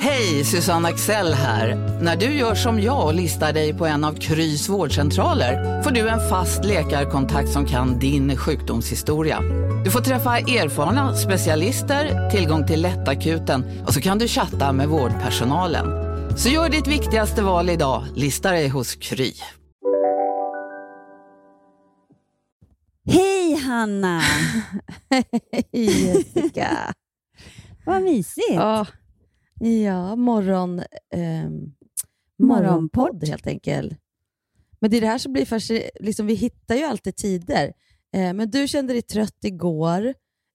Hej, 0.00 0.44
Susanne 0.44 0.88
Axel 0.88 1.34
här. 1.34 1.74
När 2.02 2.16
du 2.16 2.26
gör 2.26 2.54
som 2.54 2.80
jag 2.80 3.06
och 3.06 3.14
listar 3.14 3.52
dig 3.52 3.74
på 3.74 3.86
en 3.86 4.04
av 4.04 4.14
Krys 4.14 4.68
vårdcentraler 4.68 5.82
får 5.82 5.90
du 5.90 6.08
en 6.08 6.28
fast 6.28 6.64
läkarkontakt 6.64 7.48
som 7.48 7.66
kan 7.66 7.98
din 7.98 8.36
sjukdomshistoria. 8.36 9.40
Du 9.84 9.90
får 9.90 10.00
träffa 10.00 10.38
erfarna 10.38 11.16
specialister, 11.16 12.30
tillgång 12.30 12.66
till 12.66 12.82
lättakuten 12.82 13.84
och 13.86 13.94
så 13.94 14.00
kan 14.00 14.18
du 14.18 14.28
chatta 14.28 14.72
med 14.72 14.88
vårdpersonalen. 14.88 15.86
Så 16.36 16.48
gör 16.48 16.68
ditt 16.68 16.86
viktigaste 16.86 17.42
val 17.42 17.70
idag, 17.70 18.04
lista 18.14 18.50
dig 18.50 18.68
hos 18.68 18.94
Kry. 18.94 19.32
Hej 23.06 23.54
Hanna! 23.54 24.20
Hej 25.72 26.06
Jessica! 26.06 26.94
Vad 27.84 28.02
mysigt. 28.02 28.54
Ja, 28.54 28.86
ja 29.60 30.16
morgon, 30.16 30.78
eh, 31.14 31.50
morgonpodd 32.38 33.24
helt 33.28 33.46
enkelt. 33.46 33.98
Men 34.80 34.90
det 34.90 34.96
är 34.96 35.00
det 35.00 35.06
här 35.06 35.18
som 35.18 35.32
blir 35.32 35.44
fascinerande. 35.44 35.90
Liksom, 36.00 36.26
vi 36.26 36.34
hittar 36.34 36.74
ju 36.74 36.82
alltid 36.82 37.16
tider. 37.16 37.72
Eh, 38.14 38.32
men 38.32 38.50
du 38.50 38.68
kände 38.68 38.92
dig 38.92 39.02
trött 39.02 39.44
igår 39.44 40.14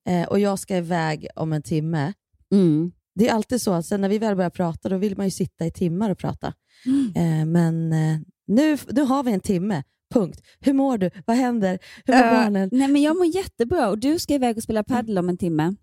eh, 0.10 0.28
och 0.28 0.40
jag 0.40 0.60
ska 0.60 0.78
iväg 0.78 1.28
om 1.36 1.54
en 1.54 1.62
timme. 1.62 2.14
Mm. 2.52 2.92
Det 3.16 3.30
är 3.30 3.34
alltid 3.34 3.62
så 3.62 3.74
att 3.74 3.86
sen 3.86 4.02
när 4.02 4.10
vi 4.10 4.18
väl 4.18 4.36
börjar 4.36 4.50
prata, 4.50 4.90
då 4.90 4.98
vill 4.98 5.18
man 5.18 5.26
ju 5.26 5.32
sitta 5.32 5.66
i 5.66 5.72
timmar 5.72 6.10
och 6.10 6.18
prata. 6.18 6.54
Mm. 6.86 7.14
Eh, 7.16 7.46
men 7.46 7.94
eh, 7.94 8.20
nu, 8.48 8.78
nu 8.90 9.02
har 9.02 9.24
vi 9.24 9.32
en 9.32 9.40
timme. 9.40 9.84
Punkt. 10.14 10.42
Hur 10.60 10.74
mår 10.74 10.98
du? 10.98 11.10
Vad 11.26 11.38
händer? 11.38 11.80
Hur 12.06 12.14
mår 12.14 12.24
uh, 12.24 12.32
barnen? 12.32 12.70
Nej, 12.72 12.88
men 12.88 13.02
jag 13.02 13.18
mår 13.18 13.26
jättebra 13.26 13.90
och 13.90 13.98
du 14.00 14.20
ska 14.20 14.34
iväg 14.34 14.58
och 14.58 14.64
spela 14.64 14.84
padel 14.84 15.18
om 15.18 15.30
en 15.30 15.38
timme. 15.38 15.76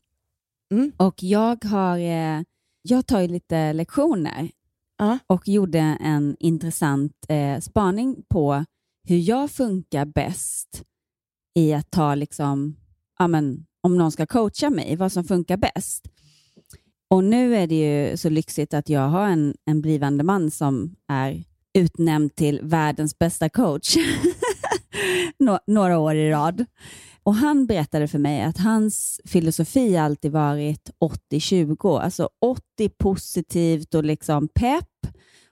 Mm. 0.73 0.93
Och 0.97 1.23
jag, 1.23 1.65
har, 1.65 1.99
eh, 1.99 2.43
jag 2.83 3.07
tar 3.07 3.21
ju 3.21 3.29
lite 3.29 3.73
lektioner 3.73 4.51
uh. 5.03 5.17
och 5.27 5.49
gjorde 5.49 5.79
en 6.01 6.37
intressant 6.39 7.13
eh, 7.29 7.61
spaning 7.61 8.23
på 8.29 8.65
hur 9.09 9.19
jag 9.19 9.51
funkar 9.51 10.05
bäst 10.05 10.83
i 11.55 11.73
att 11.73 11.91
ta, 11.91 12.15
liksom, 12.15 12.77
ja, 13.19 13.29
men, 13.29 13.67
om 13.83 13.99
någon 13.99 14.13
ska 14.13 14.27
coacha 14.27 14.71
mig, 14.71 14.97
vad 14.97 15.13
som 15.13 15.25
funkar 15.25 15.57
bäst. 15.57 16.09
Och 17.11 17.25
nu 17.25 17.57
är 17.57 17.67
det 17.67 17.75
ju 17.75 18.17
så 18.17 18.29
lyxigt 18.29 18.75
att 18.75 18.89
jag 18.89 19.09
har 19.09 19.27
en, 19.27 19.55
en 19.65 19.81
blivande 19.81 20.25
man 20.25 20.51
som 20.51 20.97
är 21.09 21.45
utnämnd 21.75 22.35
till 22.35 22.61
världens 22.63 23.19
bästa 23.19 23.49
coach 23.49 23.97
några 25.67 25.99
år 25.99 26.15
i 26.15 26.31
rad. 26.31 26.65
Och 27.23 27.35
Han 27.35 27.67
berättade 27.67 28.09
för 28.09 28.19
mig 28.19 28.43
att 28.43 28.59
hans 28.59 29.21
filosofi 29.25 29.97
alltid 29.97 30.33
varit 30.33 30.91
80-20, 31.33 32.01
alltså 32.01 32.29
80 32.41 32.89
positivt 32.89 33.95
och 33.95 34.05
liksom 34.05 34.49
pepp 34.49 34.87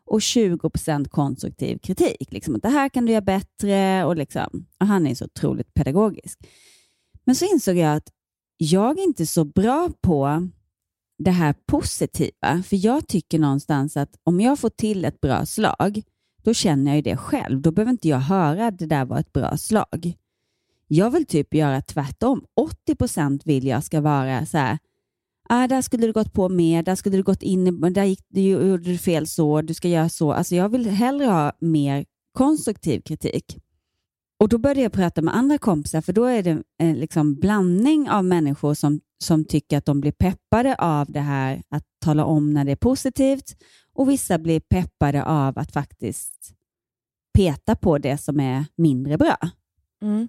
och 0.06 0.18
20% 0.18 1.08
konstruktiv 1.08 1.78
kritik. 1.78 2.32
Liksom 2.32 2.54
att 2.54 2.62
det 2.62 2.68
här 2.68 2.88
kan 2.88 3.06
du 3.06 3.12
göra 3.12 3.20
bättre 3.20 4.04
och, 4.04 4.16
liksom, 4.16 4.66
och 4.80 4.86
han 4.86 5.06
är 5.06 5.14
så 5.14 5.24
otroligt 5.24 5.74
pedagogisk. 5.74 6.38
Men 7.24 7.34
så 7.34 7.44
insåg 7.44 7.76
jag 7.76 7.96
att 7.96 8.08
jag 8.56 8.98
är 8.98 9.02
inte 9.02 9.26
så 9.26 9.44
bra 9.44 9.90
på 10.00 10.48
det 11.18 11.30
här 11.30 11.54
positiva. 11.66 12.62
För 12.66 12.84
jag 12.84 13.08
tycker 13.08 13.38
någonstans 13.38 13.96
att 13.96 14.16
om 14.24 14.40
jag 14.40 14.58
får 14.58 14.70
till 14.70 15.04
ett 15.04 15.20
bra 15.20 15.46
slag, 15.46 16.02
då 16.42 16.54
känner 16.54 16.90
jag 16.90 16.96
ju 16.96 17.02
det 17.02 17.16
själv. 17.16 17.60
Då 17.60 17.70
behöver 17.70 17.90
inte 17.90 18.08
jag 18.08 18.18
höra 18.18 18.66
att 18.66 18.78
det 18.78 18.86
där 18.86 19.04
var 19.04 19.18
ett 19.18 19.32
bra 19.32 19.56
slag. 19.56 20.16
Jag 20.88 21.10
vill 21.10 21.26
typ 21.26 21.54
göra 21.54 21.82
tvärtom. 21.82 22.44
80 22.56 22.94
procent 22.94 23.46
vill 23.46 23.66
jag 23.66 23.84
ska 23.84 24.00
vara 24.00 24.46
så 24.46 24.58
här, 24.58 24.78
ah, 25.48 25.66
där 25.66 25.82
skulle 25.82 26.06
du 26.06 26.12
gått 26.12 26.32
på 26.32 26.48
mer, 26.48 26.82
där 26.82 26.94
skulle 26.94 27.16
du 27.16 27.22
gått 27.22 27.42
in, 27.42 27.92
där 27.92 28.04
gick 28.04 28.24
du, 28.28 28.40
gjorde 28.40 28.90
du 28.90 28.98
fel 28.98 29.26
så, 29.26 29.62
du 29.62 29.74
ska 29.74 29.88
göra 29.88 30.08
så. 30.08 30.32
Alltså 30.32 30.54
jag 30.54 30.68
vill 30.68 30.90
hellre 30.90 31.26
ha 31.26 31.52
mer 31.60 32.04
konstruktiv 32.32 33.00
kritik. 33.00 33.58
Och 34.40 34.48
Då 34.48 34.58
började 34.58 34.80
jag 34.80 34.92
prata 34.92 35.22
med 35.22 35.36
andra 35.36 35.58
kompisar, 35.58 36.00
för 36.00 36.12
då 36.12 36.24
är 36.24 36.42
det 36.42 36.62
en 36.78 36.94
liksom 36.94 37.34
blandning 37.34 38.10
av 38.10 38.24
människor 38.24 38.74
som, 38.74 39.00
som 39.24 39.44
tycker 39.44 39.78
att 39.78 39.84
de 39.84 40.00
blir 40.00 40.12
peppade 40.12 40.74
av 40.74 41.06
det 41.12 41.20
här 41.20 41.62
att 41.68 41.84
tala 42.04 42.24
om 42.24 42.52
när 42.52 42.64
det 42.64 42.72
är 42.72 42.76
positivt 42.76 43.56
och 43.92 44.10
vissa 44.10 44.38
blir 44.38 44.60
peppade 44.60 45.24
av 45.24 45.58
att 45.58 45.72
faktiskt 45.72 46.54
peta 47.34 47.76
på 47.76 47.98
det 47.98 48.18
som 48.18 48.40
är 48.40 48.64
mindre 48.76 49.18
bra. 49.18 49.36
Mm. 50.02 50.28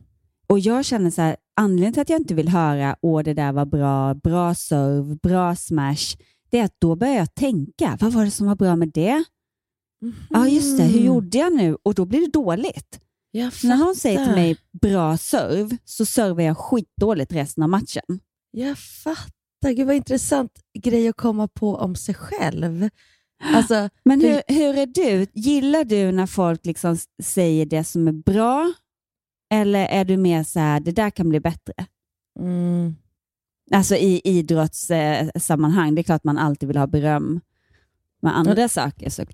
Och 0.50 0.60
jag 0.60 0.86
känner 0.86 1.12
så 1.12 1.22
här, 1.22 1.36
anledningen 1.56 1.94
till 1.94 2.02
att 2.02 2.10
jag 2.10 2.20
inte 2.20 2.34
vill 2.34 2.50
höra 2.50 2.96
åh 3.02 3.24
det 3.24 3.34
där 3.34 3.52
var 3.52 3.66
bra, 3.66 4.14
bra 4.14 4.56
serve, 4.56 5.16
bra 5.24 5.56
smash, 5.56 6.18
det 6.50 6.60
är 6.60 6.64
att 6.64 6.76
då 6.80 6.96
börjar 6.96 7.16
jag 7.16 7.36
tänka, 7.36 7.98
vad 8.02 8.14
var 8.14 8.26
det 8.26 8.32
som 8.32 8.48
var 8.48 8.56
bra 8.56 8.76
med 8.76 8.90
det? 8.94 9.24
Mm. 10.02 10.16
Ja, 10.30 10.48
just 10.48 10.78
det, 10.78 10.84
hur 10.84 11.00
gjorde 11.00 11.38
jag 11.38 11.54
nu? 11.54 11.78
Och 11.84 11.94
då 11.94 12.06
blir 12.06 12.20
det 12.20 12.32
dåligt. 12.32 13.00
När 13.64 13.78
någon 13.78 13.96
säger 13.96 14.26
till 14.26 14.36
mig 14.36 14.58
bra 14.82 15.18
serve, 15.18 15.78
så 15.86 16.06
servar 16.06 16.42
jag 16.42 16.58
skitdåligt 16.58 17.34
resten 17.34 17.64
av 17.64 17.70
matchen. 17.70 18.20
Jag 18.52 18.78
fattar. 18.78 19.72
Gud 19.76 19.88
vad 19.88 19.96
intressant 19.96 20.52
grej 20.80 21.08
att 21.08 21.18
komma 21.18 21.48
på 21.48 21.76
om 21.76 21.96
sig 21.96 22.16
själv. 22.16 22.90
Alltså, 23.44 23.90
Men 24.04 24.22
hur, 24.22 24.42
hur 24.48 24.78
är 24.78 24.86
du? 24.86 25.28
Gillar 25.34 25.84
du 25.84 26.12
när 26.12 26.26
folk 26.26 26.66
liksom 26.66 26.98
säger 27.24 27.66
det 27.66 27.84
som 27.84 28.08
är 28.08 28.12
bra 28.12 28.74
eller 29.50 29.86
är 29.86 30.06
du 30.06 30.18
mer 30.18 30.44
så 30.44 30.60
här, 30.60 30.80
det 30.80 30.92
där 30.92 31.10
kan 31.10 31.30
bli 31.30 31.40
bättre? 31.40 31.74
Mm. 32.40 32.96
Alltså 33.72 33.96
i 33.96 34.22
idrottssammanhang, 34.24 35.96
det 35.96 36.02
är 36.02 36.04
klart 36.04 36.24
man 36.24 36.38
alltid 36.38 36.68
vill 36.68 36.78
ha 36.78 36.88
beröm 36.88 37.42
med 38.22 38.38
andra 38.38 38.52
mm. 38.52 38.70
saker. 38.70 39.10
Så. 39.10 39.26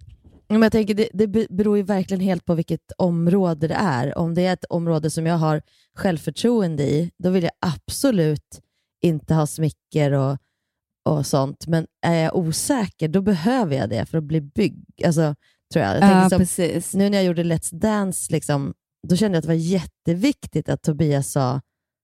Men 0.47 0.61
jag 0.61 0.71
tänker, 0.71 0.93
det, 0.93 1.09
det 1.13 1.27
beror 1.27 1.77
ju 1.77 1.83
verkligen 1.83 2.21
helt 2.21 2.45
på 2.45 2.55
vilket 2.55 2.91
område 2.97 3.67
det 3.67 3.73
är. 3.73 4.17
Om 4.17 4.33
det 4.33 4.45
är 4.45 4.53
ett 4.53 4.65
område 4.65 5.09
som 5.09 5.25
jag 5.25 5.37
har 5.37 5.61
självförtroende 5.95 6.83
i, 6.83 7.11
då 7.17 7.29
vill 7.29 7.43
jag 7.43 7.51
absolut 7.59 8.61
inte 9.01 9.33
ha 9.33 9.47
smicker 9.47 10.11
och, 10.11 10.37
och 11.05 11.25
sånt. 11.25 11.67
Men 11.67 11.87
är 12.01 12.23
jag 12.23 12.35
osäker, 12.35 13.07
då 13.07 13.21
behöver 13.21 13.75
jag 13.75 13.89
det 13.89 14.05
för 14.05 14.17
att 14.17 14.23
bli 14.23 14.41
byggd. 14.41 15.05
Alltså, 15.05 15.35
tror 15.73 15.85
jag. 15.85 15.95
jag 15.95 16.11
ja, 16.11 16.29
som, 16.29 16.39
precis. 16.39 16.93
Nu 16.93 17.09
när 17.09 17.17
jag 17.17 17.25
gjorde 17.25 17.43
Let's 17.43 17.75
Dance, 17.75 18.31
liksom, 18.31 18.73
då 19.07 19.15
kände 19.15 19.35
jag 19.35 19.39
att 19.39 19.43
det 19.43 19.47
var 19.47 19.53
jätteviktigt 19.55 20.69
att 20.69 20.81
Tobias 20.81 21.31
sa 21.31 21.61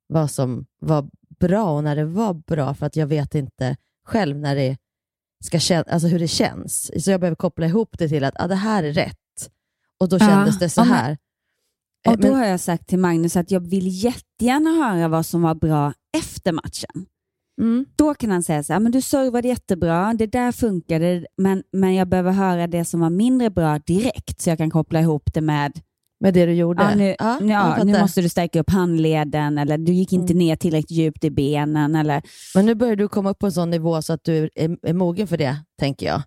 vad 0.08 0.32
som 0.32 0.66
var 0.80 1.10
bra 1.40 1.72
och 1.72 1.84
när 1.84 1.96
det 1.96 2.06
var 2.06 2.34
bra, 2.34 2.74
för 2.74 2.86
att 2.86 2.96
jag 2.96 3.08
vet 3.08 3.36
inte 3.36 3.78
själv 4.06 4.38
när 4.38 4.56
det 4.56 4.78
ska 5.44 5.60
kän 5.60 5.84
alltså 5.88 6.08
hur 6.08 6.20
det 6.20 6.28
känns. 6.28 6.92
Så 7.04 7.12
jag 7.12 7.20
behöver 7.20 7.36
koppla 7.36 7.66
ihop 7.66 7.98
det 7.98 8.10
till 8.10 8.24
att 8.24 8.34
ah, 8.40 8.48
det 8.48 8.56
här 8.56 8.84
är 8.84 8.94
rätt. 8.94 9.18
Och 10.00 10.10
då 10.10 10.20
kändes 10.20 10.60
det 10.60 10.70
så 10.70 10.82
här. 10.82 11.18
Och 12.08 12.18
då 12.18 12.34
har 12.34 12.46
jag 12.46 12.60
sagt 12.60 12.88
till 12.88 13.00
Magnus 13.00 13.36
att 13.36 13.52
jag 13.52 13.60
vill 13.60 14.04
jättegärna 14.04 14.70
höra 14.70 15.08
vad 15.08 15.26
som 15.26 15.42
var 15.42 15.56
bra 15.56 15.94
efter 16.18 16.52
matchen. 16.52 17.06
Mm. 17.62 17.86
Då 17.96 18.14
kan 18.14 18.32
han 18.32 18.44
säga 18.44 18.64
så 18.64 18.74
här, 18.74 18.80
men 18.80 18.92
du 18.92 19.02
servade 19.02 19.48
jättebra, 19.48 20.14
det 20.14 20.28
där 20.28 20.52
funkade, 20.52 21.26
men, 21.38 21.64
men 21.72 21.96
jag 21.96 22.08
behöver 22.08 22.32
höra 22.32 22.68
det 22.68 22.86
som 22.86 23.00
var 23.00 23.10
mindre 23.10 23.50
bra 23.50 23.80
direkt 23.80 24.42
så 24.42 24.50
jag 24.50 24.58
kan 24.58 24.70
koppla 24.70 25.00
ihop 25.00 25.34
det 25.34 25.42
med 25.42 25.82
med 26.22 26.34
det 26.34 26.46
du 26.46 26.54
gjorde? 26.54 26.84
Ja, 26.84 26.96
nu, 26.96 27.16
ja, 27.20 27.40
ja, 27.42 27.84
nu 27.84 28.00
måste 28.00 28.22
du 28.22 28.30
stärka 28.30 28.60
upp 28.60 28.70
handleden 28.70 29.58
eller 29.58 29.78
du 29.78 29.94
gick 29.94 30.14
inte 30.14 30.34
mm. 30.34 30.46
ner 30.46 30.56
tillräckligt 30.56 30.98
djupt 30.98 31.24
i 31.24 31.32
benen. 31.32 31.96
Eller... 31.96 32.22
Men 32.56 32.66
nu 32.66 32.76
börjar 32.76 32.96
du 32.96 33.08
komma 33.08 33.30
upp 33.30 33.40
på 33.40 33.46
en 33.46 33.52
sån 33.52 33.70
nivå 33.70 34.02
så 34.02 34.14
att 34.14 34.24
du 34.24 34.50
är, 34.56 34.78
är 34.82 34.94
mogen 34.94 35.28
för 35.28 35.38
det, 35.38 35.58
tänker 35.80 36.06
jag. 36.06 36.22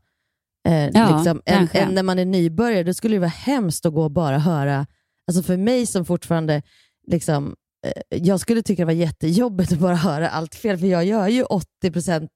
Eh, 0.69 0.91
ja, 0.95 1.17
liksom, 1.17 1.43
en, 1.45 1.69
en, 1.73 1.95
när 1.95 2.03
man 2.03 2.19
är 2.19 2.25
nybörjare, 2.25 2.83
då 2.83 2.95
skulle 2.95 3.17
det 3.17 3.21
vara 3.21 3.29
hemskt 3.29 3.87
att 3.87 3.95
gå 3.95 4.03
och 4.03 4.11
bara 4.11 4.39
höra, 4.39 4.87
alltså 5.27 5.43
för 5.43 5.57
mig 5.57 5.87
som 5.87 6.05
fortfarande, 6.05 6.63
liksom, 7.07 7.55
eh, 7.87 8.19
jag 8.19 8.41
skulle 8.41 8.63
tycka 8.63 8.83
det 8.83 8.87
var 8.87 8.93
jättejobbigt 8.93 9.73
att 9.73 9.79
bara 9.79 9.95
höra 9.95 10.29
allt 10.29 10.55
fel, 10.55 10.79
för 10.79 10.87
jag 10.87 11.05
gör 11.05 11.29
ju 11.29 11.45
80% 11.85 12.29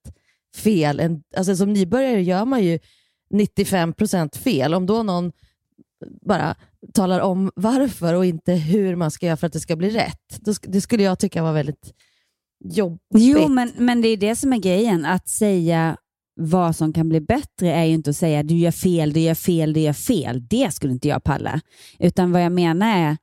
fel. 0.56 1.00
En, 1.00 1.22
alltså 1.36 1.56
som 1.56 1.72
nybörjare 1.72 2.22
gör 2.22 2.44
man 2.44 2.64
ju 2.64 2.78
95% 3.34 4.38
fel. 4.38 4.74
Om 4.74 4.86
då 4.86 5.02
någon 5.02 5.32
bara 6.26 6.54
talar 6.94 7.20
om 7.20 7.50
varför 7.54 8.14
och 8.14 8.24
inte 8.24 8.52
hur 8.52 8.96
man 8.96 9.10
ska 9.10 9.26
göra 9.26 9.36
för 9.36 9.46
att 9.46 9.52
det 9.52 9.60
ska 9.60 9.76
bli 9.76 9.90
rätt. 9.90 10.40
Det 10.62 10.80
skulle 10.80 11.02
jag 11.02 11.18
tycka 11.18 11.42
var 11.42 11.52
väldigt 11.52 11.94
jobbigt. 12.64 13.00
Jo, 13.14 13.48
men, 13.48 13.72
men 13.76 14.00
det 14.00 14.08
är 14.08 14.16
det 14.16 14.36
som 14.36 14.52
är 14.52 14.58
grejen. 14.58 15.04
Att 15.04 15.28
säga 15.28 15.96
vad 16.40 16.76
som 16.76 16.92
kan 16.92 17.08
bli 17.08 17.20
bättre 17.20 17.72
är 17.72 17.84
ju 17.84 17.94
inte 17.94 18.10
att 18.10 18.16
säga 18.16 18.42
du 18.42 18.54
gör 18.54 18.70
fel, 18.70 19.12
du 19.12 19.20
gör 19.20 19.34
fel, 19.34 19.72
du 19.72 19.80
gör 19.80 19.92
fel. 19.92 20.46
Det 20.48 20.74
skulle 20.74 20.92
inte 20.92 21.08
jag 21.08 21.24
palla. 21.24 21.60
Utan 21.98 22.32
vad 22.32 22.42
jag 22.42 22.52
menar 22.52 23.18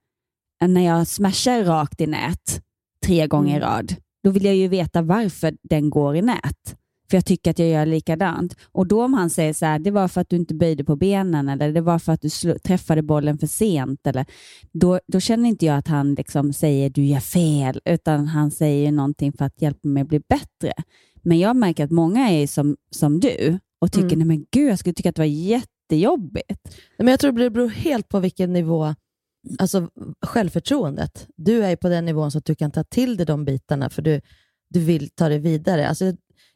är 0.60 0.68
när 0.68 0.81
jag 0.81 1.07
smashar 1.07 1.63
rakt 1.63 2.01
i 2.01 2.07
nät 2.07 2.62
tre 3.06 3.27
gånger 3.27 3.54
i 3.54 3.57
mm. 3.57 3.69
rad, 3.69 3.95
då 4.24 4.30
vill 4.30 4.45
jag 4.45 4.56
ju 4.56 4.68
veta 4.68 5.01
varför 5.01 5.54
den 5.63 5.89
går 5.89 6.16
i 6.16 6.22
nät. 6.22 6.75
För 7.15 7.17
jag 7.17 7.25
tycker 7.25 7.51
att 7.51 7.59
jag 7.59 7.67
gör 7.67 7.85
likadant. 7.85 8.56
Och 8.71 8.88
då 8.88 9.03
om 9.03 9.13
han 9.13 9.29
säger 9.29 9.53
så 9.53 9.65
här, 9.65 9.79
det 9.79 9.91
var 9.91 10.07
för 10.07 10.21
att 10.21 10.29
du 10.29 10.35
inte 10.35 10.53
böjde 10.53 10.83
på 10.83 10.95
benen 10.95 11.50
eller 11.50 11.73
det 11.73 11.81
var 11.81 12.00
för 12.00 12.13
att 12.13 12.21
du 12.21 12.29
träffade 12.59 13.01
bollen 13.01 13.38
för 13.38 13.47
sent. 13.47 14.07
Eller, 14.07 14.25
då, 14.71 15.00
då 15.07 15.19
känner 15.19 15.50
inte 15.50 15.65
jag 15.65 15.77
att 15.77 15.88
han 15.88 16.13
liksom 16.13 16.53
säger 16.53 16.89
du 16.89 17.06
gör 17.06 17.19
fel, 17.19 17.79
utan 17.85 18.27
han 18.27 18.51
säger 18.51 18.91
någonting 18.91 19.33
för 19.33 19.45
att 19.45 19.62
hjälpa 19.62 19.88
mig 19.88 20.01
att 20.01 20.09
bli 20.09 20.19
bättre. 20.19 20.73
Men 21.23 21.39
jag 21.39 21.56
märker 21.56 21.83
att 21.85 21.91
många 21.91 22.29
är 22.29 22.47
som, 22.47 22.75
som 22.91 23.19
du 23.19 23.59
och 23.81 23.91
tycker, 23.91 24.15
Mm. 24.15 24.19
nej 24.19 24.27
men 24.27 24.45
gud, 24.51 24.69
jag 24.71 24.79
skulle 24.79 24.94
tycka 24.94 25.09
att 25.09 25.15
det 25.15 25.21
var 25.21 25.25
jättejobbigt. 25.25 26.77
Men 26.97 27.07
jag 27.07 27.19
tror 27.19 27.31
det 27.31 27.50
beror 27.50 27.69
helt 27.69 28.09
på 28.09 28.19
vilken 28.19 28.53
nivå, 28.53 28.95
alltså 29.59 29.89
självförtroendet. 30.21 31.27
Du 31.35 31.63
är 31.63 31.75
på 31.75 31.89
den 31.89 32.06
nivån 32.06 32.31
så 32.31 32.38
att 32.38 32.45
du 32.45 32.56
kan 32.56 32.71
ta 32.71 32.83
till 32.83 33.17
dig 33.17 33.25
de 33.25 33.45
bitarna 33.45 33.89
för 33.89 34.01
du, 34.01 34.21
du 34.69 34.79
vill 34.79 35.09
ta 35.09 35.29
det 35.29 35.38
vidare. 35.39 35.88
Alltså, 35.88 36.13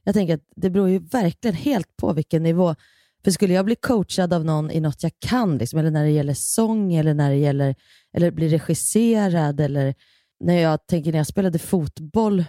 jag, 0.09 0.13
tänker 0.13 0.33
att 0.33 0.43
det 0.55 0.69
beror 0.69 0.89
ju 0.89 0.99
verkligen 0.99 1.55
helt 1.55 1.97
på 1.97 2.13
vilken 2.13 2.43
nivå. 2.43 2.75
För 3.23 3.31
skulle 3.31 3.53
jag 3.53 3.65
bli 3.65 3.75
coachad 3.75 4.33
av 4.33 4.45
någon 4.45 4.71
i 4.71 4.79
något 4.79 5.03
jag 5.03 5.11
kan, 5.19 5.57
liksom, 5.57 5.79
eller 5.79 5.91
när 5.91 6.03
det 6.03 6.09
gäller 6.11 6.33
sång 6.33 6.93
eller 6.93 7.13
när 7.13 7.29
det 7.29 7.35
gäller 7.35 7.75
eller 8.13 8.31
bli 8.31 8.49
regisserad 8.49 9.59
eller 9.59 9.95
när 10.39 10.61
jag 10.61 10.87
tänker 10.87 11.11
när 11.11 11.19
jag 11.19 11.27
spelade 11.27 11.59
fotboll 11.59 12.43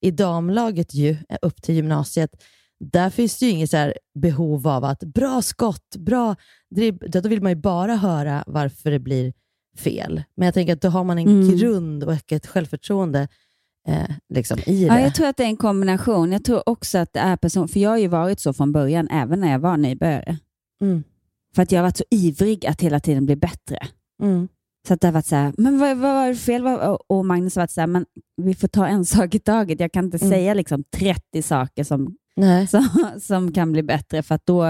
i 0.00 0.10
damlaget 0.10 0.94
ju, 0.94 1.10
eh, 1.10 1.38
upp 1.42 1.62
till 1.62 1.74
gymnasiet, 1.74 2.30
där 2.80 3.10
finns 3.10 3.38
det 3.38 3.46
ju 3.46 3.52
inget 3.52 3.70
så 3.70 3.92
behov 4.14 4.68
av 4.68 4.84
att 4.84 5.00
bra 5.00 5.42
skott, 5.42 5.96
bra 5.96 6.36
dribb, 6.70 7.04
då 7.10 7.28
vill 7.28 7.42
man 7.42 7.52
ju 7.52 7.56
bara 7.56 7.96
höra 7.96 8.44
varför 8.46 8.90
det 8.90 8.98
blir 8.98 9.32
fel. 9.78 10.22
Men 10.34 10.46
jag 10.46 10.54
tänker 10.54 10.72
att 10.72 10.80
då 10.80 10.88
har 10.88 11.04
man 11.04 11.18
en 11.18 11.28
Mm. 11.28 11.56
grund 11.56 12.04
och 12.04 12.32
ett 12.32 12.46
självförtroende 12.46 13.28
eh, 13.88 14.10
liksom, 14.34 14.58
i 14.66 14.86
Ja, 14.86 14.94
det. 14.94 15.00
jag 15.00 15.14
tror 15.14 15.26
att 15.26 15.36
det 15.36 15.42
är 15.42 15.46
en 15.48 15.56
kombination. 15.56 16.32
Jag 16.32 16.44
tror 16.44 16.68
också 16.68 16.98
att 16.98 17.12
det 17.12 17.20
är 17.20 17.36
person, 17.36 17.68
för 17.68 17.80
jag 17.80 17.90
har 17.90 17.98
ju 17.98 18.08
varit 18.08 18.40
så 18.40 18.52
från 18.52 18.72
början, 18.72 19.08
även 19.10 19.40
när 19.40 19.52
jag 19.52 19.58
var 19.58 19.76
nybörjare. 19.76 20.38
Mm. 20.82 21.02
För 21.54 21.62
att 21.62 21.72
jag 21.72 21.78
har 21.78 21.82
varit 21.82 21.96
så 21.96 22.04
ivrig 22.10 22.66
att 22.66 22.80
hela 22.80 23.00
tiden 23.00 23.26
bli 23.26 23.36
bättre. 23.36 23.78
Mm. 24.22 24.48
Så 24.88 24.94
att 24.94 25.00
det 25.00 25.06
har 25.06 25.12
varit 25.12 25.26
så 25.26 25.36
här, 25.36 25.52
men 25.58 25.78
vad, 25.78 25.96
vad 25.98 26.14
var 26.14 26.28
det 26.28 26.34
fel? 26.34 26.66
Och- 27.08 27.24
Magnus 27.24 27.54
har 27.56 27.62
varit 27.62 27.70
så 27.70 27.80
här, 27.80 27.86
men 27.88 28.06
vi 28.42 28.54
får 28.54 28.68
ta 28.68 28.86
en 28.86 29.04
sak 29.04 29.34
i 29.34 29.38
taget. 29.38 29.80
Jag 29.80 29.92
kan 29.92 30.04
inte 30.04 30.16
Mm. 30.16 30.30
säga 30.30 30.54
liksom 30.54 30.84
30 30.96 31.42
saker 31.42 31.84
som, 31.84 32.16
som, 32.70 32.88
som 33.20 33.52
kan 33.52 33.72
bli 33.72 33.82
bättre, 33.82 34.22
för 34.22 34.38
då 34.44 34.64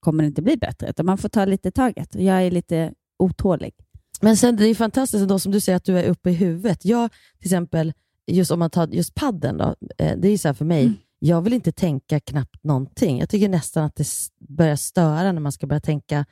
kommer 0.00 0.22
det 0.22 0.26
inte 0.26 0.42
bli 0.42 0.56
bättre. 0.56 0.88
Utan 0.90 1.06
man 1.06 1.18
får 1.18 1.28
ta 1.28 1.44
lite 1.44 1.68
i 1.68 1.72
taget. 1.72 2.14
Jag 2.14 2.42
är 2.42 2.50
lite 2.50 2.92
otålig. 3.18 3.72
Men 4.20 4.36
sen 4.36 4.56
det 4.56 4.68
är 4.68 4.74
fantastiskt 4.74 5.22
ändå 5.22 5.38
som 5.38 5.52
du 5.52 5.60
säger 5.60 5.76
att 5.76 5.84
du 5.84 5.98
är 5.98 6.04
uppe 6.04 6.30
i 6.30 6.32
huvudet. 6.32 6.84
Jag 6.84 7.10
till 7.38 7.46
exempel, 7.46 7.92
just 8.26 8.50
om 8.50 8.58
man 8.58 8.70
tar 8.70 8.86
just 8.88 9.14
padden 9.14 9.56
då, 9.56 9.74
eh, 9.98 10.16
det 10.18 10.28
är 10.28 10.38
så 10.38 10.48
här 10.48 10.54
för 10.54 10.64
mig, 10.64 10.82
Mm. 10.84 10.96
jag 11.18 11.42
vill 11.42 11.52
inte 11.52 11.72
tänka 11.72 12.20
knappt 12.20 12.64
någonting. 12.64 13.18
Jag 13.18 13.28
tycker 13.28 13.48
nästan 13.48 13.84
att 13.84 13.96
det 13.96 14.06
börjar 14.48 14.76
störa 14.76 15.32
när 15.32 15.40
man 15.40 15.52
ska 15.52 15.66
börja 15.66 15.80
tänka 15.80 16.24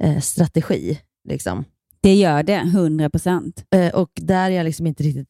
eh, 0.00 0.20
strategi. 0.20 1.00
Liksom. 1.28 1.64
Det 2.00 2.14
gör 2.14 2.42
det, 2.42 2.54
100 2.56 3.10
procent. 3.10 3.64
Eh, 3.74 3.94
och 3.94 4.10
där 4.14 4.50
är 4.50 4.54
jag 4.56 4.64
liksom 4.64 4.86
inte 4.86 5.02
riktigt... 5.02 5.28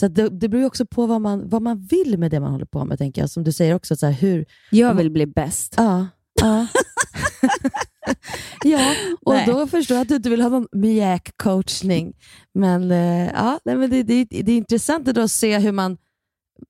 Så 0.00 0.08
det, 0.08 0.28
det 0.28 0.48
beror 0.48 0.60
ju 0.60 0.66
också 0.66 0.86
på 0.86 1.06
vad 1.06 1.20
man, 1.20 1.48
vad 1.48 1.62
man 1.62 1.80
vill 1.90 2.18
med 2.18 2.30
det 2.30 2.40
man 2.40 2.52
håller 2.52 2.66
på 2.66 2.84
med, 2.84 2.98
tänker 2.98 3.20
jag. 3.22 3.30
Som 3.30 3.44
du 3.44 3.52
säger 3.52 3.74
också, 3.74 3.96
så 3.96 4.06
här, 4.06 4.12
hur... 4.12 4.44
Jag 4.70 4.94
vill 4.94 5.10
bli 5.10 5.26
bäst. 5.26 5.74
Ja. 5.76 6.06
Ja. 6.40 6.66
ja, 8.64 8.94
och 9.22 9.34
Nej. 9.34 9.46
då 9.46 9.66
förstår 9.66 9.94
jag 9.96 10.02
att 10.02 10.08
du 10.08 10.14
inte 10.16 10.30
vill 10.30 10.40
ha 10.40 10.48
någon 10.48 10.68
mjäk-coachning. 10.72 12.12
Men, 12.54 12.90
eh, 12.90 13.30
ja, 13.34 13.60
nej, 13.64 13.76
men 13.76 13.90
det, 13.90 14.02
det, 14.02 14.24
det 14.24 14.52
är 14.52 14.56
intressant 14.56 15.18
att 15.18 15.30
se 15.30 15.58
hur 15.58 15.72
man, 15.72 15.98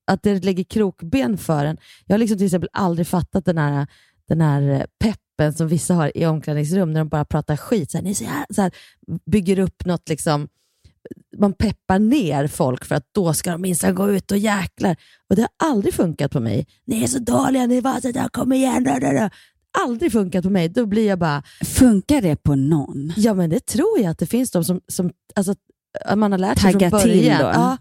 att 0.07 0.23
det 0.23 0.43
lägger 0.43 0.63
krokben 0.63 1.37
för 1.37 1.65
en. 1.65 1.77
Jag 2.05 2.13
har 2.13 2.19
liksom 2.19 2.37
till 2.37 2.45
exempel 2.45 2.69
aldrig 2.73 3.07
fattat 3.07 3.45
den 3.45 3.57
här, 3.57 3.87
den 4.27 4.41
här 4.41 4.87
peppen 4.99 5.53
som 5.53 5.67
vissa 5.67 5.93
har 5.93 6.17
i 6.17 6.25
omklädningsrum 6.25 6.93
när 6.93 6.99
de 6.99 7.09
bara 7.09 7.25
pratar 7.25 7.57
skit. 7.57 7.91
Så 7.91 7.97
här, 7.97 8.03
ni 8.03 8.15
ser 8.15 8.25
här, 8.25 8.45
så 8.49 8.61
här, 8.61 8.71
bygger 9.25 9.59
upp 9.59 9.85
något, 9.85 10.09
liksom, 10.09 10.47
man 11.37 11.53
peppar 11.53 11.99
ner 11.99 12.47
folk 12.47 12.85
för 12.85 12.95
att 12.95 13.07
då 13.11 13.33
ska 13.33 13.51
de 13.51 13.61
minsann 13.61 13.95
gå 13.95 14.11
ut 14.11 14.31
och 14.31 14.37
jäklar. 14.37 14.95
Och 15.29 15.35
det 15.35 15.41
har 15.41 15.69
aldrig 15.69 15.93
funkat 15.93 16.31
på 16.31 16.39
mig. 16.39 16.67
Ni 16.85 17.03
är 17.03 17.07
så 17.07 17.19
dåliga, 17.19 17.65
ni 17.65 17.81
var 17.81 17.99
så 17.99 18.11
där, 18.11 18.29
kom 18.29 18.53
igen. 18.53 18.83
Da, 18.83 18.99
da, 18.99 19.13
da. 19.13 19.29
Aldrig 19.83 20.11
funkat 20.11 20.43
på 20.43 20.49
mig. 20.49 20.69
Då 20.69 20.85
blir 20.85 21.07
jag 21.07 21.19
bara, 21.19 21.43
Funkar 21.65 22.21
det 22.21 22.35
på 22.43 22.55
någon? 22.55 23.13
ja 23.17 23.33
men 23.33 23.49
det 23.49 23.65
tror 23.65 23.99
jag 23.99 24.07
att 24.11 24.19
det 24.19 24.25
finns 24.25 24.51
de 24.51 24.63
som, 24.63 24.81
som 24.87 25.11
alltså, 25.35 25.55
man 26.15 26.31
har 26.31 26.39
lärt 26.39 26.59
sig 26.59 26.73
Tagga 26.73 26.89
från 26.89 26.99
till 27.01 27.11
början. 27.11 27.39
då. 27.41 27.45
Ja, 27.47 27.77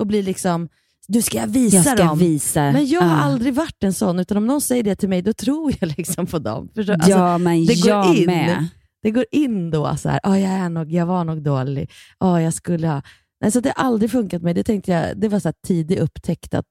och 0.00 0.06
blir 0.06 0.22
liksom, 0.22 0.68
du 1.08 1.22
ska 1.22 1.46
visa 1.46 1.76
Jag 1.76 1.84
ska 1.84 1.94
dem. 1.94 2.18
visa. 2.18 2.60
Men 2.72 2.86
jag 2.86 3.00
har 3.02 3.08
Ja. 3.16 3.22
aldrig 3.22 3.54
varit 3.54 3.84
en 3.84 3.92
sån, 3.92 4.18
utan 4.18 4.36
om 4.36 4.46
någon 4.46 4.60
säger 4.60 4.82
det 4.82 4.96
till 4.96 5.08
mig, 5.08 5.22
då 5.22 5.32
tror 5.32 5.72
jag 5.80 5.94
liksom 5.98 6.26
på 6.26 6.38
dem. 6.38 6.68
Förstår? 6.74 6.92
Alltså, 6.94 7.10
ja, 7.10 7.38
men 7.38 7.66
det 7.66 7.74
går 7.82 7.88
jag 7.90 8.14
in. 8.16 8.26
med. 8.26 8.66
Det 9.02 9.10
går 9.10 9.24
in 9.30 9.70
då, 9.70 9.96
så 9.96 10.08
här, 10.08 10.20
oh, 10.24 10.40
jag, 10.40 10.50
är 10.52 10.68
nog, 10.68 10.92
jag 10.92 11.06
var 11.06 11.24
nog 11.24 11.42
dålig, 11.42 11.90
oh, 12.20 12.42
jag 12.42 12.54
skulle 12.54 12.88
ha... 12.88 13.02
Nej, 13.40 13.52
så 13.52 13.60
det 13.60 13.72
har 13.76 13.84
aldrig 13.84 14.10
funkat 14.10 14.42
mig. 14.42 14.54
Det 14.54 14.64
tänkte 14.64 14.92
jag, 14.92 15.16
det 15.16 15.28
var 15.28 15.40
så 15.40 15.48
här 15.48 15.54
tidig 15.66 15.98
upptäckt, 15.98 16.54
att, 16.54 16.66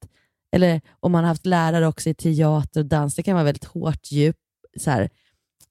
eller 0.56 0.81
om 1.00 1.12
man 1.12 1.24
har 1.24 1.27
haft 1.29 1.45
lärare 1.45 1.88
också 1.88 2.09
i 2.09 2.13
teater 2.13 2.79
och 2.79 2.85
dans, 2.85 3.15
det 3.15 3.24
kan 3.24 3.33
vara 3.33 3.44
väldigt 3.44 3.65
hårt 3.65 4.12
djup, 4.12 4.35
så 4.79 4.91
här, 4.91 5.09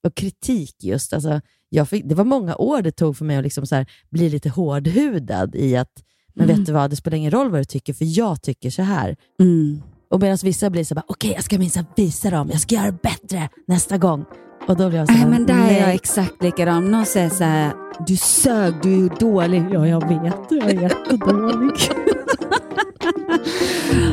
och 0.03 0.15
kritik 0.15 0.75
just. 0.83 1.13
Alltså, 1.13 1.41
jag 1.69 1.89
fick, 1.89 2.05
det 2.09 2.15
var 2.15 2.23
många 2.25 2.55
år 2.55 2.81
det 2.81 2.91
tog 2.91 3.17
för 3.17 3.25
mig 3.25 3.37
att 3.37 3.43
liksom 3.43 3.65
så 3.65 3.75
här, 3.75 3.85
bli 4.09 4.29
lite 4.29 4.49
hårdhudad 4.49 5.55
i 5.55 5.77
att, 5.77 6.03
men 6.33 6.43
Mm. 6.45 6.57
vet 6.57 6.65
du 6.65 6.71
vad, 6.73 6.89
det 6.89 6.95
spelar 6.95 7.17
ingen 7.17 7.31
roll 7.31 7.49
vad 7.51 7.59
du 7.61 7.65
tycker, 7.65 7.93
för 7.93 8.17
jag 8.17 8.41
tycker 8.41 8.69
så 8.69 8.81
här. 8.81 9.15
Mm. 9.39 9.81
Och 10.09 10.19
medan 10.21 10.37
vissa 10.43 10.69
blir 10.69 10.83
så 10.83 10.95
här, 10.95 11.03
okej 11.07 11.31
jag 11.31 11.43
ska 11.43 11.57
minsann 11.59 11.85
visa 11.95 12.29
dem, 12.29 12.49
jag 12.51 12.61
ska 12.61 12.75
göra 12.75 12.91
bättre 12.91 13.49
nästa 13.67 13.97
gång. 13.97 14.25
Och 14.67 14.77
då 14.77 14.89
blir 14.89 14.99
jag 14.99 15.07
så 15.07 15.13
här, 15.13 15.29
Nej, 15.29 15.39
men 15.39 15.47
där 15.47 15.69
är 15.69 15.77
jag 15.79 15.87
nej. 15.87 15.95
exakt 15.95 16.43
likadan. 16.43 16.91
Någon 16.91 17.05
säger 17.05 17.29
så 17.29 17.43
här, 17.43 17.73
du 18.07 18.17
sög, 18.17 18.73
du 18.83 19.05
är 19.05 19.19
dålig. 19.19 19.63
Ja, 19.71 19.87
jag 19.87 20.07
vet, 20.07 20.35
jag 20.49 20.69
är 20.69 20.81
jättedålig. 20.81 21.71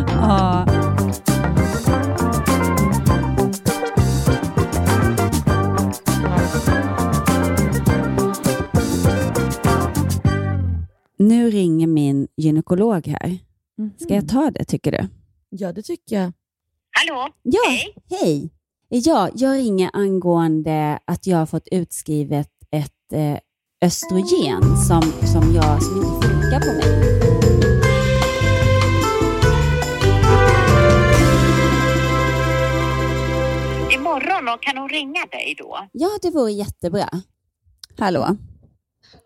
ja. 0.06 0.66
Nu 11.48 11.52
ringer 11.52 11.86
min 11.86 12.28
gynekolog 12.36 13.06
här. 13.06 13.38
Ska 13.98 14.14
jag 14.14 14.28
ta 14.28 14.50
det, 14.50 14.64
tycker 14.64 14.92
du? 14.92 15.08
Ja, 15.48 15.72
det 15.72 15.82
tycker 15.82 16.16
jag. 16.16 16.32
Hallå? 16.90 17.28
Ja, 17.42 17.60
Hej. 17.68 17.94
hej. 18.10 18.50
Ja, 18.88 19.28
jag 19.34 19.56
ringer 19.56 19.90
angående 19.92 20.98
att 21.04 21.26
jag 21.26 21.38
har 21.38 21.46
fått 21.46 21.68
utskrivet 21.70 22.50
ett 22.70 23.12
eh, 23.12 23.38
östrogen 23.84 24.76
som, 24.76 25.02
som, 25.02 25.54
jag, 25.54 25.82
som 25.82 25.96
inte 25.96 26.26
funkar 26.28 26.60
på 26.60 26.72
mig. 26.72 27.18
Imorgon, 33.94 34.54
och 34.54 34.62
kan 34.62 34.78
hon 34.78 34.88
ringa 34.88 35.26
dig 35.30 35.54
då? 35.58 35.88
Ja, 35.92 36.08
det 36.22 36.30
vore 36.30 36.52
jättebra. 36.52 37.08
Hallå? 37.98 38.36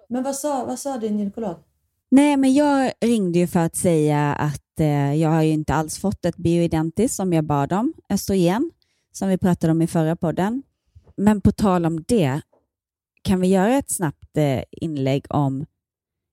Men 0.08 0.22
vad 0.22 0.34
sa, 0.34 0.64
vad 0.64 0.78
sa 0.78 0.98
din 0.98 1.18
gynekolog? 1.18 1.56
Nej, 2.14 2.36
men 2.36 2.54
jag 2.54 2.92
ringde 3.00 3.38
ju 3.38 3.46
för 3.46 3.60
att 3.60 3.76
säga 3.76 4.34
att 4.34 4.80
eh, 4.80 5.14
jag 5.14 5.30
har 5.30 5.42
ju 5.42 5.50
inte 5.50 5.74
alls 5.74 5.98
fått 5.98 6.24
ett 6.24 6.36
bioidentiskt 6.36 7.16
som 7.16 7.32
jag 7.32 7.44
bad 7.44 7.72
om, 7.72 7.92
östrogen, 8.08 8.70
som 9.12 9.28
vi 9.28 9.38
pratade 9.38 9.70
om 9.70 9.82
i 9.82 9.86
förra 9.86 10.16
podden. 10.16 10.62
Men 11.16 11.40
på 11.40 11.52
tal 11.52 11.86
om 11.86 12.04
det, 12.08 12.40
kan 13.22 13.40
vi 13.40 13.48
göra 13.48 13.78
ett 13.78 13.90
snabbt 13.90 14.36
eh, 14.36 14.62
inlägg 14.70 15.26
om, 15.28 15.66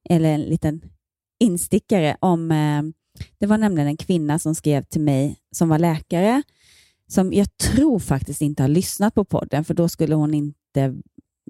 eller 0.10 0.30
en 0.30 0.42
liten 0.42 0.82
instickare 1.40 2.18
om, 2.20 2.52
eh, 2.52 2.84
det 3.38 3.46
var 3.46 3.58
nämligen 3.58 3.88
en 3.88 3.98
kvinna 3.98 4.40
som 4.40 4.56
skrev 4.56 4.84
till 4.84 5.02
mig 5.02 5.40
som 5.52 5.70
var 5.70 5.80
läkare, 5.80 6.44
som 7.08 7.34
jag 7.34 7.58
tror 7.58 8.00
faktiskt 8.00 8.42
inte 8.42 8.64
har 8.64 8.68
lyssnat 8.68 9.16
på 9.16 9.26
podden, 9.26 9.66
för 9.66 9.74
då 9.74 9.90
skulle 9.90 10.16
hon 10.16 10.34
inte, 10.34 10.96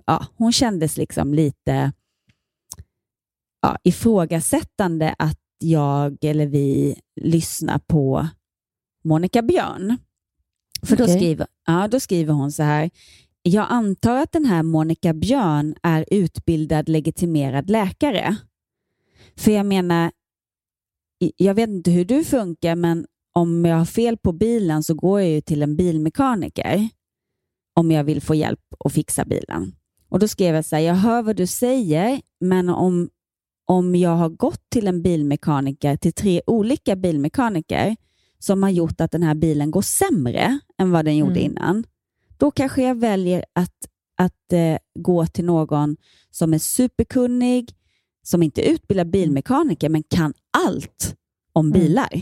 ja, 0.05 0.25
hon 0.35 0.51
kändes 0.51 0.97
liksom 0.97 1.33
lite 1.33 1.91
ja, 3.61 3.77
ifrågasättande 3.83 5.15
att 5.19 5.39
jag 5.57 6.17
eller 6.23 6.45
vi 6.47 6.95
lyssnar 7.21 7.79
på 7.79 8.27
Monica 9.03 9.41
Björn. 9.41 9.97
För 10.83 10.95
då, 10.95 11.03
Okej. 11.03 11.15
skriver, 11.15 11.47
ja, 11.67 11.87
då 11.87 11.99
skriver 11.99 12.33
hon 12.33 12.51
så 12.51 12.63
här. 12.63 12.89
Jag 13.41 13.67
antar 13.69 14.15
att 14.15 14.31
den 14.31 14.45
här 14.45 14.63
Monica 14.63 15.13
Björn 15.13 15.75
är 15.83 16.05
utbildad 16.11 16.89
legitimerad 16.89 17.69
läkare. 17.69 18.35
För 19.37 19.51
jag 19.51 19.65
menar, 19.65 20.11
jag 21.35 21.53
vet 21.53 21.69
inte 21.69 21.91
hur 21.91 22.05
du 22.05 22.23
funkar, 22.23 22.75
men 22.75 23.05
om 23.33 23.65
jag 23.65 23.77
har 23.77 23.85
fel 23.85 24.17
på 24.17 24.31
bilen 24.31 24.83
så 24.83 24.93
går 24.93 25.19
jag 25.19 25.29
ju 25.29 25.41
till 25.41 25.63
en 25.63 25.75
bilmekaniker 25.75 26.89
om 27.73 27.91
jag 27.91 28.03
vill 28.03 28.21
få 28.21 28.35
hjälp 28.35 28.59
att 28.85 28.93
fixa 28.93 29.25
bilen. 29.25 29.75
Och 30.09 30.19
Då 30.19 30.27
skrev 30.27 30.55
jag 30.55 30.65
så 30.65 30.75
här, 30.75 30.83
jag 30.83 30.95
hör 30.95 31.21
vad 31.21 31.35
du 31.35 31.47
säger, 31.47 32.21
men 32.39 32.69
om 32.69 33.09
om 33.69 33.95
jag 33.95 34.15
har 34.15 34.29
gått 34.29 34.69
till 34.69 34.87
en 34.87 35.01
bilmekaniker, 35.01 35.97
till 35.97 36.13
tre 36.13 36.41
olika 36.47 36.95
bilmekaniker 36.95 37.95
som 38.39 38.63
har 38.63 38.69
gjort 38.69 39.01
att 39.01 39.11
den 39.11 39.23
här 39.23 39.35
bilen 39.35 39.71
går 39.71 39.81
sämre 39.81 40.59
än 40.77 40.91
vad 40.91 41.05
den 41.05 41.17
gjorde 41.17 41.39
Mm. 41.39 41.51
innan, 41.51 41.83
då 42.37 42.51
kanske 42.51 42.83
jag 42.83 42.95
väljer 42.99 43.45
att, 43.53 43.75
att 44.17 44.53
eh, 44.53 44.77
gå 44.99 45.25
till 45.25 45.45
någon 45.45 45.97
som 46.31 46.53
är 46.53 46.57
superkunnig, 46.59 47.75
som 48.23 48.43
inte 48.43 48.67
är 48.67 48.71
utbildad 48.73 49.09
bilmekaniker, 49.09 49.89
men 49.89 50.03
kan 50.03 50.33
allt 50.67 51.15
om 51.53 51.67
Mm. 51.67 51.79
bilar. 51.79 52.21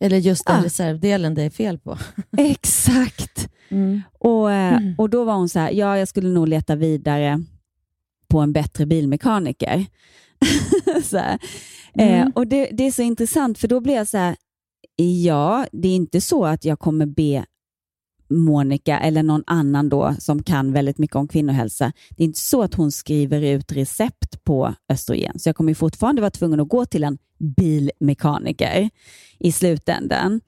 Eller 0.00 0.16
just 0.18 0.46
den 0.46 0.60
Ah. 0.60 0.64
reservdelen 0.64 1.34
det 1.34 1.42
är 1.42 1.50
fel 1.50 1.78
på. 1.78 1.98
Exakt. 2.38 3.48
Och, 4.18 4.52
eh, 4.52 4.76
Mm. 4.76 4.94
och 4.98 5.10
då 5.10 5.24
var 5.24 5.34
hon 5.34 5.48
så 5.48 5.58
här, 5.58 5.70
ja, 5.70 5.98
jag 5.98 6.08
skulle 6.08 6.28
nog 6.28 6.48
leta 6.48 6.76
vidare 6.76 7.42
på 8.28 8.40
en 8.40 8.52
bättre 8.52 8.86
bilmekaniker. 8.86 9.86
så 11.04 11.18
här. 11.18 11.38
Mm. 11.94 12.26
eh, 12.26 12.32
och 12.34 12.46
det, 12.46 12.70
det 12.72 12.86
är 12.86 12.90
så 12.90 13.02
intressant, 13.02 13.58
för 13.58 13.68
då 13.68 13.80
blir 13.80 13.94
jag 13.94 14.08
så 14.08 14.18
här, 14.18 14.36
ja, 14.96 15.66
det 15.72 15.88
är 15.88 15.96
inte 15.96 16.20
så 16.20 16.44
att 16.44 16.64
jag 16.64 16.78
kommer 16.78 17.06
be 17.06 17.44
Monica 18.30 18.98
eller 18.98 19.22
någon 19.22 19.44
annan 19.46 19.88
då 19.88 20.14
som 20.18 20.42
kan 20.42 20.72
väldigt 20.72 20.98
mycket 20.98 21.16
om 21.16 21.28
kvinnohälsa. 21.28 21.92
Det 22.10 22.22
är 22.22 22.24
inte 22.24 22.40
så 22.40 22.62
att 22.62 22.74
hon 22.74 22.92
skriver 22.92 23.42
ut 23.42 23.72
recept 23.72 24.44
på 24.44 24.74
östrogen, 24.88 25.38
så 25.38 25.48
jag 25.48 25.56
kommer 25.56 25.74
fortfarande 25.74 26.20
vara 26.20 26.30
tvungen 26.30 26.60
att 26.60 26.68
gå 26.68 26.84
till 26.84 27.04
en 27.04 27.18
bilmekaniker 27.56 28.90
i 29.38 29.52
slutändan. 29.52 30.40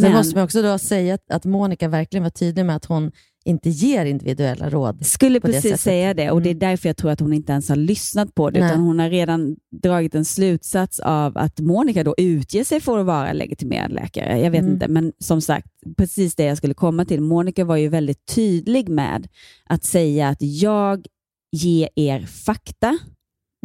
Sen 0.00 0.12
måste 0.12 0.34
man 0.34 0.44
också 0.44 0.62
då 0.62 0.78
säga 0.78 1.14
att, 1.14 1.30
att 1.30 1.44
Monica 1.44 1.88
verkligen 1.88 2.22
var 2.22 2.30
tydlig 2.30 2.66
med 2.66 2.76
att 2.76 2.84
hon 2.84 3.12
inte 3.48 3.70
ger 3.70 4.04
individuella 4.04 4.70
råd. 4.70 5.06
skulle 5.06 5.34
det 5.36 5.40
precis 5.40 5.62
sättet. 5.62 5.80
säga 5.80 6.14
det 6.14 6.30
och 6.30 6.42
det 6.42 6.48
är 6.48 6.50
Mm. 6.50 6.58
därför 6.58 6.88
jag 6.88 6.96
tror 6.96 7.10
att 7.10 7.20
hon 7.20 7.32
inte 7.32 7.52
ens 7.52 7.68
har 7.68 7.76
lyssnat 7.76 8.34
på 8.34 8.50
det, 8.50 8.60
Nej. 8.60 8.68
utan 8.68 8.80
hon 8.80 8.98
har 8.98 9.10
redan 9.10 9.56
dragit 9.82 10.14
en 10.14 10.24
slutsats 10.24 11.00
av 11.00 11.38
att 11.38 11.60
Monica 11.60 12.04
då 12.04 12.14
utger 12.18 12.64
sig 12.64 12.80
för 12.80 12.98
att 12.98 13.06
vara 13.06 13.32
legitimerad 13.32 13.92
läkare. 13.92 14.40
Jag 14.40 14.50
vet 14.50 14.60
Mm. 14.60 14.72
inte, 14.72 14.88
men 14.88 15.12
som 15.18 15.40
sagt, 15.40 15.66
precis 15.96 16.34
det 16.34 16.44
jag 16.44 16.56
skulle 16.56 16.74
komma 16.74 17.04
till. 17.04 17.20
Monica 17.20 17.64
var 17.64 17.76
ju 17.76 17.88
väldigt 17.88 18.26
tydlig 18.34 18.88
med 18.88 19.28
att 19.66 19.84
säga 19.84 20.28
att 20.28 20.42
jag 20.42 21.06
ger 21.52 21.88
er 21.96 22.20
fakta 22.20 22.98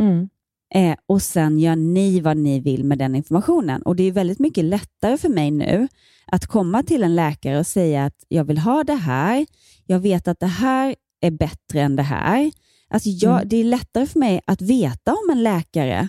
Mm. 0.02 0.30
Eh, 0.76 0.96
och 1.08 1.22
sen 1.22 1.60
gör 1.60 1.76
ni 1.76 2.20
vad 2.20 2.38
ni 2.38 2.60
vill 2.60 2.84
med 2.84 2.98
den 2.98 3.16
informationen. 3.16 3.82
Och 3.82 3.96
Det 3.96 4.04
är 4.04 4.12
väldigt 4.12 4.40
mycket 4.40 4.64
lättare 4.66 5.18
för 5.18 5.30
mig 5.30 5.52
nu 5.52 5.88
att 6.28 6.46
komma 6.46 6.84
till 6.84 7.04
en 7.04 7.16
läkare 7.16 7.60
och 7.60 7.68
säga 7.68 8.06
att 8.06 8.16
jag 8.28 8.44
vill 8.44 8.58
ha 8.58 8.84
det 8.84 8.94
här. 8.94 9.46
Jag 9.86 10.00
vet 10.00 10.28
att 10.28 10.40
det 10.40 10.48
här 10.48 10.96
är 11.22 11.32
bättre 11.32 11.82
än 11.82 11.96
det 11.96 12.04
här. 12.04 12.52
Alltså 12.90 13.10
jag, 13.10 13.36
Mm. 13.36 13.50
Det 13.50 13.58
är 13.58 13.64
lättare 13.64 14.06
för 14.06 14.20
mig 14.20 14.42
att 14.48 14.62
veta 14.62 15.12
om 15.14 15.30
en 15.32 15.44
läkare 15.44 16.08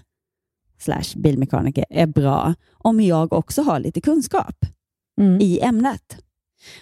slash 0.78 1.16
bilmekaniker 1.16 1.84
är 1.90 2.06
bra 2.06 2.54
om 2.72 3.00
jag 3.00 3.32
också 3.32 3.62
har 3.62 3.80
lite 3.80 4.00
kunskap 4.00 4.56
Mm. 5.20 5.40
i 5.40 5.60
ämnet. 5.60 6.16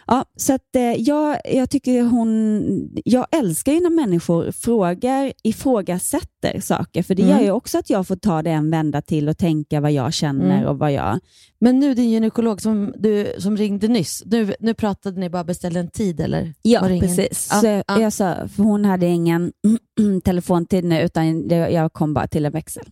Ja, 0.07 0.25
så 0.37 0.53
att, 0.55 0.77
eh, 0.77 0.83
jag, 0.83 1.39
jag 1.45 1.71
tycker 1.71 2.03
hon... 2.03 2.63
Jag 3.05 3.27
älskar 3.31 3.73
ju 3.73 3.81
när 3.81 3.91
människor 3.91 4.53
frågar, 4.53 5.33
ifrågasätter 5.43 6.61
saker, 6.61 7.03
för 7.03 7.15
det 7.15 7.23
Mm. 7.23 7.37
gör 7.37 7.45
ju 7.45 7.51
också 7.51 7.79
att 7.79 7.91
jag 7.91 8.07
får 8.07 8.17
ta 8.17 8.43
det 8.43 8.51
en 8.51 8.71
vända 8.71 9.03
till 9.03 9.29
och 9.29 9.39
tänka 9.39 9.81
vad 9.81 9.93
jag 9.93 10.13
känner 10.13 10.57
Mm. 10.59 10.69
och 10.69 10.79
vad 10.79 10.93
jag... 10.93 11.21
Men 11.61 11.79
nu 11.79 11.95
din 11.95 12.11
gynekolog 12.11 12.61
som, 12.63 12.95
du, 12.99 13.35
som 13.39 13.57
ringde 13.57 13.89
nyss, 13.89 14.23
nu, 14.27 14.55
nu 14.61 14.75
pratade 14.75 15.21
ni 15.21 15.31
bara 15.31 15.45
beställde 15.45 15.81
en 15.81 15.91
tid 15.91 16.21
eller? 16.21 16.55
Ja, 16.63 16.81
precis. 16.81 17.49
Ja, 17.53 17.61
så 17.61 17.67
jag, 17.67 17.85
ja. 17.87 18.01
jag 18.01 18.13
sa, 18.13 18.49
för 18.49 18.63
hon 18.63 18.85
hade 18.85 19.07
ingen 19.07 19.53
telefontid 20.25 20.85
nu, 20.85 21.01
utan 21.01 21.49
jag 21.49 21.93
kom 21.93 22.15
bara 22.15 22.27
till 22.27 22.47
en 22.47 22.53
växel. 22.53 22.85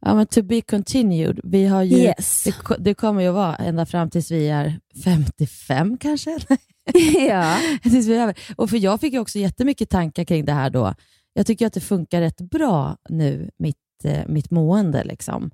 Ja, 0.00 0.14
men 0.14 0.26
to 0.26 0.42
be 0.42 0.60
continued. 0.60 1.40
Vi 1.44 1.66
har 1.66 1.82
ju, 1.82 1.96
Yes. 1.96 2.44
det, 2.44 2.76
det 2.78 2.94
kommer 2.94 3.22
ju 3.22 3.30
vara 3.30 3.56
ända 3.56 3.86
fram 3.86 4.10
tills 4.10 4.30
vi 4.30 4.48
är 4.48 4.80
55 5.04 5.98
kanske? 5.98 6.38
ja. 7.28 7.58
tills 7.82 8.06
vi 8.06 8.16
är. 8.16 8.34
Och 8.56 8.70
för 8.70 8.76
jag 8.76 9.00
fick 9.00 9.12
ju 9.12 9.18
också 9.18 9.38
jättemycket 9.38 9.90
tankar 9.90 10.24
kring 10.24 10.44
det 10.44 10.52
här 10.52 10.70
då. 10.70 10.94
Jag 11.32 11.46
tycker 11.46 11.66
att 11.66 11.72
det 11.72 11.80
funkar 11.80 12.20
rätt 12.20 12.40
bra 12.40 12.96
nu, 13.08 13.50
mitt, 13.58 13.76
eh, 14.04 14.26
mitt 14.26 14.50
mående. 14.50 15.04
Liksom. 15.04 15.50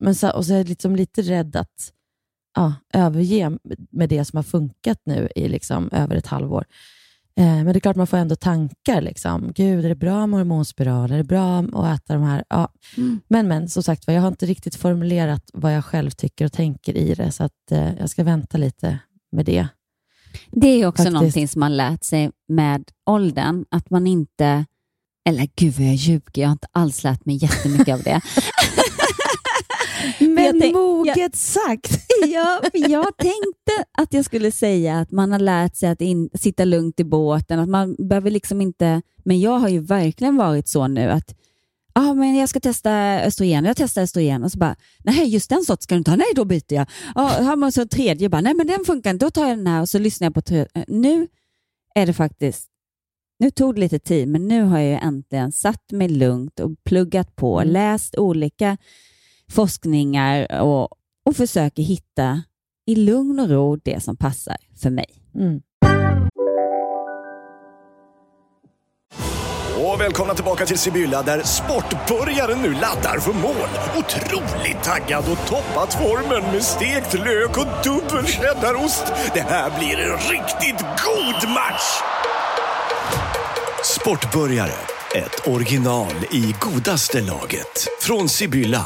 Men 0.00 0.14
så, 0.14 0.30
och 0.30 0.46
så 0.46 0.52
är 0.52 0.56
jag 0.56 0.68
liksom 0.68 0.96
lite 0.96 1.22
rädd 1.22 1.56
att 1.56 1.92
ja, 2.56 2.74
överge 2.92 3.50
med 3.90 4.08
det 4.08 4.24
som 4.24 4.36
har 4.36 4.42
funkat 4.42 5.00
nu 5.04 5.28
i 5.36 5.48
liksom 5.48 5.90
över 5.92 6.16
ett 6.16 6.26
halvår. 6.26 6.64
Eh, 7.38 7.44
men 7.46 7.66
det 7.66 7.78
är 7.78 7.80
klart 7.80 7.96
man 7.96 8.06
får 8.06 8.16
ändå 8.16 8.36
tankar. 8.36 9.00
Liksom. 9.00 9.52
Gud, 9.54 9.84
är 9.84 9.88
det 9.88 9.94
bra 9.94 10.26
med 10.26 10.40
hormonspiral? 10.40 11.12
Är 11.12 11.16
det 11.16 11.24
bra 11.24 11.58
att 11.58 12.00
äta 12.00 12.14
de 12.14 12.22
här? 12.22 12.44
Ja. 12.48 12.68
Mm. 12.96 13.20
Men, 13.28 13.48
men 13.48 13.68
som 13.68 13.82
sagt 13.82 14.04
jag 14.06 14.20
har 14.20 14.28
inte 14.28 14.46
riktigt 14.46 14.76
formulerat 14.76 15.50
vad 15.52 15.74
jag 15.74 15.84
själv 15.84 16.10
tycker 16.10 16.44
och 16.44 16.52
tänker 16.52 16.96
i 16.96 17.14
det, 17.14 17.32
så 17.32 17.44
att, 17.44 17.70
eh, 17.70 17.98
jag 17.98 18.10
ska 18.10 18.24
vänta 18.24 18.58
lite 18.58 18.98
med 19.32 19.44
det. 19.46 19.68
Det 20.50 20.68
är 20.68 20.86
också 20.86 21.02
Faktiskt. 21.02 21.14
någonting 21.14 21.48
som 21.48 21.60
man 21.60 21.76
lärt 21.76 22.04
sig 22.04 22.30
med 22.48 22.90
åldern, 23.06 23.64
att 23.70 23.90
man 23.90 24.06
inte... 24.06 24.64
Eller 25.28 25.48
gud 25.56 25.74
vad 25.74 25.86
jag 25.86 25.94
ljuger, 25.94 26.42
jag 26.42 26.48
har 26.48 26.52
inte 26.52 26.68
alls 26.72 27.04
lärt 27.04 27.24
mig 27.26 27.36
jättemycket 27.42 27.94
av 27.94 28.02
det. 28.02 28.20
Men 30.20 30.44
jag 30.44 30.60
tänk- 30.60 30.74
moget 30.74 31.36
sagt! 31.36 31.90
Ja, 32.26 32.60
jag 32.72 33.16
tänkte 33.16 33.84
att 33.98 34.12
jag 34.12 34.24
skulle 34.24 34.52
säga 34.52 34.98
att 34.98 35.10
man 35.10 35.32
har 35.32 35.38
lärt 35.38 35.76
sig 35.76 35.88
att 35.88 36.00
in, 36.00 36.30
sitta 36.34 36.64
lugnt 36.64 37.00
i 37.00 37.04
båten, 37.04 37.58
att 37.58 37.68
man 37.68 37.96
behöver 37.98 38.30
liksom 38.30 38.60
inte... 38.60 39.02
Men 39.24 39.40
jag 39.40 39.58
har 39.58 39.68
ju 39.68 39.80
verkligen 39.80 40.36
varit 40.36 40.68
så 40.68 40.86
nu 40.86 41.10
att 41.10 41.34
ah, 41.94 42.14
men 42.14 42.34
jag 42.36 42.48
ska 42.48 42.60
testa 42.60 43.20
östrogen, 43.22 43.64
jag 43.64 43.76
testar 43.76 44.02
östrogen 44.02 44.44
och 44.44 44.52
så 44.52 44.58
bara, 44.58 44.76
nej 45.04 45.26
just 45.28 45.50
den 45.50 45.64
sorts 45.64 45.84
ska 45.84 45.94
du 45.94 45.98
inte 45.98 46.10
ha, 46.10 46.16
nej 46.16 46.26
då 46.34 46.44
byter 46.44 46.72
jag. 46.74 46.86
Ah, 47.14 47.42
har 47.42 47.56
man 47.56 47.72
så 47.72 47.80
en 47.80 47.88
tredje, 47.88 48.28
bara, 48.28 48.40
nej 48.40 48.54
men 48.54 48.66
den 48.66 48.84
funkar 48.84 49.10
inte, 49.10 49.26
då 49.26 49.30
tar 49.30 49.48
jag 49.48 49.58
den 49.58 49.66
här 49.66 49.80
och 49.80 49.88
så 49.88 49.98
lyssnar 49.98 50.26
jag 50.26 50.34
på 50.34 50.42
tre. 50.42 50.66
Nu 50.88 51.28
är 51.94 52.06
det 52.06 52.12
faktiskt, 52.12 52.68
nu 53.38 53.50
tog 53.50 53.74
det 53.74 53.80
lite 53.80 53.98
tid, 53.98 54.28
men 54.28 54.48
nu 54.48 54.62
har 54.62 54.78
jag 54.78 54.88
ju 54.88 54.94
äntligen 55.08 55.52
satt 55.52 55.92
mig 55.92 56.08
lugnt 56.08 56.60
och 56.60 56.70
pluggat 56.84 57.36
på, 57.36 57.60
Mm. 57.60 57.72
läst 57.72 58.18
olika 58.18 58.76
forskningar 59.52 60.60
och, 60.62 60.88
och 61.26 61.36
försöker 61.36 61.82
hitta 61.82 62.42
i 62.86 62.94
lugn 62.94 63.40
och 63.40 63.48
ro 63.48 63.76
det 63.76 64.02
som 64.02 64.16
passar 64.16 64.56
för 64.82 64.90
mig. 64.90 65.22
Mm. 65.34 65.60
Och 69.78 70.00
välkomna 70.00 70.34
tillbaka 70.34 70.66
till 70.66 70.78
Sibylla 70.78 71.22
där 71.22 71.42
sportbörjaren 71.42 72.62
nu 72.62 72.72
laddar 72.72 73.20
för 73.20 73.32
mål. 73.32 73.68
Otroligt 73.96 74.82
taggad 74.82 75.24
och 75.30 75.48
toppat 75.48 75.94
formen 75.94 76.52
med 76.52 76.62
stekt 76.62 77.14
lök 77.14 77.58
och 77.58 77.84
dubbel 77.84 78.26
cheddarost. 78.26 79.04
Det 79.34 79.40
här 79.40 79.78
blir 79.78 79.98
en 79.98 80.18
riktigt 80.18 80.80
god 80.80 81.50
match! 81.50 82.02
Sportbörjare, 83.84 84.78
ett 85.14 85.48
original 85.48 86.14
i 86.30 86.54
godaste 86.60 87.20
laget. 87.20 87.88
Från 88.00 88.28
Sibylla. 88.28 88.84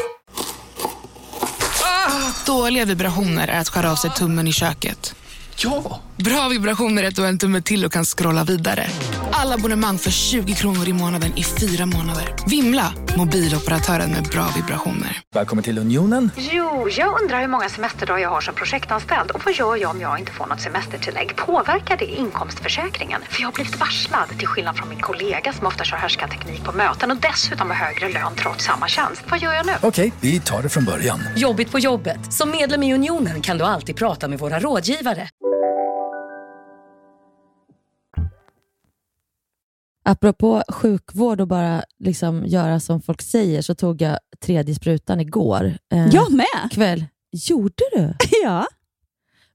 Dåliga 2.51 2.85
vibrationer 2.85 3.49
är 3.49 3.61
att 3.61 3.69
skära 3.69 3.93
av 3.93 3.97
sig 3.97 4.11
tummen 4.11 4.47
i 4.49 4.53
köket. 4.53 5.15
Ja! 5.57 6.01
Bra 6.25 6.49
vibrationer 6.49 7.03
är 7.03 7.09
att 7.09 7.17
du 7.17 7.23
har 7.23 7.29
en 7.29 7.39
tumme 7.39 7.63
till 7.63 7.85
och 7.85 7.93
kan 7.93 8.05
scrolla 8.05 8.45
vidare. 8.45 8.87
Alla 9.33 9.55
abonnemang 9.55 9.99
för 9.99 10.11
20 10.11 10.55
kronor 10.55 10.89
i 10.89 10.93
månaden 10.93 11.33
i 11.37 11.45
fyra 11.45 11.87
månader. 11.87 12.35
Vimla! 12.47 12.93
Mobiloperatören 13.17 14.11
med 14.11 14.23
bra 14.25 14.47
vibrationer. 14.57 15.21
Välkommen 15.35 15.65
till 15.65 15.79
Unionen. 15.79 16.31
Jo, 16.37 16.89
jag 16.97 17.21
undrar 17.23 17.41
hur 17.41 17.49
många 17.49 17.69
semesterdagar 17.69 18.23
jag 18.23 18.31
har 18.31 18.41
som 18.41 18.55
projektanställd 18.55 19.31
och 19.31 19.41
vad 19.45 19.55
gör 19.55 19.77
jag 19.77 19.91
om 19.91 20.01
jag 20.01 20.19
inte 20.19 20.33
får 20.33 20.47
något 20.47 20.61
semestertillägg? 20.61 21.37
Påverkar 21.37 21.97
det 21.97 22.07
inkomstförsäkringen? 22.07 23.21
För 23.31 23.41
jag 23.41 23.49
har 23.49 23.53
blivit 23.53 23.81
varslad, 23.81 24.29
till 24.39 24.49
skillnad 24.49 24.77
från 24.77 24.89
min 24.89 25.01
kollega 25.01 25.53
som 25.53 25.67
ofta 25.67 25.85
kör 25.85 25.97
härskarteknik 25.97 26.65
på 26.65 26.73
möten 26.73 27.11
och 27.11 27.17
dessutom 27.17 27.71
har 27.71 27.77
högre 27.77 28.09
lön 28.09 28.33
trots 28.37 28.65
samma 28.65 28.89
tjänst. 28.89 29.23
Vad 29.31 29.41
gör 29.41 29.53
jag 29.53 29.67
nu? 29.67 29.73
Okej, 29.83 30.13
vi 30.21 30.41
tar 30.41 30.63
det 30.63 30.69
från 30.69 30.85
början. 30.85 31.21
Jobbigt 31.37 31.73
på 31.73 31.79
jobbet. 31.79 32.33
Som 32.33 32.51
medlem 32.51 32.83
i 32.83 32.95
Unionen 32.95 33.41
kan 33.41 33.59
du 33.59 33.65
alltid 33.65 33.97
prata 33.97 34.29
med 34.29 34.39
våra 34.39 34.61
rådgivare. 34.61 35.29
Apropå 40.03 40.63
sjukvård 40.69 41.41
och 41.41 41.49
bara 41.49 41.83
liksom 41.99 42.47
göra 42.47 42.81
som 42.81 43.03
folk 43.03 43.23
säger 43.23 43.63
så 43.63 43.75
tog 43.75 44.03
jag 44.03 44.19
tredje 44.45 44.75
sprutan 44.75 45.21
igår. 45.21 45.79
Eh, 45.93 46.09
Jag 46.13 46.33
med! 46.33 46.71
Kväll. 46.73 47.05
Gjorde 47.33 47.85
du? 47.93 48.15
Ja. 48.43 48.67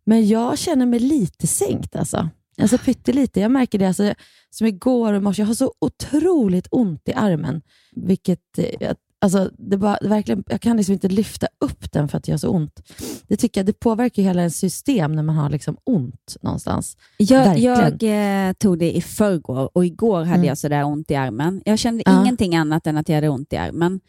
Men 0.03 0.27
jag 0.27 0.57
känner 0.57 0.85
mig 0.85 0.99
lite 0.99 1.47
sänkt 1.47 1.95
alltså. 1.95 2.29
Alltså 2.61 2.77
pyttelite. 2.77 3.39
Jag 3.39 3.51
märker 3.51 3.79
det 3.79 3.85
alltså, 3.87 4.13
som 4.49 4.67
igår 4.67 5.13
och 5.13 5.23
morse. 5.23 5.41
Jag 5.41 5.47
har 5.47 5.53
så 5.53 5.73
otroligt 5.79 6.67
ont 6.71 7.09
i 7.09 7.13
armen. 7.13 7.61
Vilket, 7.95 8.39
eh, 8.57 8.91
alltså, 9.21 9.51
det 9.57 9.77
bara, 9.77 9.97
det 10.01 10.07
verkligen, 10.07 10.43
jag 10.47 10.61
kan 10.61 10.77
liksom 10.77 10.93
inte 10.93 11.07
lyfta 11.07 11.47
upp 11.59 11.91
den 11.91 12.07
för 12.07 12.17
att 12.17 12.27
jag 12.27 12.33
har 12.33 12.37
så 12.37 12.49
ont. 12.49 12.81
Det 13.27 13.35
tycker 13.37 13.59
jag 13.61 13.65
det 13.65 13.79
påverkar 13.79 14.23
hela 14.23 14.41
ens 14.41 14.57
system 14.57 15.11
när 15.11 15.23
man 15.23 15.35
har 15.35 15.49
liksom 15.49 15.77
ont 15.83 16.37
någonstans. 16.41 16.97
Jag, 17.17 17.57
jag 17.59 18.03
eh, 18.47 18.53
tog 18.53 18.79
det 18.79 18.95
i 18.97 19.01
förrgår 19.01 19.69
och 19.77 19.85
igår 19.85 20.19
hade 20.19 20.33
Mm. 20.35 20.47
jag 20.47 20.57
sådär 20.57 20.83
ont 20.83 21.11
i 21.11 21.15
armen. 21.15 21.61
Jag 21.65 21.79
kände 21.79 22.03
Ja. 22.05 22.21
ingenting 22.21 22.55
annat 22.55 22.87
än 22.87 22.97
att 22.97 23.09
jag 23.09 23.15
hade 23.15 23.29
ont 23.29 23.53
i 23.53 23.57
armen. 23.57 23.99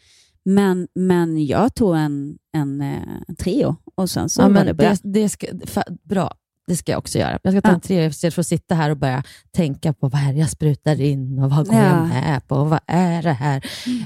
Men, 0.45 0.87
men 0.95 1.45
jag 1.45 1.75
tog 1.75 1.95
en, 1.97 2.37
en, 2.53 2.81
eh, 2.81 2.97
trio 3.39 3.75
och 3.95 4.09
sen 4.09 4.29
så 4.29 4.41
ja, 4.41 4.49
var 4.49 4.65
det 4.65 4.73
bra. 4.73 4.89
det, 4.89 4.99
det 5.21 5.29
ska, 5.29 5.47
fa- 5.47 5.97
bra, 6.03 6.33
det 6.67 6.75
ska 6.75 6.91
jag 6.91 6.99
också 6.99 7.19
göra. 7.19 7.39
Jag 7.43 7.53
ska 7.53 7.61
ta 7.61 7.69
en 7.93 8.07
istället 8.09 8.33
för 8.33 8.41
att 8.41 8.47
sitta 8.47 8.75
här 8.75 8.89
och 8.89 8.97
börja 8.97 9.23
tänka 9.51 9.93
på 9.93 10.07
vad 10.09 10.21
är 10.21 10.33
det 10.33 10.39
jag 10.39 10.49
sprutar 10.49 11.01
in 11.01 11.39
och 11.39 11.49
vad 11.49 11.65
går 11.67 11.75
Ja. 11.75 11.83
jag 11.83 12.07
med 12.07 12.47
på 12.47 12.55
och 12.55 12.69
vad 12.69 12.79
är 12.87 13.23
det 13.23 13.31
här? 13.33 13.57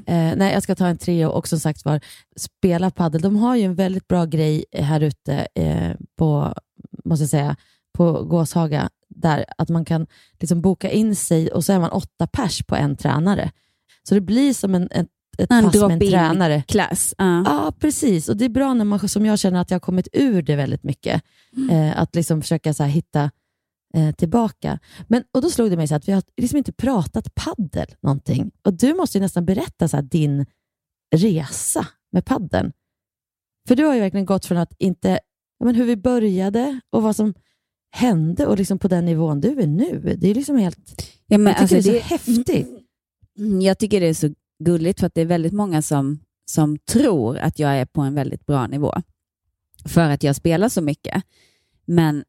Eh, 0.05 0.35
nej, 0.37 0.53
jag 0.53 0.63
ska 0.63 0.75
ta 0.75 0.87
en 0.87 0.97
trio 0.97 1.25
och 1.25 1.47
som 1.47 1.59
sagt 1.59 1.85
var 1.85 2.01
spela 2.37 2.91
paddel. 2.91 3.21
De 3.21 3.35
har 3.35 3.55
ju 3.55 3.63
en 3.63 3.75
väldigt 3.75 4.07
bra 4.07 4.25
grej 4.25 4.65
här 4.77 5.01
ute 5.01 5.47
eh, 5.55 5.91
på, 6.17 6.53
måste 7.05 7.23
jag 7.23 7.29
säga, 7.29 7.55
på 7.97 8.23
Gåshaga, 8.23 8.89
där 9.09 9.45
att 9.57 9.69
man 9.69 9.85
kan 9.85 10.07
liksom 10.39 10.61
boka 10.61 10.89
in 10.91 11.15
sig 11.15 11.51
och 11.51 11.65
så 11.65 11.73
är 11.73 11.79
man 11.79 11.89
åtta 11.91 12.27
pers 12.27 12.63
på 12.63 12.75
en 12.75 12.95
tränare. 12.97 13.51
Så 14.03 14.15
det 14.15 14.21
blir 14.21 14.53
som 14.53 14.75
en, 14.75 14.83
ett, 14.91 15.07
ett 15.37 15.51
En 15.51 15.63
pass 15.63 15.75
med 15.75 15.91
en 15.91 15.99
tränare. 15.99 16.63
klass. 16.67 17.13
Ja. 17.17 17.43
Ja, 17.45 17.73
precis. 17.79 18.29
Och 18.29 18.37
det 18.37 18.45
är 18.45 18.49
bra 18.49 18.73
när 18.73 18.85
man, 18.85 19.09
som 19.09 19.25
jag 19.25 19.39
känner 19.39 19.61
att 19.61 19.71
jag 19.71 19.75
har 19.75 19.79
kommit 19.79 20.07
ur 20.13 20.41
det 20.41 20.55
väldigt 20.55 20.83
mycket. 20.83 21.21
Eh, 21.71 21.99
att 22.01 22.15
liksom 22.15 22.41
försöka 22.41 22.73
så 22.73 22.83
hitta 22.83 23.31
eh, 23.93 24.11
tillbaka. 24.15 24.79
Men, 25.07 25.23
och 25.31 25.41
Då 25.41 25.49
slog 25.49 25.69
det 25.69 25.77
mig 25.77 25.87
så 25.87 25.95
att 25.95 26.07
vi 26.07 26.11
har 26.11 26.23
liksom 26.37 26.57
inte 26.57 26.71
pratat 26.71 27.35
paddel 27.35 27.87
någonting. 28.01 28.51
Och 28.65 28.73
Du 28.73 28.93
måste 28.93 29.17
ju 29.17 29.21
nästan 29.21 29.45
berätta 29.45 29.87
så 29.87 30.01
din 30.01 30.45
resa 31.15 31.87
med 32.11 32.25
paddeln. 32.25 32.71
För 33.67 33.75
du 33.75 33.85
har 33.85 33.93
ju 33.93 33.99
verkligen 33.99 34.25
gått 34.25 34.45
från 34.45 34.57
att 34.57 34.73
inte, 34.79 35.19
men 35.63 35.75
hur 35.75 35.85
vi 35.85 35.95
började 35.97 36.79
och 36.89 37.03
vad 37.03 37.15
som 37.15 37.33
hände 37.95 38.45
och 38.47 38.57
liksom 38.57 38.79
på 38.79 38.87
den 38.87 39.05
nivån 39.05 39.41
du 39.41 39.61
är 39.61 39.67
nu. 39.67 40.15
Det 40.17 40.27
är 40.29 40.35
liksom 40.35 40.57
helt... 40.57 41.11
Ja, 41.27 41.37
men 41.37 41.53
jag 41.53 41.69
tycker 41.69 41.75
alltså 41.75 41.91
det 41.91 41.97
är 41.97 42.01
det- 42.01 42.07
så 42.07 42.13
häftigt. 42.13 42.67
Mm, 43.39 43.61
Jag 43.61 43.77
tycker 43.79 43.99
det 44.01 44.07
är 44.07 44.13
så 44.13 44.29
gulligt 44.63 44.99
för 44.99 45.07
att 45.07 45.13
det 45.15 45.21
är 45.21 45.25
väldigt 45.25 45.53
många 45.53 45.81
som, 45.81 46.19
som 46.51 46.77
tror 46.77 47.37
att 47.37 47.59
jag 47.59 47.71
är 47.77 47.85
på 47.85 48.01
en 48.01 48.13
väldigt 48.13 48.45
bra 48.45 48.67
nivå 48.67 48.93
för 49.85 50.09
att 50.09 50.23
jag 50.23 50.35
spelar 50.35 50.69
så 50.69 50.81
mycket. 50.81 51.23
Men 51.85 52.23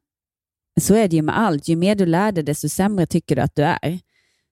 så 0.81 0.95
är 0.95 1.07
det 1.07 1.15
ju 1.15 1.21
med 1.21 1.39
allt. 1.39 1.67
Ju 1.67 1.75
mer 1.75 1.95
du 1.95 2.05
lär 2.05 2.31
dig, 2.31 2.43
desto 2.43 2.69
sämre 2.69 3.05
tycker 3.05 3.35
du 3.35 3.41
att 3.41 3.55
du 3.55 3.63
är. 3.63 3.99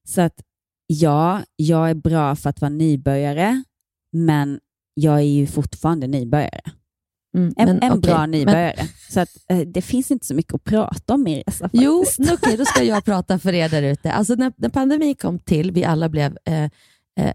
Så 0.07 0.21
att 0.21 0.41
ja, 0.87 1.41
jag 1.55 1.89
är 1.89 1.93
bra 1.95 2.35
för 2.35 2.49
att 2.49 2.61
vara 2.61 2.69
nybörjare, 2.69 3.63
men 4.11 4.59
jag 4.93 5.15
är 5.17 5.21
ju 5.23 5.47
fortfarande 5.47 6.07
nybörjare. 6.07 6.61
Mm, 7.37 7.53
En, 7.57 7.65
men 7.67 7.83
en 7.83 7.91
okej, 7.91 8.01
bra 8.01 8.19
men- 8.19 8.31
nybörjare. 8.31 8.87
Så 9.09 9.19
att, 9.19 9.29
eh, 9.49 9.59
det 9.59 9.81
finns 9.81 10.11
inte 10.11 10.25
så 10.25 10.33
mycket 10.33 10.53
att 10.53 10.63
prata 10.63 11.13
om 11.13 11.27
i 11.27 11.43
resa 11.47 11.69
Jo, 11.73 12.03
faktiskt. 12.05 12.31
okej, 12.33 12.57
då 12.57 12.65
ska 12.65 12.83
jag 12.83 13.05
prata 13.05 13.39
för 13.39 13.53
er 13.53 13.69
där 13.69 13.83
ute. 13.83 14.11
Alltså 14.11 14.35
när, 14.35 14.53
när 14.57 14.69
pandemin 14.69 15.15
kom 15.15 15.39
till, 15.39 15.71
vi 15.71 15.83
alla 15.83 16.09
blev 16.09 16.37
eh, 16.45 16.63
eh, 17.19 17.33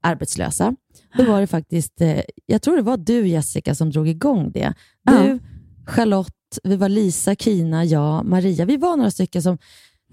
arbetslösa, 0.00 0.76
då 1.18 1.24
var 1.24 1.40
det 1.40 1.46
faktiskt, 1.46 2.00
eh, 2.00 2.20
jag 2.46 2.62
tror 2.62 2.76
det 2.76 2.82
var 2.82 2.96
du 2.96 3.28
Jessica 3.28 3.74
som 3.74 3.90
drog 3.90 4.08
igång 4.08 4.50
det. 4.52 4.74
Du, 5.04 5.12
Ja. 5.14 5.38
Charlotte, 5.86 6.58
vi 6.64 6.76
var 6.76 6.88
Lisa, 6.88 7.34
Kina, 7.34 7.84
jag, 7.84 8.24
Maria. 8.24 8.64
Vi 8.64 8.76
var 8.76 8.96
några 8.96 9.10
stycken 9.10 9.42
som, 9.42 9.58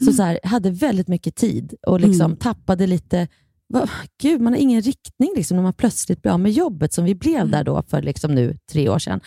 som 0.04 0.14
så 0.14 0.24
här, 0.24 0.40
hade 0.44 0.72
väldigt 0.72 1.08
mycket 1.08 1.36
tid 1.36 1.74
och 1.88 2.00
liksom 2.00 2.26
Mm. 2.26 2.38
tappade 2.38 2.88
lite 2.88 3.28
Va, 3.74 3.90
Gud, 4.22 4.42
man 4.42 4.54
har 4.54 4.60
ingen 4.60 4.82
riktning 4.82 5.30
liksom, 5.36 5.58
när 5.58 5.64
man 5.64 5.74
plötsligt 5.74 6.22
blir 6.22 6.32
av 6.32 6.40
med 6.40 6.52
jobbet 6.52 6.94
som 6.94 7.06
vi 7.06 7.16
blev 7.16 7.50
där 7.50 7.64
då 7.64 7.84
för 7.88 8.02
liksom 8.02 8.36
nu 8.36 8.58
tre 8.72 8.90
år 8.90 9.00
sedan. 9.00 9.20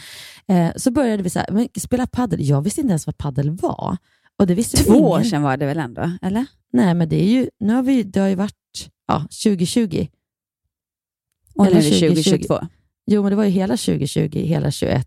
Eh, 0.49 0.69
så 0.77 0.91
började 0.91 1.23
vi 1.23 1.31
så 1.31 1.39
här, 1.39 1.49
men, 1.53 1.69
spela 1.79 2.07
paddel. 2.07 2.49
Jag 2.49 2.63
visste 2.63 2.81
inte 2.81 2.91
ens 2.91 3.07
vad 3.07 3.19
paddel 3.19 3.51
var. 3.51 3.97
Och 4.39 4.47
det 4.47 4.55
visste 4.55 4.77
Två 4.77 4.93
år 5.11 5.23
sedan 5.23 5.43
var 5.43 5.57
det 5.57 5.67
väl 5.67 5.79
ändå, 5.79 6.11
eller? 6.23 6.47
Nej, 6.73 6.95
men 6.95 7.09
det 7.09 7.23
är 7.25 7.29
ju, 7.29 7.49
nu 7.61 7.75
har 7.75 7.83
vi, 7.83 8.03
det 8.03 8.21
har 8.21 8.29
ju 8.29 8.35
varit 8.35 8.89
ja, 9.09 9.21
2020. 9.45 10.07
Och 11.59 11.67
Eller 11.67 11.77
det 11.77 11.83
2020. 11.83 12.23
2022. 12.23 12.61
Jo, 13.11 13.23
men 13.23 13.31
det 13.31 13.37
var 13.37 13.45
ju 13.45 13.51
hela 13.51 13.77
2020, 13.77 14.31
hela 14.39 14.71
21. 14.71 15.07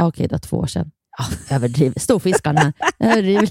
Ah, 0.00 0.06
Okej, 0.06 0.26
det 0.28 0.32
var 0.34 0.38
två 0.38 0.56
år 0.56 0.66
sedan. 0.66 0.90
Ah, 1.18 1.54
överdriver. 1.54 2.00
Storfiskarna 2.00 2.60
här. 2.98 3.12
Överdriver. 3.12 3.50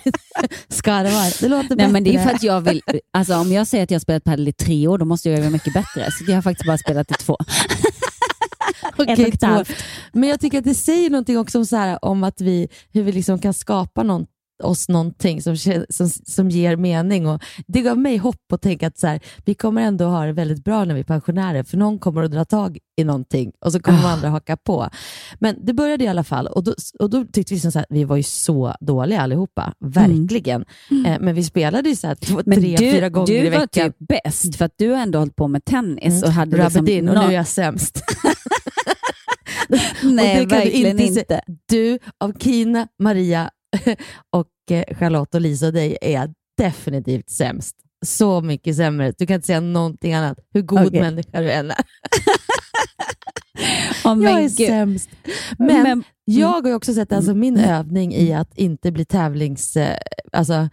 Skarvar. 0.70 1.42
Det 1.42 1.48
låter 1.50 1.76
Nej, 1.76 1.88
men 1.92 2.04
det 2.04 2.10
är 2.10 2.14
bättre. 2.14 2.30
för 2.30 2.36
att 2.36 2.44
jag 2.44 2.62
vill, 2.62 2.82
alltså 3.14 3.36
om 3.36 3.52
jag 3.52 3.68
säger 3.68 3.84
att 3.84 3.92
jag 3.92 3.96
har 3.96 4.02
spelat 4.02 4.24
padel 4.24 4.48
i 4.48 4.54
tre 4.54 4.88
år, 4.88 4.98
då 4.98 5.06
måste 5.06 5.30
jag 5.30 5.40
göra 5.40 5.50
mycket 5.50 5.74
bättre. 5.74 6.12
Så 6.12 6.24
jag 6.28 6.36
har 6.36 6.42
faktiskt 6.42 6.68
bara 6.68 6.78
spelat 6.78 7.12
i 7.12 7.14
två. 7.14 7.38
Okej, 8.98 9.14
ett 9.14 9.20
och 9.20 9.34
ett 9.34 9.40
två. 9.40 9.48
halvt. 9.48 9.72
Men 10.14 10.30
jag 10.30 10.40
tycker 10.40 10.58
att 10.58 10.64
det 10.64 10.76
säger 10.76 11.10
någonting 11.10 11.38
också 11.38 11.58
om, 11.58 11.66
så 11.66 11.76
här, 11.76 12.06
om 12.06 12.24
att 12.24 12.42
vi, 12.42 12.68
hur 12.94 13.04
vi 13.04 13.12
liksom 13.12 13.40
kan 13.40 13.54
skapa 13.54 14.04
någon, 14.04 14.26
oss 14.64 14.90
någonting 14.90 15.42
som, 15.42 15.58
som, 15.90 16.10
som 16.10 16.50
ger 16.50 16.76
mening. 16.76 17.28
Och 17.28 17.44
det 17.68 17.82
gav 17.82 17.98
mig 17.98 18.18
hopp 18.18 18.52
att 18.54 18.62
tänka 18.62 18.88
att 18.88 18.98
så 18.98 19.08
här, 19.08 19.20
vi 19.46 19.54
kommer 19.56 19.82
ändå 19.82 20.06
ha 20.06 20.26
det 20.26 20.34
väldigt 20.34 20.64
bra 20.64 20.86
när 20.86 20.94
vi 20.94 21.00
är 21.00 21.04
pensionärer, 21.04 21.64
för 21.64 21.78
någon 21.78 22.00
kommer 22.00 22.24
att 22.24 22.32
dra 22.32 22.46
tag 22.46 22.78
i 22.98 23.04
någonting 23.04 23.52
och 23.66 23.72
så 23.72 23.80
kommer 23.80 24.04
Ah. 24.06 24.08
andra 24.14 24.30
haka 24.30 24.58
på. 24.58 24.90
Men 25.40 25.56
det 25.66 25.74
började 25.74 26.04
i 26.04 26.08
alla 26.08 26.24
fall 26.24 26.48
och 26.48 26.64
då, 26.64 26.74
och 27.00 27.10
då 27.10 27.26
tyckte 27.34 27.54
vi 27.54 27.60
så 27.60 27.70
här, 27.80 27.86
vi 27.90 28.04
var 28.04 28.16
ju 28.16 28.24
så 28.24 28.76
dåliga 28.82 29.22
allihopa, 29.22 29.74
verkligen. 29.80 30.66
Eh, 31.06 31.18
men 31.20 31.36
vi 31.36 31.44
spelade 31.44 31.90
ju 31.90 31.96
så 31.96 32.08
här, 32.08 32.16
två, 32.16 32.34
Mm. 32.36 32.44
Men 32.46 32.60
tre, 32.60 32.76
du, 32.76 32.92
fyra 32.92 33.10
gånger 33.10 33.28
du 33.28 33.34
i 33.34 33.50
var 33.50 33.60
veckan. 33.60 33.92
typ 33.92 33.96
bäst, 34.24 34.56
för 34.56 34.66
att 34.66 34.74
du 34.78 34.90
har 34.90 34.98
ändå 34.98 35.20
hållit 35.20 35.36
på 35.36 35.48
med 35.48 35.66
tennis. 35.66 36.14
Mm. 36.14 36.24
Och 36.24 36.32
hade 36.32 36.64
liksom 36.64 36.88
in, 36.88 37.10
och 37.10 37.16
nu 37.16 37.22
är 37.22 37.32
jag 37.32 37.48
sämst. 37.48 38.04
Nej, 40.04 40.40
du 40.40 40.46
verkligen 40.46 41.00
inte. 41.00 41.20
inte. 41.20 41.42
Du, 41.70 42.00
av 42.20 42.34
Kina, 42.40 42.88
Maria 43.00 43.50
och 44.30 44.72
eh, 44.72 44.96
Charlotte 44.98 45.36
och 45.36 45.42
Lisa 45.42 45.68
och 45.68 45.74
dig 45.74 45.98
är 46.02 46.34
definitivt 46.58 47.30
sämst. 47.30 47.76
Så 48.06 48.42
mycket 48.42 48.76
sämre. 48.76 49.14
Du 49.18 49.26
kan 49.26 49.36
inte 49.36 49.48
säga 49.48 49.60
någonting 49.60 50.14
annat. 50.14 50.40
Hur 50.54 50.62
god 50.62 50.88
Okej. 50.88 51.02
människa 51.02 51.42
du 51.42 51.52
än 51.52 51.72
är. 51.72 51.78
Men 54.04 54.22
jag 54.22 54.32
är 54.40 54.42
gud. 54.42 54.52
sämst. 54.68 55.10
Men, 55.58 55.84
Men- 55.84 56.04
jag 56.26 56.48
har 56.48 56.68
ju 56.70 56.74
också 56.74 56.94
sett 56.94 57.12
alltså, 57.14 57.34
min 57.34 57.58
övning 57.58 58.14
i 58.14 58.34
att 58.34 58.58
inte 58.58 58.92
bli 58.92 59.06
tävlings... 59.06 59.76
eh, 59.78 59.98
Alltså, 60.32 60.70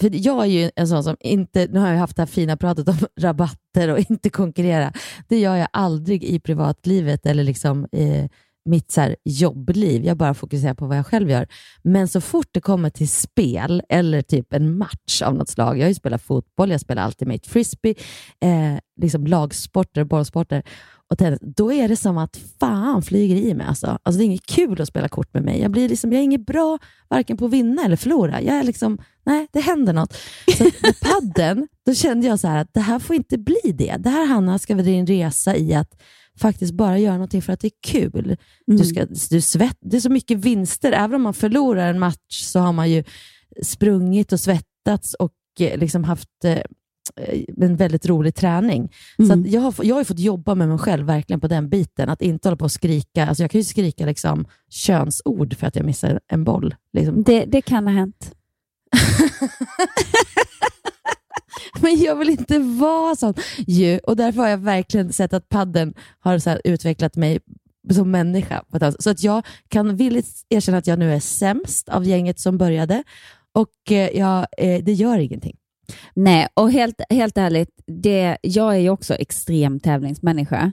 för 0.00 0.10
jag 0.26 0.42
är 0.42 0.46
ju 0.48 0.70
en 0.76 0.88
sån 0.88 1.04
som 1.04 1.16
inte, 1.20 1.66
nu 1.70 1.78
har 1.80 1.88
jag 1.88 1.98
haft 1.98 2.16
det 2.16 2.22
här 2.22 2.26
fina 2.26 2.56
pratet 2.56 2.88
om 2.88 2.96
rabatter 3.20 3.88
och 3.88 3.98
inte 4.10 4.30
konkurrera. 4.30 4.92
Det 5.28 5.38
gör 5.38 5.56
jag 5.56 5.68
aldrig 5.72 6.24
i 6.24 6.40
privatlivet 6.40 7.26
eller 7.26 7.44
liksom 7.44 7.84
i 7.92 8.28
mitt 8.64 8.90
så 8.90 9.00
här, 9.00 9.16
jobbliv. 9.24 10.04
Jag 10.04 10.16
bara 10.16 10.34
fokuserar 10.34 10.74
på 10.74 10.86
vad 10.86 10.98
jag 10.98 11.06
själv 11.06 11.30
gör. 11.30 11.48
Men 11.82 12.08
så 12.08 12.20
fort 12.20 12.48
det 12.52 12.60
kommer 12.60 12.90
till 12.90 13.08
spel 13.08 13.82
eller 13.88 14.22
typ 14.22 14.52
en 14.52 14.78
match 14.78 15.22
av 15.22 15.34
något 15.34 15.48
slag. 15.48 15.78
Jag 15.78 15.84
har 15.84 15.88
ju 15.88 15.94
spelat 15.94 16.22
fotboll, 16.22 16.70
jag 16.70 16.80
spelar 16.80 17.06
Ultimate 17.06 17.48
Frisbee, 17.48 17.94
eh, 18.40 18.78
liksom 19.00 19.26
lagsporter, 19.26 20.04
bollsporter 20.04 20.62
och 21.10 21.18
tennis. 21.18 21.38
Då 21.42 21.72
är 21.72 21.88
det 21.88 21.96
som 21.96 22.18
att 22.18 22.36
fan 22.60 23.02
flyger 23.02 23.36
i 23.36 23.54
mig. 23.54 23.66
Alltså. 23.66 23.98
Alltså, 24.02 24.18
det 24.18 24.24
är 24.24 24.26
inget 24.26 24.46
kul 24.46 24.80
att 24.80 24.88
spela 24.88 25.08
kort 25.08 25.34
med 25.34 25.42
mig. 25.42 25.60
Jag, 25.60 25.70
blir 25.70 25.88
liksom, 25.88 26.12
jag 26.12 26.20
är 26.20 26.24
inget 26.24 26.46
bra 26.46 26.78
varken 27.08 27.36
på 27.36 27.44
att 27.44 27.50
vinna 27.50 27.84
eller 27.84 27.96
förlora. 27.96 28.40
Jag 28.40 28.56
är 28.56 28.62
liksom, 28.62 28.98
nej, 29.26 29.48
det 29.52 29.60
händer 29.60 29.92
något. 29.92 30.16
Så 30.58 30.64
med 30.64 31.00
padden, 31.00 31.68
då 31.86 31.94
kände 31.94 32.26
jag 32.26 32.40
så 32.40 32.48
här 32.48 32.58
att 32.58 32.74
det 32.74 32.80
här 32.80 32.98
får 32.98 33.16
inte 33.16 33.38
bli 33.38 33.72
det. 33.74 33.96
Det 33.98 34.10
här 34.10 34.26
Hanna 34.26 34.58
ska 34.58 34.74
vara 34.74 34.84
din 34.84 35.06
resa 35.06 35.56
i 35.56 35.74
att 35.74 36.00
faktiskt 36.40 36.74
bara 36.74 36.98
göra 36.98 37.14
någonting 37.14 37.42
för 37.42 37.52
att 37.52 37.60
det 37.60 37.66
är 37.68 37.72
kul. 37.86 38.36
Du 38.66 38.78
ska, 38.84 39.06
du 39.30 39.40
svett, 39.40 39.78
det 39.80 39.96
är 39.96 40.00
så 40.00 40.10
mycket 40.10 40.38
vinster. 40.38 40.92
Även 40.92 41.14
om 41.14 41.22
man 41.22 41.34
förlorar 41.34 41.90
en 41.90 41.98
match 41.98 42.40
så 42.42 42.58
har 42.58 42.72
man 42.72 42.90
ju 42.90 43.04
sprungit 43.62 44.32
och 44.32 44.40
svettats 44.40 45.14
och 45.14 45.32
eh, 45.60 45.78
liksom 45.78 46.04
haft 46.04 46.28
eh, 46.44 46.58
en 47.60 47.76
väldigt 47.76 48.06
rolig 48.06 48.34
träning. 48.34 48.92
Så 49.16 49.22
Mm. 49.22 49.40
att 49.40 49.46
jag, 49.50 49.60
har, 49.60 49.74
jag 49.82 49.96
har 49.96 50.04
fått 50.04 50.18
jobba 50.18 50.54
med 50.54 50.68
mig 50.68 50.78
själv 50.78 51.06
verkligen 51.06 51.40
på 51.40 51.48
den 51.48 51.68
biten. 51.68 52.08
Att 52.08 52.22
inte 52.22 52.48
hålla 52.48 52.56
på 52.56 52.64
och 52.64 52.72
skrika. 52.72 53.26
Alltså 53.26 53.42
jag 53.42 53.50
kan 53.50 53.60
ju 53.60 53.64
skrika 53.64 54.06
liksom 54.06 54.46
könsord 54.70 55.56
för 55.56 55.66
att 55.66 55.76
jag 55.76 55.84
missar 55.86 56.20
en 56.26 56.44
boll. 56.44 56.74
Liksom. 56.92 57.22
Det, 57.22 57.44
det 57.44 57.62
kan 57.62 57.86
ha 57.86 57.94
hänt. 57.94 58.34
Men 61.84 62.00
jag 62.00 62.16
vill 62.16 62.30
inte 62.30 62.58
vara 62.58 63.16
sån. 63.16 63.34
Ju, 63.66 63.98
och 63.98 64.16
därför 64.16 64.40
har 64.40 64.48
jag 64.48 64.58
verkligen 64.58 65.12
sett 65.12 65.32
att 65.32 65.48
padden 65.48 65.94
har 66.18 66.38
så 66.38 66.50
här 66.50 66.60
utvecklat 66.64 67.16
mig 67.16 67.38
som 67.92 68.10
människa. 68.10 68.64
Så 68.98 69.10
att 69.10 69.22
jag 69.22 69.46
kan 69.68 69.96
villigt 69.96 70.28
erkänna 70.48 70.78
att 70.78 70.86
jag 70.86 70.98
nu 70.98 71.12
är 71.12 71.20
sämst 71.20 71.88
av 71.88 72.04
gänget 72.04 72.40
som 72.40 72.58
började. 72.58 73.04
Och 73.52 73.92
eh, 73.92 74.18
jag, 74.18 74.46
eh, 74.58 74.84
det 74.84 74.92
gör 74.92 75.18
ingenting. 75.18 75.56
Nej, 76.14 76.48
och 76.54 76.72
helt, 76.72 77.00
helt 77.10 77.38
ärligt, 77.38 77.70
det, 77.86 78.38
jag 78.42 78.74
är 78.74 78.78
ju 78.78 78.90
också 78.90 79.14
extrem 79.14 79.80
tävlingsmänniska, 79.80 80.72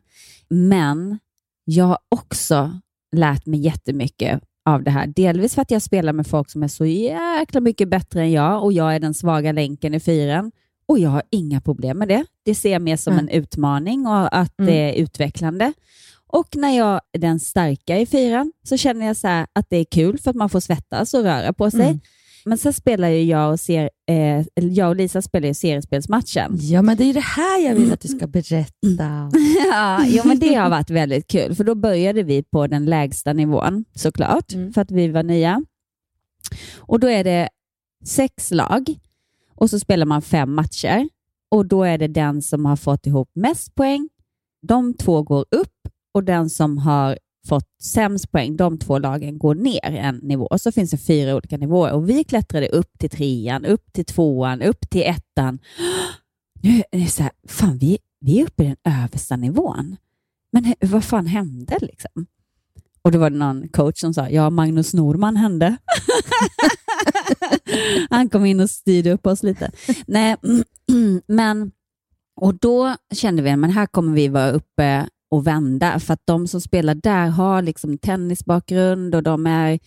men 0.49 1.19
jag 1.65 1.85
har 1.85 1.97
också 2.09 2.79
lärt 3.15 3.45
mig 3.45 3.59
jättemycket 3.59 4.41
av 4.65 4.83
det 4.83 4.91
här. 4.91 5.07
Delvis 5.07 5.55
för 5.55 5.61
att 5.61 5.71
jag 5.71 5.81
spelar 5.81 6.13
med 6.13 6.27
folk 6.27 6.49
som 6.49 6.63
är 6.63 6.67
så 6.67 6.85
jäkla 6.85 7.59
mycket 7.59 7.89
bättre 7.89 8.21
än 8.21 8.31
jag 8.31 8.63
och 8.63 8.73
jag 8.73 8.95
är 8.95 8.99
den 8.99 9.13
svaga 9.13 9.51
länken 9.51 9.93
i 9.93 9.99
fyren. 9.99 10.51
Och 10.85 10.99
jag 10.99 11.09
har 11.09 11.23
inga 11.29 11.61
problem 11.61 11.97
med 11.97 12.07
det. 12.07 12.25
Det 12.45 12.55
ser 12.55 12.71
jag 12.71 12.81
mer 12.81 12.97
som 12.97 13.13
Mm. 13.13 13.27
en 13.27 13.33
utmaning 13.41 14.07
och 14.07 14.35
att 14.37 14.59
Mm. 14.59 14.71
det 14.73 14.77
är 14.79 14.93
utvecklande. 15.03 15.73
Och 16.27 16.55
när 16.55 16.77
jag 16.77 17.01
är 17.11 17.19
den 17.19 17.39
starka 17.39 17.99
i 17.99 18.05
fyran 18.05 18.51
så 18.63 18.77
känner 18.77 19.05
jag 19.05 19.17
så 19.17 19.27
att 19.27 19.65
det 19.69 19.77
är 19.77 19.85
kul 19.85 20.19
för 20.19 20.29
att 20.29 20.35
man 20.35 20.49
får 20.49 20.59
svettas 20.59 21.13
och 21.13 21.23
röra 21.23 21.53
på 21.53 21.71
sig. 21.71 21.85
Mm. 21.87 21.99
Men 22.45 22.57
sen 22.57 22.73
spelar 22.73 23.07
ju 23.09 23.23
jag 23.23 23.51
och, 23.51 23.59
ser, 23.59 23.89
eh, 24.09 24.45
jag 24.55 24.89
och 24.89 24.95
Lisa 24.95 25.21
spelar 25.21 25.47
ju 25.47 25.53
seriespelsmatchen. 25.53 26.57
Ja, 26.59 26.81
men 26.81 26.97
det 26.97 27.03
är 27.03 27.13
det 27.13 27.19
här 27.19 27.59
jag 27.67 27.75
vill 27.75 27.93
att 27.93 28.01
du 28.01 28.07
ska 28.07 28.27
berätta. 28.27 29.31
ja, 30.11 30.23
men 30.25 30.39
det 30.39 30.53
har 30.55 30.69
varit 30.69 30.89
väldigt 30.89 31.27
kul, 31.27 31.55
för 31.55 31.63
då 31.63 31.75
började 31.75 32.23
vi 32.23 32.43
på 32.43 32.67
den 32.67 32.85
lägsta 32.85 33.33
nivån 33.33 33.85
såklart, 33.95 34.53
Mm. 34.53 34.73
för 34.73 34.81
att 34.81 34.91
vi 34.91 35.07
var 35.07 35.23
nya. 35.23 35.63
Och 36.79 36.99
då 36.99 37.07
är 37.09 37.23
det 37.23 37.49
sex 38.05 38.51
lag 38.51 38.95
och 39.61 39.69
så 39.69 39.79
spelar 39.79 40.05
man 40.05 40.21
fem 40.21 40.53
matcher 40.53 41.09
och 41.51 41.65
då 41.65 41.83
är 41.83 41.97
det 41.97 42.07
den 42.07 42.41
som 42.41 42.65
har 42.65 42.75
fått 42.75 43.07
ihop 43.07 43.29
mest 43.33 43.75
poäng. 43.75 44.09
De 44.67 44.93
två 44.93 45.23
går 45.23 45.45
upp 45.51 45.87
och 46.13 46.23
den 46.23 46.49
som 46.49 46.77
har 46.77 47.17
fått 47.47 47.67
sämst 47.83 48.31
poäng, 48.31 48.57
de 48.57 48.77
två 48.77 48.99
lagen 48.99 49.39
går 49.39 49.55
ner 49.55 49.85
en 49.85 50.15
nivå. 50.15 50.45
Och 50.45 50.61
så 50.61 50.71
finns 50.71 50.91
det 50.91 50.97
fyra 50.97 51.35
olika 51.35 51.57
nivåer 51.57 51.91
och 51.91 52.09
vi 52.09 52.23
klättrade 52.23 52.67
upp 52.67 52.99
till 52.99 53.09
trean, 53.09 53.65
upp 53.65 53.93
till 53.93 54.05
tvåan, 54.05 54.61
upp 54.61 54.89
till 54.89 55.03
ettan. 55.03 55.59
Nu 56.63 56.83
är 56.91 56.99
det 56.99 57.07
så 57.07 57.23
här, 57.23 57.31
fan 57.47 57.77
vi, 57.77 57.97
vi 58.19 58.39
är 58.39 58.45
uppe 58.45 58.63
i 58.63 58.67
den 58.67 59.01
översta 59.03 59.35
nivån. 59.35 59.97
Men 60.51 60.73
vad 60.79 61.03
fan 61.03 61.25
hände 61.25 61.77
liksom? 61.81 62.25
Och 63.01 63.11
då 63.11 63.19
var 63.19 63.29
det 63.29 63.37
någon 63.37 63.67
coach 63.67 63.99
som 63.99 64.13
sa, 64.13 64.29
ja 64.29 64.49
Magnus 64.49 64.93
Norman 64.93 65.35
hände. 65.35 65.77
Han 68.09 68.29
kom 68.29 68.45
in 68.45 68.59
och 68.59 68.69
styrde 68.69 69.11
upp 69.11 69.25
oss 69.27 69.43
lite. 69.43 69.71
Nej, 70.07 70.35
men 71.27 71.71
och 72.41 72.55
då 72.55 72.95
kände 73.13 73.41
vi, 73.41 73.55
men 73.55 73.69
här 73.69 73.85
kommer 73.85 74.13
vi 74.13 74.27
vara 74.27 74.51
uppe 74.51 75.07
och 75.31 75.47
vända, 75.47 75.99
för 75.99 76.13
att 76.13 76.21
de 76.25 76.47
som 76.47 76.61
spelar 76.61 76.95
där 76.95 77.27
har 77.27 77.61
liksom 77.61 77.97
tennisbakgrund 77.97 79.15
och 79.15 79.23
de 79.23 79.47
är, 79.47 79.79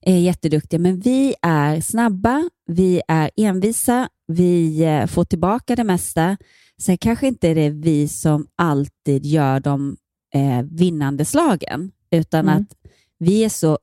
är 0.00 0.18
jätteduktiga, 0.18 0.80
men 0.80 1.00
vi 1.00 1.34
är 1.42 1.80
snabba, 1.80 2.50
vi 2.66 3.02
är 3.08 3.30
envisa, 3.36 4.08
vi 4.26 4.82
eh, 4.84 5.06
får 5.06 5.24
tillbaka 5.24 5.76
det 5.76 5.84
mesta. 5.84 6.36
Sen 6.78 6.98
kanske 6.98 7.26
inte 7.28 7.48
är 7.48 7.54
det 7.54 7.70
vi 7.70 8.08
som 8.08 8.46
alltid 8.56 9.26
gör 9.26 9.60
de 9.60 9.96
eh, 10.34 10.62
vinnande 10.62 11.24
slagen, 11.24 11.90
utan 12.10 12.48
Mm. 12.48 12.62
att 12.62 12.74
vi 13.18 13.44
är 13.44 13.48
så 13.48 13.78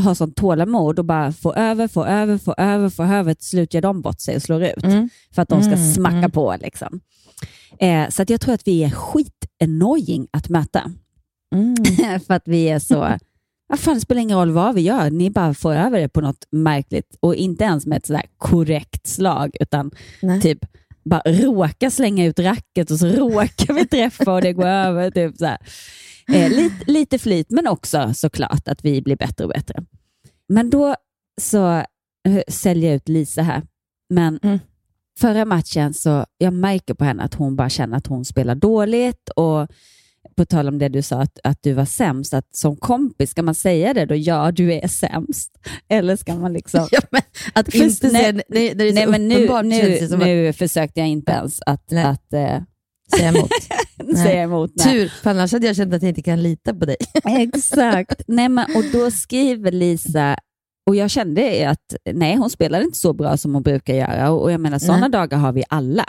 har 0.00 0.14
sånt 0.14 0.36
tålamod 0.36 0.98
och 0.98 1.04
bara 1.04 1.32
få 1.32 1.54
över, 1.54 1.88
få 1.88 2.04
över, 2.04 2.38
få 2.38 2.54
över, 2.58 2.88
få 2.88 3.02
över. 3.02 3.34
Till 3.34 3.46
slut 3.46 3.74
gör 3.74 3.82
de 3.82 4.00
bort 4.02 4.20
sig 4.20 4.36
och 4.36 4.42
slår 4.42 4.62
ut 4.64 4.84
Mm. 4.84 5.08
för 5.34 5.42
att 5.42 5.48
de 5.48 5.62
ska 5.62 5.72
Mm, 5.72 5.92
smacka 5.92 6.16
mm. 6.16 6.30
på. 6.30 6.56
Liksom. 6.60 7.00
Eh, 7.78 8.08
så 8.08 8.22
att 8.22 8.30
jag 8.30 8.40
tror 8.40 8.54
att 8.54 8.66
vi 8.68 8.84
är 8.84 8.90
skit-annoying 8.90 10.26
att 10.30 10.48
möta. 10.48 10.92
Mm. 11.54 11.74
för 12.26 12.34
att 12.34 12.48
vi 12.48 12.68
är 12.68 12.78
så... 12.78 13.08
Vad 13.68 13.80
fan, 13.80 13.94
det 13.94 14.00
spelar 14.00 14.22
ingen 14.22 14.38
roll 14.38 14.50
vad 14.50 14.74
vi 14.74 14.80
gör, 14.80 15.10
ni 15.10 15.30
bara 15.30 15.54
får 15.54 15.74
över 15.74 16.00
det 16.00 16.08
på 16.08 16.20
något 16.20 16.44
märkligt 16.50 17.16
och 17.20 17.34
inte 17.34 17.64
ens 17.64 17.86
med 17.86 17.98
ett 17.98 18.06
sådär 18.06 18.22
korrekt 18.38 19.06
slag, 19.06 19.56
utan 19.60 19.90
Nej. 20.22 20.40
typ 20.40 20.58
bara 21.04 21.22
råka 21.26 21.90
slänga 21.90 22.24
ut 22.24 22.38
racket 22.38 22.90
och 22.90 22.98
så 22.98 23.06
råkar 23.06 23.74
vi 23.74 23.86
träffa 23.86 24.32
och 24.32 24.42
det 24.42 24.52
går 24.52 24.66
över. 24.86 25.10
Typ 25.10 25.36
så. 25.36 25.44
Eh, 26.34 26.50
lite, 26.50 26.84
lite 26.86 27.18
flyt, 27.18 27.50
men 27.50 27.66
också 27.66 28.14
såklart 28.14 28.68
att 28.68 28.84
vi 28.84 29.02
blir 29.02 29.16
bättre 29.16 29.44
och 29.44 29.50
bättre. 29.50 29.84
Men 30.48 30.70
då 30.70 30.96
så 31.40 31.66
eh, 32.28 32.42
säljer 32.48 32.90
jag 32.90 32.96
ut 32.96 33.08
Lisa 33.08 33.42
här. 33.42 33.62
Men 34.10 34.38
Mm. 34.42 34.58
förra 35.20 35.44
matchen 35.44 35.94
så 35.94 36.26
jag 36.38 36.52
märker 36.52 36.94
på 36.94 37.04
henne 37.04 37.22
att 37.22 37.34
hon 37.34 37.56
bara 37.56 37.68
känner 37.70 37.96
att 37.96 38.06
hon 38.06 38.24
spelar 38.24 38.54
dåligt 38.54 39.28
och 39.36 39.68
på 40.36 40.44
tal 40.44 40.68
om 40.68 40.78
det 40.78 40.88
du 40.88 41.02
sa 41.02 41.20
att, 41.20 41.38
att 41.44 41.62
du 41.62 41.72
var 41.72 41.84
sämst, 41.84 42.34
att 42.34 42.56
som 42.56 42.76
kompis, 42.76 43.30
ska 43.30 43.42
man 43.42 43.54
säga 43.54 43.94
det 43.94 44.04
då? 44.04 44.14
Ja, 44.14 44.52
du 44.52 44.72
är 44.72 44.88
sämst. 44.88 45.50
Eller 45.88 46.16
ska 46.16 46.34
man 46.34 46.52
liksom... 46.52 46.88
Ja, 46.90 47.00
men 47.10 47.22
att 47.52 47.74
inte 47.74 48.08
nej, 48.08 48.22
säga, 48.22 48.32
nej, 48.48 48.74
det 48.74 48.88
är 48.88 48.92
Nej, 48.92 49.06
men 49.06 49.28
nu, 49.28 49.62
nu, 49.62 50.16
nu 50.16 50.52
försökte 50.52 51.00
jag 51.00 51.08
inte 51.08 51.32
ens 51.32 51.60
att, 51.66 51.90
Nej. 51.90 52.04
att 52.04 52.32
eh, 52.32 52.62
att 53.12 53.18
säga 53.18 53.28
emot. 53.28 53.50
säga 54.16 54.42
emot. 54.42 54.72
Nej. 54.74 54.86
Tur, 54.86 55.08
för 55.08 55.30
annars 55.30 55.52
hade 55.52 55.66
jag 55.66 55.76
känt 55.76 55.94
att 55.94 56.02
jag 56.02 56.08
inte 56.08 56.22
kan 56.22 56.42
lita 56.42 56.74
på 56.74 56.84
dig. 56.84 56.96
Exakt. 57.24 58.22
Nej, 58.26 58.48
men, 58.48 58.76
och 58.76 58.84
då 58.92 59.10
skriver 59.10 59.72
Lisa, 59.72 60.36
och 60.86 60.96
jag 60.96 61.10
kände 61.10 61.70
att 61.70 61.94
nej, 62.12 62.36
hon 62.36 62.50
spelar 62.50 62.80
inte 62.80 62.98
så 62.98 63.12
bra 63.12 63.36
som 63.36 63.54
hon 63.54 63.62
brukar 63.62 63.94
göra. 63.94 64.30
Och, 64.30 64.52
jag 64.52 64.60
menar, 64.60 64.78
sådana 64.78 65.08
dagar 65.08 65.38
har 65.38 65.52
vi 65.52 65.64
alla. 65.68 66.06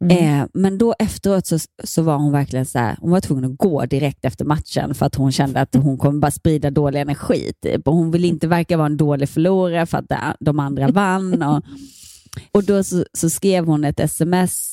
Mm. 0.00 0.40
Eh, 0.40 0.46
men 0.54 0.78
då 0.78 0.94
efteråt 0.98 1.46
så, 1.46 1.58
så 1.84 2.02
var 2.02 2.16
hon 2.16 2.32
verkligen 2.32 2.66
så 2.66 2.78
här, 2.78 2.96
hon 3.00 3.10
var 3.10 3.20
tvungen 3.20 3.44
att 3.44 3.58
gå 3.58 3.86
direkt 3.86 4.24
efter 4.24 4.44
matchen 4.44 4.94
för 4.94 5.06
att 5.06 5.14
hon 5.14 5.32
kände 5.32 5.60
att 5.60 5.74
hon 5.74 5.98
kommer 5.98 6.20
bara 6.20 6.30
sprida 6.30 6.70
dålig 6.70 7.00
energi. 7.00 7.52
Typ. 7.62 7.88
Och 7.88 7.94
hon 7.94 8.10
vill 8.10 8.24
inte 8.24 8.46
verka 8.46 8.76
vara 8.76 8.86
en 8.86 8.96
dålig 8.96 9.28
förlorare 9.28 9.86
för 9.86 9.98
att 9.98 10.36
de- 10.40 10.58
andra 10.60 10.88
vann. 10.88 11.42
Och, 11.42 11.62
och 12.52 12.64
då 12.64 12.84
så, 12.84 13.04
så 13.12 13.30
skrev 13.30 13.66
hon 13.66 13.84
ett 13.84 14.00
sms 14.00 14.70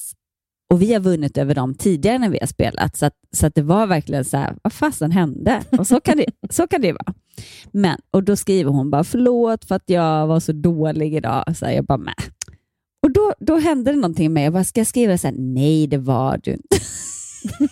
och 0.71 0.81
vi 0.81 0.93
har 0.93 0.99
vunnit 0.99 1.38
över 1.38 1.55
dem 1.55 1.75
tidigare 1.75 2.17
när 2.17 2.29
vi 2.29 2.38
har 2.41 2.47
spelat. 2.47 2.97
Så 2.97 3.05
att, 3.05 3.13
så 3.31 3.47
att 3.47 3.55
det 3.55 3.62
var 3.62 3.88
verkligen 3.88 4.25
så 4.25 4.38
här, 4.38 4.55
vad 4.63 4.73
fasen 4.73 5.12
hände? 5.12 5.62
Och 5.77 5.88
så 5.88 5.99
kan 6.01 6.17
det, 6.17 6.25
så 6.49 6.67
kan 6.67 6.81
det 6.81 6.91
vara. 6.91 7.13
Men, 7.71 7.97
och 8.12 8.23
då 8.23 8.36
skriver 8.36 8.71
hon 8.71 8.89
bara, 8.89 9.03
förlåt 9.03 9.65
för 9.65 9.75
att 9.75 9.89
jag 9.89 10.27
var 10.27 10.39
så 10.39 10.51
dålig 10.51 11.15
idag. 11.15 11.57
Så 11.57 11.65
här, 11.65 11.73
jag 11.73 11.86
bara, 11.86 11.97
Mäh. 11.97 12.13
Och 13.04 13.12
då, 13.14 13.34
då 13.40 13.58
hände 13.58 13.92
det 13.92 13.98
någonting 13.98 14.26
med 14.26 14.32
mig. 14.34 14.44
Jag 14.44 14.54
bara, 14.54 14.64
ska 14.64 14.80
jag 14.80 14.88
skriva 14.88 15.18
så 15.18 15.28
här, 15.28 15.36
nej 15.38 15.88
det 15.88 15.98
var 15.98 16.40
du 16.44 16.52
inte. 16.52 16.68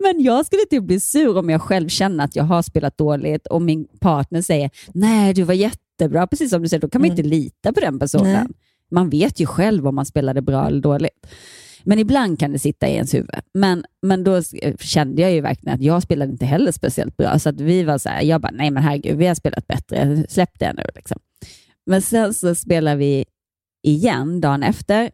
Men 0.00 0.22
jag 0.22 0.46
skulle 0.46 0.62
typ 0.70 0.82
bli 0.84 1.00
sur 1.00 1.36
om 1.38 1.50
jag 1.50 1.62
själv 1.62 1.88
känner 1.88 2.24
att 2.24 2.36
jag 2.36 2.44
har 2.44 2.62
spelat 2.62 2.98
dåligt 2.98 3.46
och 3.46 3.62
min 3.62 3.86
partner 4.00 4.42
säger, 4.42 4.70
nej 4.94 5.34
du 5.34 5.42
var 5.42 5.54
jättebra, 5.54 6.26
precis 6.26 6.50
som 6.50 6.62
du 6.62 6.68
säger, 6.68 6.80
då 6.80 6.88
kan 6.88 7.00
man 7.00 7.06
Mm. 7.10 7.18
inte 7.18 7.28
lita 7.28 7.72
på 7.72 7.80
den 7.80 7.98
personen. 7.98 8.32
Nej. 8.32 8.46
Man 8.90 9.10
vet 9.10 9.40
ju 9.40 9.46
själv 9.46 9.86
om 9.88 9.94
man 9.94 10.06
spelade 10.06 10.42
bra 10.42 10.66
eller 10.66 10.80
dåligt. 10.80 11.26
Men 11.84 11.98
ibland 11.98 12.38
kan 12.38 12.52
det 12.52 12.58
sitta 12.58 12.88
i 12.88 12.92
ens 12.94 13.14
huvud. 13.14 13.30
Men, 13.54 13.84
men 14.02 14.24
då 14.24 14.34
s- 14.34 14.54
kände 14.80 15.22
jag 15.22 15.32
ju 15.32 15.40
verkligen 15.40 15.74
att 15.74 15.82
jag 15.82 16.02
spelade 16.02 16.32
inte 16.32 16.46
heller 16.46 16.72
speciellt 16.72 17.16
bra. 17.16 17.38
Så 17.38 17.48
att 17.48 17.60
vi 17.60 17.82
var 17.82 17.98
så 17.98 18.08
här, 18.08 18.22
jag 18.22 18.40
bara, 18.40 18.52
nej 18.52 18.70
men 18.70 18.82
herregud, 18.82 19.16
vi 19.16 19.26
har 19.26 19.34
spelat 19.34 19.66
bättre, 19.66 20.26
släpp 20.28 20.58
det 20.58 20.72
nu. 20.72 20.82
Liksom. 20.94 21.18
Men 21.86 22.02
sen 22.02 22.34
så 22.34 22.54
spelar 22.54 22.96
vi 22.96 23.24
igen 23.86 24.40
dagen 24.40 24.62
efter. 24.62 25.10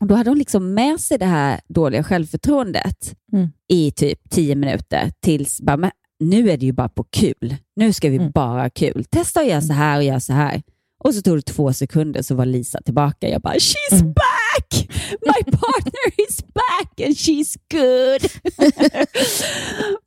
Och 0.00 0.06
Då 0.06 0.14
hade 0.14 0.30
hon 0.30 0.38
liksom 0.38 0.74
med 0.74 1.00
sig 1.00 1.18
det 1.18 1.24
här 1.26 1.60
dåliga 1.68 2.04
självförtroendet 2.04 3.14
Mm. 3.32 3.48
i 3.68 3.90
typ 3.90 4.30
tio 4.30 4.54
minuter 4.54 5.12
tills 5.20 5.60
bara, 5.60 5.76
men 5.76 5.90
nu 6.20 6.50
är 6.50 6.56
det 6.56 6.66
ju 6.66 6.72
bara 6.72 6.88
på 6.88 7.04
kul. 7.10 7.56
Nu 7.76 7.92
ska 7.92 8.08
vi 8.10 8.16
Mm. 8.16 8.30
bara 8.30 8.62
ha 8.62 8.70
kul. 8.70 9.04
Testa 9.10 9.40
att 9.40 9.46
göra 9.46 9.60
så 9.60 9.72
här 9.72 9.96
och 9.98 10.04
göra 10.04 10.20
så 10.20 10.32
här. 10.32 10.62
Och 11.04 11.14
så 11.14 11.22
tog 11.22 11.38
det 11.38 11.42
två 11.42 11.72
sekunder 11.72 12.22
så 12.22 12.34
var 12.34 12.46
Lisa 12.46 12.82
tillbaka. 12.82 13.28
Jag 13.28 13.40
bara, 13.42 13.54
she's 13.54 13.92
Mm. 14.00 14.06
back! 14.12 14.88
My 15.20 15.50
partner 15.52 16.28
is 16.28 16.38
back 16.54 17.00
and 17.06 17.14
she's 17.16 17.56
good. 17.70 18.30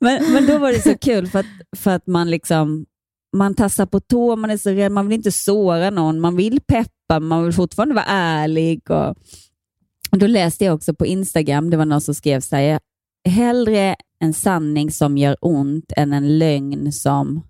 men, 0.00 0.32
men 0.32 0.46
då 0.46 0.58
var 0.58 0.72
det 0.72 0.82
så 0.82 0.98
kul 0.98 1.26
för 1.26 1.38
att, 1.38 1.46
för 1.76 1.90
att 1.90 2.06
man 2.06 2.30
liksom 2.30 2.86
man 3.32 3.54
tassar 3.54 3.86
på 3.86 4.00
tå, 4.00 4.36
man 4.36 4.50
är 4.50 4.56
så 4.56 4.70
rädd, 4.70 4.92
man 4.92 5.08
vill 5.08 5.16
inte 5.16 5.32
såra 5.32 5.90
någon, 5.90 6.20
man 6.20 6.36
vill 6.36 6.60
peppa, 6.60 7.20
man 7.20 7.44
vill 7.44 7.52
fortfarande 7.52 7.94
vara 7.94 8.04
ärlig. 8.08 8.90
Och, 8.90 9.08
och 10.10 10.18
Då 10.18 10.26
läste 10.26 10.64
jag 10.64 10.74
också 10.74 10.94
på 10.94 11.06
Instagram, 11.06 11.70
det 11.70 11.76
var 11.76 11.84
någon 11.84 12.00
som 12.00 12.14
skrev 12.14 12.40
så 12.40 12.56
här, 12.56 12.80
hellre 13.28 13.96
en 14.20 14.34
sanning 14.34 14.90
som 14.90 15.18
gör 15.18 15.36
ont 15.40 15.92
än 15.96 16.12
en 16.12 16.38
lögn 16.38 16.92
som 16.92 17.42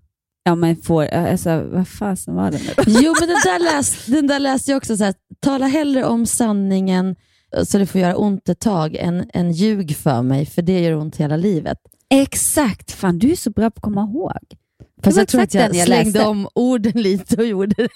Ja, 0.42 0.54
men 0.54 0.76
får, 0.76 1.04
alltså, 1.04 1.68
vad 1.72 1.88
fasen 1.88 2.34
var 2.34 2.50
det 2.50 2.58
nu? 2.58 2.72
Jo, 2.86 3.14
men 3.20 3.28
den 3.28 3.38
där, 3.44 3.58
läs, 3.64 4.06
den 4.06 4.26
där 4.26 4.38
läste 4.38 4.70
jag 4.70 4.76
också. 4.76 4.96
Så 4.96 5.04
här, 5.04 5.14
tala 5.40 5.66
hellre 5.66 6.04
om 6.04 6.26
sanningen 6.26 7.16
så 7.64 7.78
det 7.78 7.86
får 7.86 8.00
göra 8.00 8.16
ont 8.16 8.48
ett 8.48 8.60
tag 8.60 8.96
än, 8.96 9.30
än 9.34 9.52
ljug 9.52 9.96
för 9.96 10.22
mig, 10.22 10.46
för 10.46 10.62
det 10.62 10.80
gör 10.80 10.94
ont 10.94 11.16
hela 11.16 11.36
livet. 11.36 11.78
Exakt, 12.10 12.92
fan 12.92 13.18
du 13.18 13.30
är 13.30 13.36
så 13.36 13.50
bra 13.50 13.70
på 13.70 13.76
att 13.78 13.82
komma 13.82 14.02
ihåg. 14.02 14.60
Fast 15.02 15.16
jag 15.16 15.28
tror 15.28 15.40
att 15.42 15.54
jag, 15.54 15.74
jag 15.74 15.86
slängde 15.86 16.04
läste. 16.12 16.26
om 16.28 16.48
orden 16.54 16.92
lite 17.02 17.36
och 17.36 17.46
gjorde, 17.46 17.88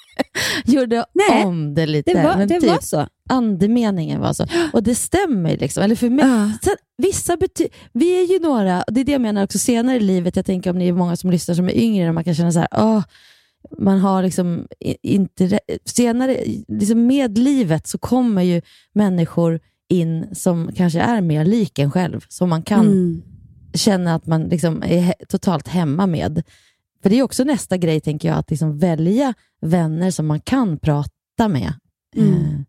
gjorde 0.64 1.04
Nej, 1.12 1.44
om 1.44 1.74
det 1.74 1.86
lite. 1.86 2.12
Det 2.12 2.22
var, 2.22 2.36
Men 2.36 2.48
det 2.48 2.60
typ, 2.60 2.70
var 2.70 2.78
så. 2.80 3.06
Andemeningen 3.30 4.20
var 4.20 4.32
så. 4.32 4.46
Och 4.72 4.82
det 4.82 4.94
stämmer. 4.94 5.56
Liksom. 5.56 5.82
Eller 5.82 5.94
för 5.96 6.10
mig, 6.10 6.24
Ja. 6.26 6.50
Sen, 6.64 6.74
vissa 6.98 7.36
bety- 7.36 7.68
vi 7.92 8.22
är 8.22 8.32
ju 8.32 8.38
några, 8.40 8.82
och 8.82 8.92
det 8.92 9.00
är 9.00 9.04
det 9.04 9.12
jag 9.12 9.20
menar 9.20 9.44
också 9.44 9.58
senare 9.58 9.96
i 9.96 10.00
livet, 10.00 10.36
jag 10.36 10.46
tänker 10.46 10.70
om 10.70 10.78
ni 10.78 10.88
är 10.88 10.92
många 10.92 11.16
som 11.16 11.30
lyssnar 11.30 11.54
som 11.54 11.68
är 11.68 11.76
yngre, 11.78 12.08
och 12.08 12.14
man 12.14 12.24
kan 12.24 12.34
känna 12.34 12.52
så 12.52 12.58
här, 12.58 12.68
"Åh, 12.72 13.02
man 13.78 13.98
har 13.98 14.22
liksom 14.22 14.66
inte, 15.02 15.46
re- 15.46 15.58
senare, 15.84 16.36
liksom 16.68 17.06
med 17.06 17.38
livet 17.38 17.86
så 17.86 17.98
kommer 17.98 18.42
ju 18.42 18.62
människor 18.94 19.60
in 19.88 20.26
som 20.32 20.70
kanske 20.76 21.00
är 21.00 21.20
mer 21.20 21.44
lik 21.44 21.78
en 21.78 21.90
själv, 21.90 22.20
som 22.28 22.48
man 22.48 22.62
kan 22.62 22.86
Mm. 22.86 23.22
känna 23.74 24.14
att 24.14 24.26
man 24.26 24.42
liksom 24.42 24.82
är 24.82 25.00
he- 25.00 25.26
totalt 25.28 25.68
hemma 25.68 26.06
med. 26.06 26.42
För 27.04 27.10
det 27.10 27.18
är 27.18 27.22
också 27.22 27.44
nästa 27.44 27.76
grej, 27.76 28.00
tänker 28.00 28.28
jag, 28.28 28.38
att 28.38 28.50
liksom 28.50 28.78
välja 28.78 29.34
vänner 29.60 30.10
som 30.10 30.26
man 30.26 30.40
kan 30.40 30.78
prata 30.78 31.48
med. 31.48 31.72
Mm. 32.16 32.34
Eh, 32.34 32.60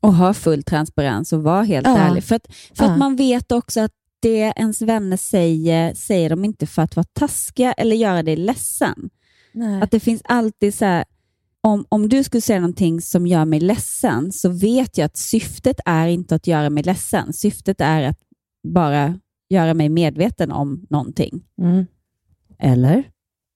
Och 0.00 0.14
ha 0.14 0.34
full 0.34 0.62
transparens 0.62 1.32
och 1.32 1.42
vara 1.42 1.62
helt 1.62 1.86
Ja. 1.86 1.98
ärlig. 1.98 2.24
För, 2.24 2.36
att, 2.36 2.46
för 2.74 2.84
Ja. 2.84 2.90
att 2.92 2.98
man 2.98 3.16
vet 3.16 3.52
också 3.52 3.80
att 3.80 3.90
det 4.22 4.52
ens 4.56 4.82
vänner 4.82 5.16
säger, 5.16 5.94
säger 5.94 6.30
de 6.30 6.44
inte 6.44 6.66
för 6.66 6.82
att 6.82 6.96
vara 6.96 7.06
taskiga 7.12 7.72
eller 7.72 7.96
göra 7.96 8.22
dig 8.22 8.36
ledsen. 8.36 9.10
nej. 9.52 9.82
Att 9.82 9.90
det 9.90 10.00
finns 10.00 10.22
alltid 10.24 10.74
så 10.74 10.84
här, 10.84 11.04
om, 11.60 11.84
om 11.88 12.08
du 12.08 12.24
skulle 12.24 12.40
säga 12.40 12.60
någonting 12.60 13.00
som 13.00 13.26
gör 13.26 13.44
mig 13.44 13.60
ledsen 13.60 14.32
så 14.32 14.48
vet 14.48 14.98
jag 14.98 15.04
att 15.04 15.16
syftet 15.16 15.80
är 15.86 16.06
inte 16.08 16.34
att 16.34 16.46
göra 16.46 16.70
mig 16.70 16.82
ledsen. 16.82 17.32
Syftet 17.32 17.80
är 17.80 18.02
att 18.02 18.18
bara 18.68 19.18
göra 19.48 19.74
mig 19.74 19.88
medveten 19.88 20.52
om 20.52 20.86
någonting. 20.90 21.42
Mm. 21.62 21.86
Eller? 22.58 23.04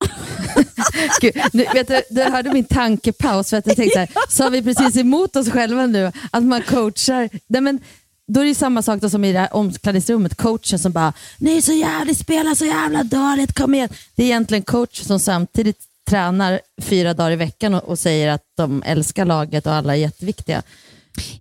Gud, 1.20 1.32
nu, 1.52 1.66
vet 1.74 1.88
du, 1.88 2.02
du 2.10 2.22
hörde 2.22 2.52
min 2.52 2.64
tankepaus 2.64 3.50
för 3.50 3.56
att 3.56 3.66
jag 3.66 3.76
tänkte 3.76 3.92
så 3.94 3.98
här, 3.98 4.28
sa 4.28 4.48
vi 4.48 4.62
precis 4.62 4.96
emot 4.96 5.36
oss 5.36 5.50
själva 5.50 5.86
nu 5.86 6.12
att 6.30 6.42
man 6.44 6.62
coachar? 6.62 7.28
Nej, 7.46 7.60
men, 7.60 7.80
då 8.26 8.40
är 8.40 8.44
det 8.44 8.54
samma 8.54 8.82
sak 8.82 9.00
då 9.00 9.10
som 9.10 9.24
i 9.24 9.32
det 9.32 9.38
här 9.38 9.54
omklädningsrummet, 9.54 10.36
coachen 10.36 10.78
som 10.78 10.92
bara 10.92 11.12
“ni 11.38 11.56
är 11.56 11.60
så 11.60 11.72
jävla, 11.72 12.14
spelar 12.14 12.54
så 12.54 12.64
jävla 12.64 13.02
dåligt, 13.02 13.52
kom 13.54 13.74
igen”. 13.74 13.88
Det 14.14 14.22
är 14.22 14.26
egentligen 14.26 14.62
coach 14.62 15.00
som 15.02 15.20
samtidigt 15.20 15.78
tränar 16.10 16.60
fyra 16.82 17.14
dagar 17.14 17.30
i 17.30 17.36
veckan 17.36 17.74
och, 17.74 17.84
och 17.84 17.98
säger 17.98 18.28
att 18.28 18.42
de 18.56 18.82
älskar 18.86 19.24
laget 19.24 19.66
och 19.66 19.72
alla 19.72 19.92
är 19.96 20.00
jätteviktiga. 20.00 20.62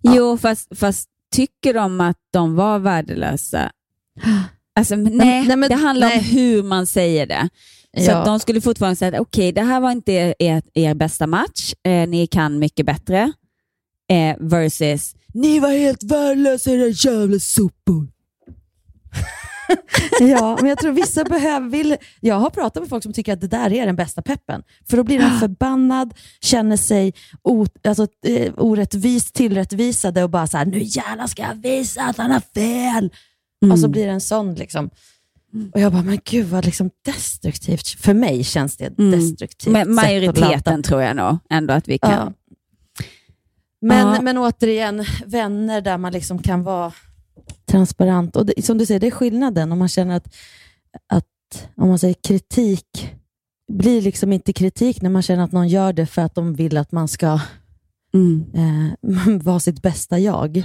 Jo, 0.02 0.38
fast, 0.38 0.78
fast 0.78 1.08
tycker 1.34 1.74
de 1.74 2.00
att 2.00 2.16
de 2.32 2.54
var 2.54 2.78
värdelösa? 2.78 3.70
Alltså, 4.76 4.96
nej, 4.96 5.46
nej, 5.46 5.56
men- 5.56 5.68
det 5.68 5.74
handlar 5.74 6.08
nej. 6.08 6.18
om 6.18 6.24
hur 6.24 6.62
man 6.62 6.86
säger 6.86 7.26
det. 7.26 7.48
Så 7.96 8.10
Ja. 8.10 8.24
de 8.24 8.40
skulle 8.40 8.60
fortfarande 8.60 8.96
säga 8.96 9.14
att 9.14 9.20
okej, 9.20 9.52
det 9.52 9.62
här 9.62 9.80
var 9.80 9.90
inte 9.90 10.12
er, 10.12 10.34
er, 10.38 10.62
er 10.74 10.94
bästa 10.94 11.26
match, 11.26 11.72
eh, 11.86 12.08
ni 12.08 12.26
kan 12.26 12.58
mycket 12.58 12.86
bättre. 12.86 13.32
Eh, 14.10 14.36
versus, 14.40 15.14
ni 15.34 15.58
var 15.60 15.68
helt 15.70 16.02
värdelösa 16.02 16.70
era 16.70 16.86
jävla 16.88 17.38
sopor. 17.38 18.08
Ja, 20.20 20.56
men 20.60 20.68
jag 20.68 20.78
tror 20.78 20.92
vissa 20.92 21.24
behöver... 21.24 21.68
Vill, 21.68 21.96
jag 22.20 22.34
har 22.34 22.50
pratat 22.50 22.82
med 22.82 22.88
folk 22.90 23.02
som 23.02 23.12
tycker 23.12 23.32
att 23.32 23.40
det 23.40 23.48
där 23.48 23.72
är 23.72 23.86
den 23.86 23.96
bästa 23.96 24.22
peppen. 24.22 24.62
För 24.90 24.96
då 24.96 25.02
blir 25.04 25.18
de 25.18 25.30
förbannad, 25.40 26.14
känner 26.40 26.76
sig 26.76 27.12
o, 27.42 27.66
alltså, 27.84 28.06
eh, 28.26 28.52
orättvist 28.56 29.34
tillrättvisade 29.34 30.24
och 30.24 30.30
bara 30.30 30.46
så 30.46 30.56
här, 30.58 30.66
nu 30.66 30.78
jävlar 30.82 31.26
ska 31.26 31.42
jag 31.42 31.54
visa 31.54 32.02
att 32.02 32.16
han 32.16 32.30
har 32.30 32.42
fel. 32.54 33.10
Och 33.72 33.78
så 33.78 33.88
blir 33.88 34.06
det 34.06 34.12
en 34.12 34.20
sån 34.20 34.54
liksom. 34.54 34.90
Och 35.74 35.80
jag 35.80 35.92
bara, 35.92 36.02
men 36.02 36.18
gud 36.24 36.46
vad 36.46 36.64
liksom 36.64 36.90
destruktivt. 37.04 37.88
För 37.88 38.14
mig 38.14 38.44
känns 38.44 38.76
det 38.76 38.98
Mm. 38.98 39.10
destruktivt. 39.10 39.72
Men 39.72 39.94
majoriteten 39.94 40.82
tror 40.82 41.02
jag 41.02 41.16
nog 41.16 41.38
ändå 41.50 41.74
att 41.74 41.88
vi 41.88 41.98
kan. 41.98 42.10
Ja. 42.12 42.32
Men, 43.80 44.14
Ja. 44.14 44.20
men 44.22 44.38
återigen, 44.38 45.04
vänner 45.26 45.80
där 45.80 45.98
man 45.98 46.12
liksom 46.12 46.38
kan 46.38 46.62
vara 46.62 46.92
transparent. 47.70 48.36
Och 48.36 48.46
det, 48.46 48.64
som 48.64 48.78
du 48.78 48.86
säger, 48.86 49.00
det 49.00 49.06
är 49.06 49.10
skillnaden 49.10 49.72
om 49.72 49.78
man 49.78 49.88
känner 49.88 50.16
att, 50.16 50.34
att 51.08 51.68
om 51.76 51.88
man 51.88 51.98
säger 51.98 52.14
kritik 52.14 53.14
blir 53.72 54.02
liksom 54.02 54.32
inte 54.32 54.52
kritik 54.52 55.02
när 55.02 55.10
man 55.10 55.22
känner 55.22 55.44
att 55.44 55.52
någon 55.52 55.68
gör 55.68 55.92
det 55.92 56.06
för 56.06 56.22
att 56.22 56.34
de 56.34 56.54
vill 56.54 56.76
att 56.76 56.92
man 56.92 57.08
ska 57.08 57.40
Mm. 58.14 58.44
eh, 58.54 59.36
vara 59.42 59.60
sitt 59.60 59.82
bästa 59.82 60.18
jag. 60.18 60.64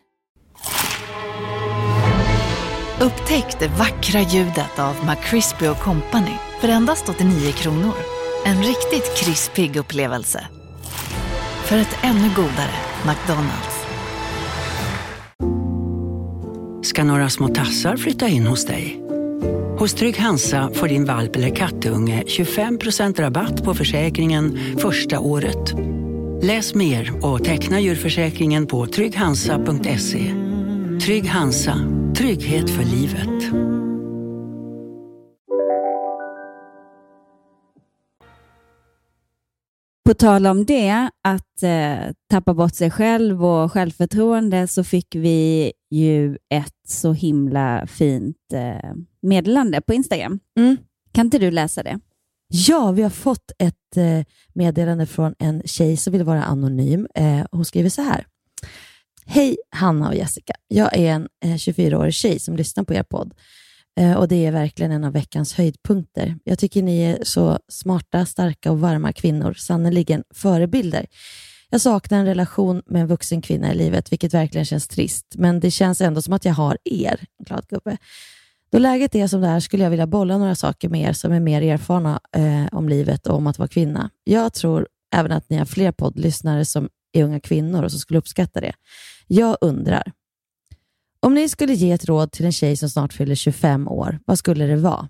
Upptäck 3.01 3.59
det 3.59 3.67
vackra 3.67 4.21
ljudet 4.21 4.79
av 4.79 4.95
McCrispy 5.05 5.65
Company 5.83 6.35
för 6.59 6.67
endast 6.67 7.09
89 7.09 7.51
kronor. 7.51 7.93
En 8.45 8.57
riktigt 8.57 9.17
krispig 9.17 9.75
upplevelse. 9.75 10.47
För 11.65 11.77
ett 11.77 11.97
ännu 12.03 12.29
godare 12.35 12.75
McDonalds. 13.05 13.85
ska 16.87 17.03
några 17.03 17.29
små 17.29 17.47
tassar 17.47 17.97
flytta 17.97 18.27
in 18.27 18.47
hos 18.47 18.65
dig. 18.65 19.01
Hos 19.77 19.93
Trygg 19.93 20.19
Hansa 20.19 20.69
får 20.73 20.87
din 20.87 21.05
valp 21.05 21.35
eller 21.35 21.55
kattunge 21.55 22.23
25% 22.27 23.21
rabatt 23.21 23.63
på 23.63 23.73
försäkringen 23.73 24.59
första 24.77 25.19
året. 25.19 25.73
Läs 26.41 26.75
mer 26.75 27.25
och 27.25 27.43
teckna 27.43 27.79
djurförsäkringen 27.79 28.67
på 28.67 28.87
trygghansa.se. 28.87 30.33
Trygg 31.05 31.29
Hansa, 31.29 32.00
trygghet 32.31 32.69
för 32.69 32.83
livet. 32.83 33.51
På 40.05 40.13
tal 40.13 40.47
om 40.47 40.65
det, 40.65 41.09
att 41.23 41.63
eh, 41.63 42.13
tappa 42.29 42.53
bort 42.53 42.75
sig 42.75 42.91
själv 42.91 43.45
och 43.45 43.71
självförtroende, 43.71 44.67
så 44.67 44.83
fick 44.83 45.15
vi 45.15 45.71
ju 45.89 46.37
ett 46.49 46.73
så 46.87 47.13
himla 47.13 47.87
fint 47.87 48.53
eh, 48.53 48.93
meddelande 49.21 49.81
på 49.81 49.93
Instagram. 49.93 50.39
Mm. 50.59 50.77
Kan 51.11 51.25
inte 51.25 51.37
du 51.37 51.51
läsa 51.51 51.83
det? 51.83 51.99
Ja, 52.47 52.91
vi 52.91 53.01
har 53.01 53.09
fått 53.09 53.51
ett 53.57 53.97
eh, 53.97 54.25
meddelande 54.53 55.05
från 55.05 55.35
en 55.39 55.61
tjej 55.65 55.97
som 55.97 56.13
vill 56.13 56.23
vara 56.23 56.43
anonym. 56.43 57.07
Eh, 57.15 57.45
hon 57.51 57.65
skriver 57.65 57.89
så 57.89 58.01
här. 58.01 58.25
Hej 59.25 59.57
Hanna 59.69 60.07
och 60.07 60.15
Jessica. 60.15 60.53
Jag 60.67 60.97
är 60.97 61.11
en 61.11 61.29
eh, 61.45 61.53
24-årig 61.53 62.13
tjej 62.13 62.39
som 62.39 62.55
lyssnar 62.55 62.83
på 62.83 62.93
er 62.93 63.03
podd 63.03 63.33
eh, 63.99 64.13
och 64.13 64.27
det 64.27 64.45
är 64.45 64.51
verkligen 64.51 64.91
en 64.91 65.03
av 65.03 65.13
veckans 65.13 65.53
höjdpunkter. 65.53 66.35
Jag 66.43 66.59
tycker 66.59 66.83
ni 66.83 67.01
är 67.01 67.19
så 67.23 67.59
smarta, 67.67 68.25
starka 68.25 68.71
och 68.71 68.79
varma 68.79 69.13
kvinnor, 69.13 69.53
sannerligen 69.53 70.23
förebilder. 70.33 71.05
Jag 71.69 71.81
saknar 71.81 72.19
en 72.19 72.25
relation 72.25 72.81
med 72.85 73.01
en 73.01 73.07
vuxen 73.07 73.41
kvinna 73.41 73.71
i 73.71 73.75
livet, 73.75 74.11
vilket 74.11 74.33
verkligen 74.33 74.65
känns 74.65 74.87
trist, 74.87 75.25
men 75.37 75.59
det 75.59 75.71
känns 75.71 76.01
ändå 76.01 76.21
som 76.21 76.33
att 76.33 76.45
jag 76.45 76.53
har 76.53 76.77
er, 76.83 77.25
en 77.39 77.45
glad 77.45 77.67
gubbe. 77.67 77.97
Då 78.71 78.79
läget 78.79 79.15
är 79.15 79.27
som 79.27 79.41
det 79.41 79.47
är 79.47 79.59
skulle 79.59 79.83
jag 79.83 79.89
vilja 79.89 80.07
bolla 80.07 80.37
några 80.37 80.55
saker 80.55 80.89
med 80.89 81.01
er 81.01 81.13
som 81.13 81.31
är 81.31 81.39
mer 81.39 81.61
erfarna 81.61 82.19
eh, 82.35 82.65
om 82.71 82.89
livet 82.89 83.27
och 83.27 83.35
om 83.35 83.47
att 83.47 83.59
vara 83.59 83.67
kvinna. 83.67 84.09
Jag 84.23 84.53
tror 84.53 84.87
även 85.15 85.31
att 85.31 85.49
ni 85.49 85.57
har 85.57 85.65
fler 85.65 85.91
poddlyssnare 85.91 86.65
som 86.65 86.89
är 87.13 87.23
unga 87.23 87.39
kvinnor 87.39 87.83
och 87.83 87.91
som 87.91 87.99
skulle 87.99 88.19
uppskatta 88.19 88.61
det. 88.61 88.73
Jag 89.27 89.57
undrar, 89.61 90.11
om 91.19 91.33
ni 91.33 91.49
skulle 91.49 91.73
ge 91.73 91.91
ett 91.91 92.05
råd 92.05 92.31
till 92.31 92.45
en 92.45 92.51
tjej 92.51 92.77
som 92.77 92.89
snart 92.89 93.13
fyller 93.13 93.35
25 93.35 93.87
år, 93.87 94.19
vad 94.25 94.39
skulle 94.39 94.65
det 94.65 94.75
vara? 94.75 95.09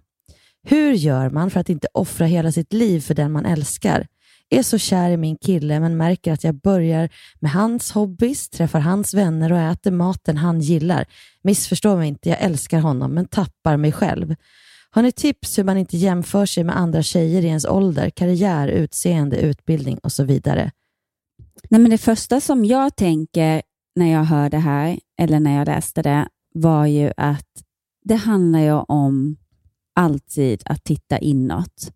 Hur 0.64 0.94
gör 0.94 1.30
man 1.30 1.52
för 1.52 1.60
att 1.60 1.70
inte 1.70 1.88
offra 1.94 2.26
hela 2.26 2.52
sitt 2.52 2.74
liv 2.74 3.00
för 3.00 3.14
den 3.14 3.32
man 3.32 3.46
älskar? 3.46 4.08
Är 4.50 4.64
så 4.64 4.78
kär 4.78 5.10
i 5.10 5.18
min 5.18 5.38
kille 5.38 5.80
men 5.80 5.98
märker 5.98 6.34
att 6.34 6.44
jag 6.44 6.56
börjar 6.56 7.10
med 7.40 7.52
hans 7.52 7.92
hobbys, 7.92 8.50
träffar 8.50 8.80
hans 8.80 9.14
vänner 9.14 9.52
och 9.52 9.60
äter 9.60 9.92
maten 9.92 10.38
han 10.38 10.62
gillar. 10.62 11.06
Missförstå 11.44 11.96
mig 11.96 12.08
inte, 12.08 12.30
jag 12.30 12.42
älskar 12.42 12.80
honom 12.80 13.14
men 13.14 13.26
tappar 13.26 13.78
mig 13.78 13.92
själv. 13.92 14.36
Har 14.90 15.02
ni 15.02 15.12
tips 15.12 15.60
hur 15.60 15.64
man 15.64 15.78
inte 15.78 15.98
jämför 15.98 16.46
sig 16.46 16.64
med 16.64 16.78
andra 16.78 17.04
tjejer 17.04 17.42
i 17.42 17.48
ens 17.48 17.66
ålder, 17.66 18.10
karriär, 18.10 18.68
utseende, 18.68 19.38
utbildning 19.38 19.98
och 19.98 20.12
så 20.12 20.24
vidare? 20.24 20.72
Nej, 21.70 21.82
men 21.82 21.92
det 21.92 21.98
första 21.98 22.42
som 22.42 22.66
jag 22.66 22.96
tänker 22.96 23.62
när 23.96 24.12
jag 24.12 24.24
hör 24.24 24.50
det 24.50 24.58
här, 24.58 25.00
eller 25.18 25.40
när 25.40 25.58
jag 25.58 25.66
läste 25.66 26.02
det, 26.02 26.28
var 26.54 26.86
ju 26.86 27.12
att 27.18 27.64
det 28.04 28.16
handlar 28.16 28.60
ju 28.60 28.74
om 28.74 29.38
alltid 29.96 30.64
att 30.66 30.84
titta 30.84 31.20
inåt. 31.20 31.92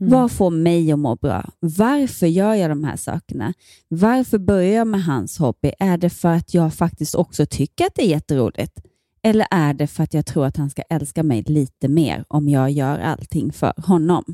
Mm. 0.00 0.12
Vad 0.12 0.32
får 0.32 0.50
mig 0.50 0.92
att 0.92 0.98
må 0.98 1.16
bra? 1.16 1.50
Varför 1.60 2.26
gör 2.26 2.54
jag 2.54 2.70
de 2.70 2.84
här 2.84 2.96
sakerna? 2.96 3.54
Varför 3.88 4.38
börjar 4.38 4.74
jag 4.74 4.86
med 4.86 5.04
hans 5.04 5.38
hobby? 5.38 5.72
Är 5.78 5.98
det 5.98 6.10
för 6.10 6.28
att 6.28 6.54
jag 6.54 6.74
faktiskt 6.74 7.14
också 7.14 7.46
tycker 7.46 7.86
att 7.86 7.94
det 7.94 8.02
är 8.02 8.08
jätteroligt? 8.08 8.80
Eller 9.22 9.46
är 9.50 9.74
det 9.74 9.86
för 9.86 10.02
att 10.02 10.14
jag 10.14 10.26
tror 10.26 10.46
att 10.46 10.56
han 10.56 10.70
ska 10.70 10.82
älska 10.82 11.22
mig 11.22 11.42
lite 11.42 11.88
mer 11.88 12.24
om 12.28 12.48
jag 12.48 12.70
gör 12.70 12.98
allting 12.98 13.52
för 13.52 13.72
honom? 13.76 14.24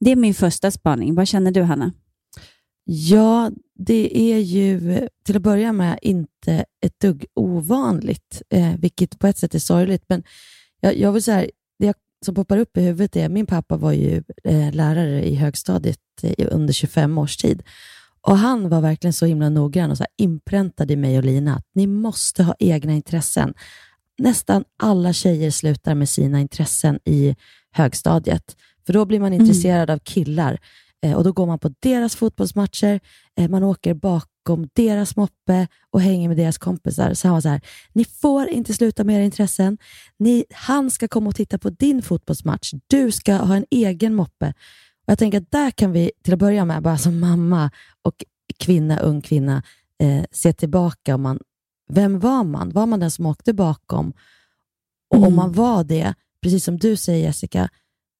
Det 0.00 0.10
är 0.10 0.16
min 0.16 0.34
första 0.34 0.70
spaning. 0.70 1.14
Vad 1.14 1.28
känner 1.28 1.50
du, 1.50 1.62
Hanna? 1.62 1.92
Ja, 2.90 3.50
det 3.74 4.18
är 4.18 4.38
ju 4.38 5.08
till 5.24 5.36
att 5.36 5.42
börja 5.42 5.72
med 5.72 5.98
inte 6.02 6.64
ett 6.80 7.00
dugg 7.00 7.24
ovanligt, 7.34 8.42
eh, 8.50 8.74
vilket 8.78 9.18
på 9.18 9.26
ett 9.26 9.38
sätt 9.38 9.54
är 9.54 9.58
sorgligt. 9.58 10.04
Men 10.08 10.22
jag, 10.80 10.98
jag 10.98 11.12
vill 11.12 11.22
säga, 11.22 11.50
det 11.78 11.94
som 12.24 12.34
poppar 12.34 12.58
upp 12.58 12.76
i 12.76 12.80
huvudet 12.80 13.16
är 13.16 13.28
min 13.28 13.46
pappa 13.46 13.76
var 13.76 13.92
ju 13.92 14.22
eh, 14.44 14.72
lärare 14.72 15.28
i 15.28 15.34
högstadiet 15.34 15.98
eh, 16.22 16.46
under 16.50 16.72
25 16.72 17.18
års 17.18 17.36
tid. 17.36 17.62
Och 18.20 18.38
Han 18.38 18.68
var 18.68 18.80
verkligen 18.80 19.12
så 19.12 19.26
himla 19.26 19.48
noggrann 19.48 19.90
och 19.90 19.96
så 19.96 20.02
här 20.02 20.24
inpräntade 20.26 20.92
i 20.92 20.96
mig 20.96 21.18
och 21.18 21.24
Lina 21.24 21.56
att 21.56 21.66
ni 21.74 21.86
måste 21.86 22.42
ha 22.42 22.54
egna 22.58 22.92
intressen. 22.92 23.54
Nästan 24.18 24.64
alla 24.82 25.12
tjejer 25.12 25.50
slutar 25.50 25.94
med 25.94 26.08
sina 26.08 26.40
intressen 26.40 26.98
i 27.04 27.36
högstadiet, 27.70 28.56
för 28.86 28.92
då 28.92 29.04
blir 29.04 29.20
man 29.20 29.32
intresserad 29.32 29.90
av 29.90 29.98
killar 29.98 30.58
och 31.06 31.24
då 31.24 31.32
går 31.32 31.46
man 31.46 31.58
på 31.58 31.74
deras 31.80 32.16
fotbollsmatcher, 32.16 33.00
eh, 33.36 33.48
man 33.48 33.62
åker 33.62 33.94
bakom 33.94 34.68
deras 34.72 35.16
moppe 35.16 35.68
och 35.90 36.00
hänger 36.00 36.28
med 36.28 36.36
deras 36.36 36.58
kompisar. 36.58 37.14
Så 37.14 37.28
han 37.28 37.34
var 37.34 37.40
så 37.40 37.48
här, 37.48 37.60
ni 37.92 38.04
får 38.04 38.48
inte 38.48 38.74
sluta 38.74 39.04
med 39.04 39.16
era 39.16 39.24
intressen. 39.24 39.78
Ni, 40.18 40.44
han 40.50 40.90
ska 40.90 41.08
komma 41.08 41.28
och 41.28 41.36
titta 41.36 41.58
på 41.58 41.70
din 41.70 42.02
fotbollsmatch. 42.02 42.72
Du 42.86 43.10
ska 43.10 43.34
ha 43.34 43.56
en 43.56 43.66
egen 43.70 44.14
moppe. 44.14 44.54
Och 45.06 45.12
Jag 45.12 45.18
tänker 45.18 45.38
att 45.38 45.50
där 45.50 45.70
kan 45.70 45.92
vi 45.92 46.10
till 46.22 46.32
att 46.32 46.38
börja 46.38 46.64
med, 46.64 46.82
bara 46.82 46.98
som 46.98 47.20
mamma 47.20 47.70
och 48.02 48.24
kvinna, 48.58 48.98
ung 48.98 49.20
kvinna, 49.20 49.62
eh, 50.02 50.24
se 50.30 50.52
tillbaka. 50.52 51.14
Om 51.14 51.22
man, 51.22 51.38
vem 51.90 52.20
var 52.20 52.44
man? 52.44 52.70
Var 52.70 52.86
man 52.86 53.00
den 53.00 53.10
som 53.10 53.26
åkte 53.26 53.52
bakom? 53.52 54.12
Och 55.14 55.26
om 55.26 55.34
man 55.34 55.52
var 55.52 55.84
det, 55.84 56.14
precis 56.42 56.64
som 56.64 56.78
du 56.78 56.96
säger 56.96 57.24
Jessica, 57.24 57.68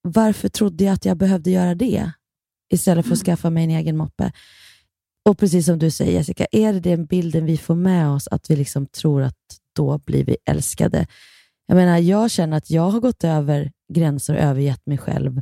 varför 0.02 0.48
trodde 0.48 0.84
jag 0.84 0.94
att 0.94 1.04
jag 1.04 1.16
behövde 1.16 1.50
göra 1.50 1.74
det 1.74 2.10
istället 2.72 3.06
för 3.06 3.12
att 3.12 3.18
skaffa 3.18 3.50
mig 3.50 3.64
en 3.64 3.70
egen 3.70 3.96
moppe? 3.96 4.32
Och 5.28 5.38
precis 5.38 5.66
som 5.66 5.78
du 5.78 5.90
säger 5.90 6.12
Jessica, 6.12 6.46
är 6.52 6.72
det 6.72 6.80
den 6.80 7.06
bilden 7.06 7.44
vi 7.44 7.56
får 7.56 7.74
med 7.74 8.10
oss, 8.10 8.28
att 8.28 8.50
vi 8.50 8.56
liksom 8.56 8.86
tror 8.86 9.22
att 9.22 9.34
då 9.76 9.98
blir 9.98 10.24
vi 10.24 10.36
älskade? 10.50 11.06
Jag 11.66 11.76
menar, 11.76 11.98
jag 11.98 12.30
känner 12.30 12.56
att 12.56 12.70
jag 12.70 12.90
har 12.90 13.00
gått 13.00 13.24
över 13.24 13.72
gränser 13.92 14.34
och 14.34 14.40
övergett 14.40 14.86
mig 14.86 14.98
själv 14.98 15.40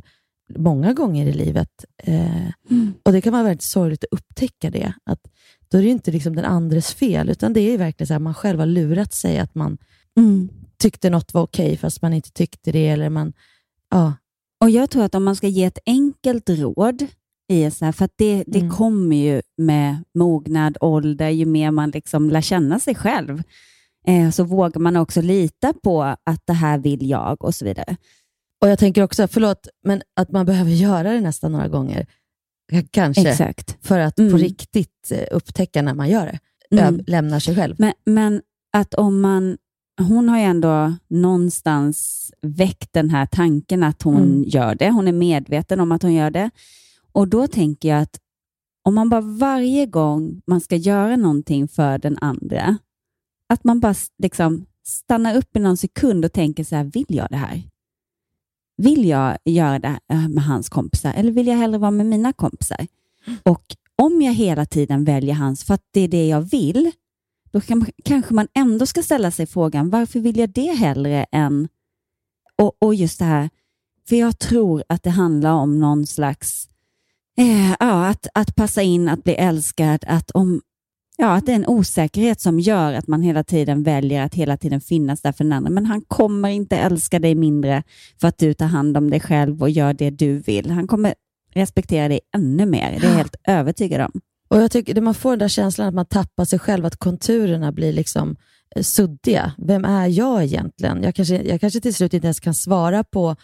många 0.57 0.93
gånger 0.93 1.25
i 1.25 1.33
livet. 1.33 1.85
Eh, 2.03 2.47
Och 3.03 3.11
Det 3.11 3.21
kan 3.21 3.33
vara 3.33 3.43
väldigt 3.43 3.61
sorgligt 3.61 4.03
att 4.03 4.19
upptäcka 4.19 4.69
det. 4.69 4.93
Att 5.03 5.19
då 5.67 5.77
är 5.77 5.81
det 5.81 5.89
inte 5.89 6.11
liksom 6.11 6.35
den 6.35 6.45
andres 6.45 6.93
fel, 6.93 7.29
utan 7.29 7.53
det 7.53 7.61
är 7.61 7.77
verkligen 7.77 8.07
så 8.07 8.13
att 8.13 8.21
man 8.21 8.33
själv 8.33 8.59
har 8.59 8.65
lurat 8.65 9.13
sig 9.13 9.39
att 9.39 9.55
man 9.55 9.77
tyckte 10.77 11.09
något 11.09 11.33
var 11.33 11.41
okej, 11.41 11.77
fast 11.77 12.01
man 12.01 12.13
inte 12.13 12.31
tyckte 12.31 12.71
det. 12.71 12.87
Eller 12.87 13.09
man, 13.09 13.33
ja. 13.91 14.13
Och 14.61 14.69
Jag 14.69 14.89
tror 14.89 15.03
att 15.03 15.15
om 15.15 15.23
man 15.23 15.35
ska 15.35 15.47
ge 15.47 15.63
ett 15.63 15.79
enkelt 15.85 16.49
råd, 16.49 17.05
i 17.49 17.71
så 17.71 17.85
här, 17.85 17.91
för 17.91 18.05
att 18.05 18.13
det, 18.17 18.43
det 18.47 18.59
Mm. 18.59 18.71
kommer 18.71 19.15
ju 19.15 19.41
med 19.57 19.97
mognad, 20.13 20.77
ålder, 20.81 21.29
ju 21.29 21.45
mer 21.45 21.71
man 21.71 21.89
liksom 21.89 22.29
lär 22.29 22.41
känna 22.41 22.79
sig 22.79 22.95
själv, 22.95 23.43
eh, 24.07 24.29
så 24.29 24.43
vågar 24.43 24.79
man 24.81 24.95
också 24.97 25.21
lita 25.21 25.73
på 25.73 26.03
att 26.03 26.41
det 26.45 26.53
här 26.53 26.77
vill 26.77 27.09
jag 27.09 27.43
och 27.43 27.55
så 27.55 27.65
vidare. 27.65 27.97
Och 28.61 28.69
jag 28.69 28.79
tänker 28.79 29.03
också, 29.03 29.27
förlåt, 29.27 29.67
men 29.83 30.01
att 30.15 30.31
man 30.31 30.45
behöver 30.45 30.71
göra 30.71 31.11
det 31.13 31.21
nästan 31.21 31.51
några 31.51 31.67
gånger. 31.67 32.05
Kanske. 32.91 33.29
Exakt. 33.29 33.77
För 33.81 33.99
att 33.99 34.19
Mm. 34.19 34.31
på 34.31 34.37
riktigt 34.37 35.11
eh, 35.11 35.23
upptäcka 35.31 35.81
när 35.81 35.93
man 35.93 36.09
gör 36.09 36.25
det. 36.25 36.39
Mm. 36.81 37.03
Lämnar 37.07 37.39
sig 37.39 37.55
själv. 37.55 37.75
Men, 37.79 37.93
men 38.05 38.41
att 38.73 38.93
om 38.93 39.21
man... 39.21 39.57
Hon 40.01 40.29
har 40.29 40.37
ju 40.37 40.43
ändå 40.43 40.93
någonstans 41.09 42.31
väckt 42.41 42.93
den 42.93 43.09
här 43.09 43.25
tanken 43.25 43.83
att 43.83 44.01
hon 44.01 44.17
Mm. 44.23 44.43
gör 44.47 44.75
det. 44.75 44.89
Hon 44.91 45.07
är 45.07 45.11
medveten 45.11 45.79
om 45.79 45.91
att 45.91 46.01
hon 46.01 46.13
gör 46.13 46.29
det. 46.31 46.49
Och 47.17 47.27
då 47.27 47.47
tänker 47.47 47.89
jag 47.89 48.01
att 48.01 48.19
om 48.83 48.95
man 48.95 49.09
bara 49.09 49.21
varje 49.21 49.85
gång 49.85 50.41
man 50.47 50.61
ska 50.61 50.75
göra 50.75 51.15
någonting 51.15 51.67
för 51.67 51.97
den 51.97 52.17
andra, 52.21 52.77
att 53.49 53.63
man 53.63 53.79
bara 53.79 53.95
liksom 54.17 54.65
stannar 54.83 55.35
upp 55.35 55.55
i 55.55 55.59
någon 55.59 55.77
sekund 55.77 56.25
och 56.25 56.33
tänker 56.33 56.63
så 56.63 56.75
här, 56.75 56.83
vill 56.83 57.05
jag 57.07 57.27
det 57.29 57.37
här? 57.37 57.63
Vill 58.77 59.05
jag 59.05 59.37
göra 59.45 59.79
det 59.79 59.87
här 60.09 60.27
med 60.29 60.43
hans 60.43 60.69
kompisar 60.69 61.13
eller 61.13 61.31
vill 61.31 61.47
jag 61.47 61.57
hellre 61.57 61.77
vara 61.77 61.91
med 61.91 62.05
mina 62.05 62.33
kompisar? 62.33 62.87
Och 63.43 63.75
om 63.95 64.21
jag 64.21 64.33
hela 64.33 64.65
tiden 64.65 65.03
väljer 65.03 65.33
hans 65.33 65.63
för 65.63 65.73
att 65.73 65.87
det 65.91 66.01
är 66.01 66.07
det 66.07 66.27
jag 66.27 66.41
vill, 66.41 66.91
då 67.51 67.61
kan, 67.61 67.85
kanske 68.03 68.33
man 68.33 68.47
ändå 68.53 68.85
ska 68.85 69.03
ställa 69.03 69.31
sig 69.31 69.45
frågan, 69.45 69.89
varför 69.89 70.19
vill 70.19 70.37
jag 70.37 70.49
det 70.49 70.73
hellre 70.73 71.25
än... 71.31 71.67
Och, 72.55 72.77
och 72.79 72.95
just 72.95 73.19
det 73.19 73.25
här, 73.25 73.49
för 74.09 74.15
jag 74.15 74.39
tror 74.39 74.83
att 74.89 75.03
det 75.03 75.09
handlar 75.09 75.53
om 75.53 75.79
någon 75.79 76.07
slags... 76.07 76.69
Eh, 77.37 77.75
ja, 77.79 78.07
att, 78.07 78.27
att 78.33 78.55
passa 78.55 78.81
in, 78.81 79.09
att 79.09 79.23
bli 79.23 79.33
älskad, 79.33 80.03
att 80.07 80.31
om... 80.31 80.61
Ja, 81.19 81.35
att 81.35 81.45
det 81.45 81.51
är 81.51 81.55
en 81.55 81.67
osäkerhet 81.67 82.41
som 82.41 82.59
gör 82.59 82.93
att 82.93 83.07
man 83.07 83.21
hela 83.21 83.43
tiden 83.43 83.83
väljer 83.83 84.23
att 84.23 84.35
hela 84.35 84.57
tiden 84.57 84.81
finnas 84.81 85.21
där 85.21 85.31
för 85.31 85.43
den 85.43 85.53
andra. 85.53 85.69
Men 85.69 85.85
han 85.85 86.01
kommer 86.01 86.49
inte 86.49 86.77
älska 86.77 87.19
dig 87.19 87.35
mindre 87.35 87.83
för 88.21 88.27
att 88.27 88.37
du 88.37 88.53
tar 88.53 88.65
hand 88.65 88.97
om 88.97 89.09
dig 89.09 89.19
själv 89.19 89.61
och 89.61 89.69
gör 89.69 89.93
det 89.93 90.09
du 90.09 90.39
vill. 90.39 90.71
Han 90.71 90.87
kommer 90.87 91.13
respektera 91.53 92.07
dig 92.07 92.19
ännu 92.35 92.65
mer. 92.65 92.97
Det 93.01 93.07
är 93.07 93.09
jag 93.09 93.17
helt 93.17 93.35
övertygad 93.47 94.01
om. 94.01 94.21
Och 94.47 94.57
jag 94.57 94.71
tycker, 94.71 95.01
man 95.01 95.13
får 95.13 95.29
den 95.29 95.39
där 95.39 95.47
känslan 95.47 95.87
att 95.87 95.93
man 95.93 96.05
tappar 96.05 96.45
sig 96.45 96.59
själv, 96.59 96.85
att 96.85 96.97
konturerna 96.97 97.71
blir 97.71 97.93
liksom 97.93 98.35
eh, 98.75 98.81
suddiga. 98.81 99.51
Vem 99.57 99.85
är 99.85 100.07
jag 100.07 100.43
egentligen? 100.43 101.03
Jag 101.03 101.15
kanske, 101.15 101.41
jag 101.41 101.61
kanske 101.61 101.79
till 101.79 101.93
slut 101.93 102.13
inte 102.13 102.27
ens 102.27 102.39
kan 102.39 102.53
svara 102.53 103.03
på 103.03 103.35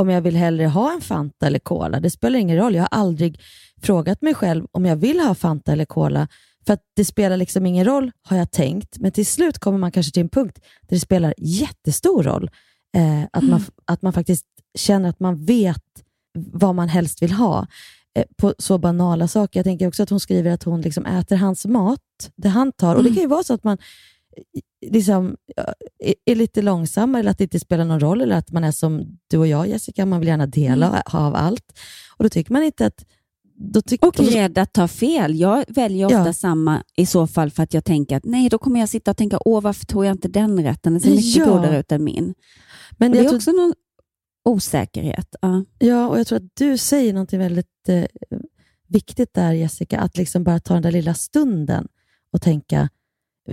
om 0.00 0.10
jag 0.10 0.20
vill 0.20 0.36
hellre 0.36 0.66
ha 0.66 0.92
en 0.92 1.00
Fanta 1.00 1.46
eller 1.46 1.58
Cola. 1.58 2.00
Det 2.00 2.10
spelar 2.10 2.38
ingen 2.38 2.56
roll. 2.56 2.74
Jag 2.74 2.82
har 2.82 2.98
aldrig 2.98 3.40
frågat 3.82 4.22
mig 4.22 4.34
själv 4.34 4.66
om 4.72 4.86
jag 4.86 4.96
vill 4.96 5.20
ha 5.20 5.34
Fanta 5.34 5.72
eller 5.72 5.84
Cola. 5.84 6.28
För 6.66 6.72
att 6.72 6.82
det 6.96 7.04
spelar 7.04 7.36
liksom 7.36 7.66
ingen 7.66 7.84
roll, 7.84 8.12
har 8.22 8.36
jag 8.36 8.50
tänkt. 8.50 8.98
Men 8.98 9.12
till 9.12 9.26
slut 9.26 9.58
kommer 9.58 9.78
man 9.78 9.92
kanske 9.92 10.12
till 10.12 10.22
en 10.22 10.28
punkt 10.28 10.58
där 10.80 10.96
det 10.96 11.00
spelar 11.00 11.34
jättestor 11.38 12.22
roll. 12.22 12.50
Eh, 12.96 13.22
att, 13.32 13.44
man, 13.44 13.64
att 13.84 14.02
man 14.02 14.12
faktiskt 14.12 14.46
känner 14.78 15.08
att 15.08 15.20
man 15.20 15.44
vet 15.44 15.84
vad 16.34 16.74
man 16.74 16.88
helst 16.88 17.22
vill 17.22 17.32
ha. 17.32 17.66
Eh, 18.14 18.24
på 18.36 18.54
så 18.58 18.78
banala 18.78 19.28
saker. 19.28 19.58
Jag 19.58 19.64
tänker 19.64 19.88
också 19.88 20.02
att 20.02 20.10
hon 20.10 20.20
skriver 20.20 20.50
att 20.50 20.62
hon 20.62 20.80
liksom 20.80 21.06
äter 21.06 21.36
hans 21.36 21.66
mat, 21.66 22.30
det 22.36 22.48
han 22.48 22.72
tar. 22.72 22.96
Och 22.96 23.04
Det 23.04 23.08
kan 23.08 23.22
ju 23.22 23.26
vara 23.26 23.42
så 23.42 23.54
att 23.54 23.64
man 23.64 23.78
liksom, 24.86 25.36
är- 26.26 26.34
lite 26.34 26.62
långsammare 26.62 27.20
eller 27.20 27.30
att 27.30 27.38
det 27.38 27.44
inte 27.44 27.60
spelar 27.60 27.84
någon 27.84 28.00
roll. 28.00 28.20
Eller 28.20 28.36
att 28.36 28.52
man 28.52 28.64
är 28.64 28.72
som 28.72 29.18
du 29.28 29.38
och 29.38 29.46
jag 29.46 29.68
Jessica, 29.68 30.06
man 30.06 30.20
vill 30.20 30.28
gärna 30.28 30.46
dela 30.46 31.02
av 31.06 31.34
allt. 31.34 31.78
Och 32.16 32.24
Då 32.24 32.28
tycker 32.28 32.52
man 32.52 32.62
inte 32.62 32.86
att... 32.86 33.04
Och 34.00 34.18
rädd 34.18 34.58
att 34.58 34.72
ta 34.72 34.88
fel. 34.88 35.40
Jag 35.40 35.64
väljer 35.68 36.06
ofta 36.06 36.26
Ja. 36.26 36.32
samma 36.32 36.82
i 36.96 37.06
så 37.06 37.26
fall 37.26 37.50
för 37.50 37.62
att 37.62 37.74
jag 37.74 37.84
tänker 37.84 38.16
att 38.16 38.24
nej, 38.24 38.48
då 38.48 38.58
kommer 38.58 38.80
jag 38.80 38.88
sitta 38.88 39.10
och 39.10 39.16
tänka, 39.16 39.38
åh 39.44 39.60
varför 39.62 39.86
tog 39.86 40.04
jag 40.04 40.12
inte 40.12 40.28
den 40.28 40.62
rätten? 40.62 40.92
Den 40.92 41.00
ser 41.00 41.10
mycket 41.10 41.36
Ja. 41.36 41.44
godare 41.46 41.78
ut 41.80 41.92
än 41.92 42.04
min. 42.04 42.34
Men 42.98 43.10
och 43.10 43.16
det 43.16 43.20
är 43.20 43.24
tror- 43.24 43.36
också 43.36 43.50
någon 43.52 43.74
osäkerhet. 44.44 45.34
Ja. 45.42 45.64
Ja, 45.78 46.08
och 46.08 46.18
jag 46.18 46.26
tror 46.26 46.36
att 46.36 46.50
du 46.54 46.78
säger 46.78 47.12
något 47.14 47.32
väldigt 47.32 47.88
eh, 47.88 48.04
viktigt 48.88 49.34
där 49.34 49.52
Jessica, 49.52 50.00
att 50.00 50.16
liksom 50.16 50.44
bara 50.44 50.60
ta 50.60 50.74
den 50.74 50.82
där 50.82 50.92
lilla 50.92 51.14
stunden 51.14 51.88
och 52.32 52.42
tänka, 52.42 52.88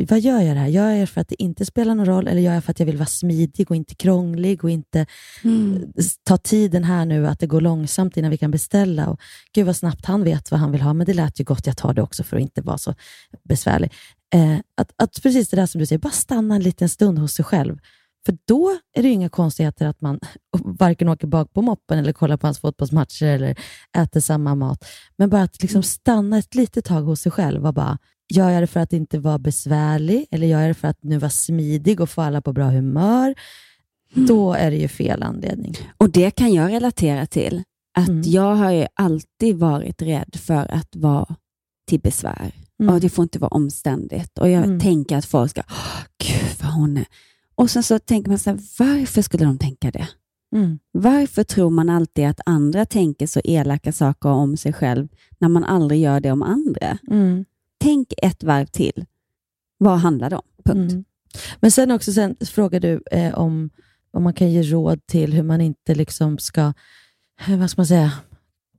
vad 0.10 0.20
gör 0.20 0.42
jag 0.42 0.56
det 0.56 0.60
här? 0.60 0.68
Gör 0.68 0.90
jag 0.90 1.00
det 1.00 1.08
för 1.08 1.22
att 1.22 1.28
det 1.28 1.42
inte 1.44 1.66
spelar 1.66 1.96
någon 1.96 2.06
roll 2.06 2.28
eller 2.28 2.42
gör 2.42 2.54
jag 2.54 2.64
för 2.64 2.72
att 2.72 2.80
jag 2.80 2.86
vill 2.86 2.98
vara 2.98 3.06
smidig 3.06 3.70
och 3.72 3.76
inte 3.76 3.96
krånglig 3.96 4.64
och 4.64 4.70
inte 4.70 5.06
Mm. 5.44 5.84
s- 5.98 6.16
ta 6.24 6.38
tiden 6.38 6.84
här 6.84 7.06
nu 7.06 7.28
att 7.28 7.40
det 7.40 7.48
går 7.48 7.62
långsamt 7.62 8.18
innan 8.18 8.32
vi 8.32 8.38
kan 8.38 8.52
beställa. 8.52 9.10
Och, 9.10 9.20
Gud 9.54 9.66
vad 9.66 9.76
snabbt 9.76 10.06
han 10.06 10.24
vet 10.24 10.52
vad 10.52 10.60
han 10.60 10.72
vill 10.72 10.82
ha, 10.82 10.94
men 10.94 11.06
det 11.06 11.14
lät 11.14 11.40
ju 11.40 11.44
gott, 11.44 11.68
jag 11.68 11.78
tar 11.78 11.94
det 11.94 12.02
också 12.02 12.24
för 12.24 12.36
att 12.38 12.42
inte 12.42 12.62
vara 12.62 12.78
så 12.78 12.94
besvärlig. 13.44 13.94
Eh, 14.34 14.58
att, 14.78 14.92
att 14.98 15.24
precis 15.24 15.50
det 15.50 15.58
där 15.58 15.66
som 15.66 15.80
du 15.80 15.86
säger, 15.86 16.00
bara 16.00 16.12
stanna 16.12 16.56
en 16.56 16.64
liten 16.64 16.90
stund 16.90 17.20
hos 17.20 17.34
sig 17.34 17.46
själv. 17.46 17.78
För 18.26 18.38
då 18.48 18.78
är 18.98 19.04
det 19.04 19.10
inga 19.10 19.30
konstigheter 19.30 19.86
att 19.88 20.02
man 20.02 20.20
varken 20.64 21.10
åker 21.10 21.28
bak 21.28 21.54
på 21.54 21.62
moppen 21.62 22.00
eller 22.00 22.14
kollar 22.14 22.38
på 22.38 22.48
hans 22.48 22.60
fotbollsmatcher 22.60 23.26
eller 23.26 23.56
äter 23.98 24.20
samma 24.20 24.56
mat. 24.56 24.86
Men 25.18 25.30
bara 25.30 25.42
att 25.42 25.62
liksom 25.62 25.84
stanna 25.84 26.38
ett 26.38 26.56
litet 26.56 26.86
tag 26.86 27.02
hos 27.02 27.22
sig 27.22 27.32
själv 27.32 27.66
och 27.68 27.74
bara, 27.74 27.98
gör 28.30 28.50
jag 28.50 28.64
det 28.64 28.68
för 28.68 28.80
att 28.80 28.94
inte 28.94 29.20
vara 29.20 29.38
besvärlig 29.40 30.26
eller 30.32 30.48
gör 30.48 30.60
jag 30.62 30.70
det 30.70 30.74
för 30.74 30.88
att 30.88 31.04
nu 31.04 31.18
vara 31.18 31.30
smidig 31.30 32.02
och 32.02 32.10
få 32.10 32.22
alla 32.22 32.42
på 32.42 32.54
bra 32.54 32.70
humör? 32.70 33.36
Då 34.14 34.54
är 34.54 34.72
det 34.72 34.78
ju 34.78 34.88
fel 34.88 35.24
anledning. 35.24 35.76
Och 35.98 36.10
det 36.10 36.32
kan 36.32 36.54
jag 36.54 36.72
relatera 36.72 37.26
till. 37.26 37.64
Att 37.98 38.08
Mm. 38.10 38.22
jag 38.26 38.56
har 38.56 38.72
ju 38.72 38.88
alltid 38.94 39.56
varit 39.56 40.02
rädd 40.02 40.36
för 40.36 40.74
att 40.74 40.96
vara 40.96 41.36
till 41.90 42.00
besvär. 42.00 42.52
Mm. 42.82 42.94
Och 42.96 43.02
Det 43.02 43.10
får 43.10 43.24
inte 43.24 43.40
vara 43.40 43.50
omständigt. 43.50 44.38
Och 44.40 44.50
Jag 44.50 44.64
Mm. 44.64 44.80
tänker 44.80 45.18
att 45.18 45.26
folk 45.26 45.52
ska, 45.52 45.62
"Åh, 45.70 46.04
gud 46.24 46.58
vad 46.64 46.72
hon 46.74 46.98
är. 46.98 47.06
Och 47.56 47.70
sen 47.70 47.84
så 47.84 48.00
tänker 48.00 48.30
man 48.30 48.40
så 48.40 48.50
här, 48.50 48.60
varför 48.80 49.22
skulle 49.22 49.46
de 49.46 49.58
tänka 49.58 49.92
det? 49.92 50.08
Mm. 50.56 50.80
Varför 50.92 51.44
tror 51.44 51.70
man 51.70 51.90
alltid 51.90 52.26
att 52.28 52.40
andra 52.46 52.86
tänker 52.86 53.28
så 53.28 53.42
elaka 53.44 53.92
saker 53.92 54.30
om 54.30 54.58
sig 54.58 54.74
själv 54.74 55.08
när 55.40 55.50
man 55.50 55.64
aldrig 55.64 56.02
gör 56.02 56.20
det 56.20 56.32
om 56.32 56.42
andra? 56.44 56.98
Mm. 57.12 57.46
Tänk 57.78 58.14
ett 58.18 58.44
varv 58.44 58.66
till. 58.66 59.06
Vad 59.78 59.98
handlar 60.00 60.30
det 60.30 60.36
om? 60.36 60.48
Punkt. 60.66 60.92
Mm. 60.92 61.06
Men 61.60 61.72
sen 61.72 61.92
också 61.92 62.14
sen 62.14 62.36
frågar 62.46 62.80
du 62.80 63.02
eh, 63.12 63.34
om, 63.34 63.70
om 64.12 64.24
man 64.24 64.34
kan 64.34 64.52
ge 64.52 64.62
råd 64.64 65.06
till 65.06 65.34
hur 65.34 65.44
man 65.44 65.62
inte 65.62 65.96
liksom 65.96 66.38
ska, 66.38 66.74
eh, 67.48 67.58
vad 67.58 67.70
ska 67.70 67.80
man 67.80 67.88
säga, 67.88 68.12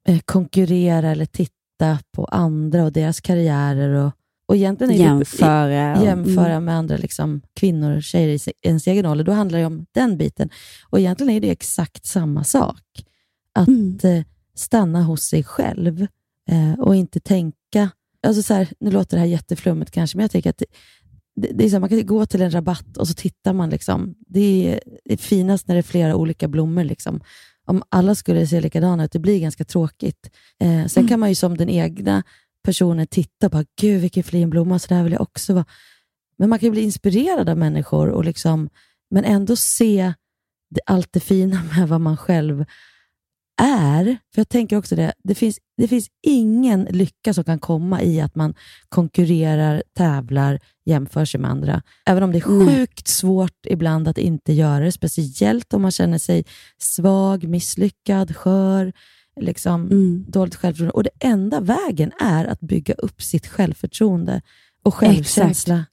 eh, 0.09 0.18
konkurrera 0.24 1.11
eller 1.11 1.26
titta 1.26 1.99
på 2.12 2.24
andra 2.24 2.84
och 2.84 2.92
deras 2.92 3.20
karriärer 3.20 3.88
och, 3.88 4.12
och 4.46 4.57
egentligen 4.57 4.92
är 4.92 4.99
Jämföra. 4.99 6.03
jämföra 6.05 6.51
Mm. 6.53 6.64
med 6.64 6.74
andra 6.76 6.96
liksom, 6.96 7.40
kvinnor 7.55 7.96
och 7.96 8.03
tjejer 8.03 8.28
i 8.28 8.53
ens 8.62 8.86
egen 8.86 9.07
ålder. 9.07 9.24
Då 9.24 9.32
handlar 9.32 9.59
det 9.59 9.64
om 9.66 9.86
den 9.92 10.18
biten. 10.18 10.51
Och 10.90 10.99
egentligen 11.01 11.32
är 11.34 11.40
det 11.40 11.51
exakt 11.51 12.07
samma 12.07 12.44
sak. 12.44 12.82
Att 13.55 13.68
Mm. 13.68 13.99
eh, 14.03 14.24
stanna 14.55 15.03
hos 15.03 15.22
sig 15.22 15.44
själv 15.44 16.07
eh, 16.51 16.80
och 16.80 16.96
inte 16.96 17.20
tänka 17.20 17.57
Alltså 18.26 18.42
så 18.42 18.54
här, 18.54 18.68
nu 18.80 18.90
låter 18.90 19.16
det 19.16 19.20
här 19.20 19.26
jätteflummigt 19.28 19.90
kanske, 19.90 20.16
men 20.16 20.22
jag 20.24 20.30
tycker 20.30 20.50
att 20.50 20.58
det, 20.58 20.66
det, 21.40 21.48
det 21.54 21.64
är 21.64 21.68
så 21.68 21.74
här, 21.74 21.80
man 21.80 21.88
kan 21.88 22.06
gå 22.06 22.26
till 22.26 22.42
en 22.42 22.50
rabatt 22.54 22.96
och 22.96 23.08
så 23.08 23.14
tittar 23.14 23.52
man. 23.52 23.70
Liksom. 23.70 24.14
Det, 24.26 24.40
är, 24.72 24.80
det 25.04 25.12
är 25.12 25.16
finast 25.16 25.68
när 25.68 25.74
det 25.74 25.80
är 25.80 25.82
flera 25.82 26.16
olika 26.16 26.48
blommor. 26.48 26.84
Liksom. 26.84 27.20
Om 27.66 27.82
alla 27.88 28.14
skulle 28.14 28.46
se 28.46 28.60
likadana 28.60 29.04
ut, 29.04 29.12
det 29.12 29.18
blir 29.18 29.40
ganska 29.40 29.64
tråkigt. 29.64 30.30
Eh, 30.60 30.86
sen 30.86 31.00
Mm. 31.00 31.08
kan 31.08 31.20
man 31.20 31.28
ju 31.28 31.34
som 31.34 31.56
den 31.56 31.68
egna 31.68 32.22
personen 32.64 33.06
titta 33.06 33.46
och 33.46 33.50
bara, 33.52 33.64
gud 33.80 34.00
vilken 34.00 34.22
fin 34.22 34.50
blomma, 34.50 34.78
så 34.78 34.94
där 34.94 35.02
vill 35.02 35.12
jag 35.12 35.22
också 35.22 35.54
vara. 35.54 35.64
Men 36.38 36.48
man 36.48 36.58
kan 36.58 36.66
ju 36.66 36.70
bli 36.70 36.82
inspirerad 36.82 37.48
av 37.48 37.58
människor, 37.58 38.08
och 38.08 38.24
liksom, 38.24 38.68
men 39.10 39.24
ändå 39.24 39.56
se 39.56 40.12
det, 40.70 40.80
allt 40.86 41.12
det 41.12 41.20
fina 41.20 41.62
med 41.76 41.88
vad 41.88 42.00
man 42.00 42.16
själv 42.16 42.64
är. 43.62 44.04
För 44.34 44.40
jag 44.40 44.48
tänker 44.48 44.76
också 44.76 44.96
det, 44.96 45.12
det 45.24 45.34
finns, 45.34 45.59
det 45.76 45.88
finns 45.88 46.09
ingen 46.22 46.84
lycka 46.90 47.34
som 47.34 47.44
kan 47.44 47.59
komma 47.59 48.02
i 48.02 48.20
att 48.20 48.34
man 48.34 48.54
konkurrerar, 48.88 49.82
tävlar, 49.96 50.61
jämför 50.84 51.24
sig 51.24 51.40
med 51.40 51.50
andra. 51.50 51.82
Även 52.06 52.22
om 52.22 52.32
det 52.32 52.38
är 52.38 52.66
sjukt 52.76 53.09
svårt 53.09 53.66
ibland 53.66 54.09
att 54.09 54.18
inte 54.18 54.52
göra 54.52 54.84
det, 54.84 54.92
speciellt 54.92 55.74
om 55.74 55.82
man 55.82 55.90
känner 55.90 56.18
sig 56.18 56.44
svag, 56.78 57.44
misslyckad, 57.44 58.36
skör, 58.36 58.92
liksom, 59.40 59.82
Mm. 59.86 60.24
dåligt 60.28 60.54
självförtroende. 60.54 60.92
Och 60.92 61.02
det 61.04 61.11
enda 61.26 61.61
vägen 61.61 62.12
är 62.20 62.44
att 62.44 62.61
bygga 62.61 62.94
upp 62.94 63.22
sitt 63.22 63.46
självförtroende 63.46 64.42
och 64.82 64.94
självkänsla. 64.94 65.84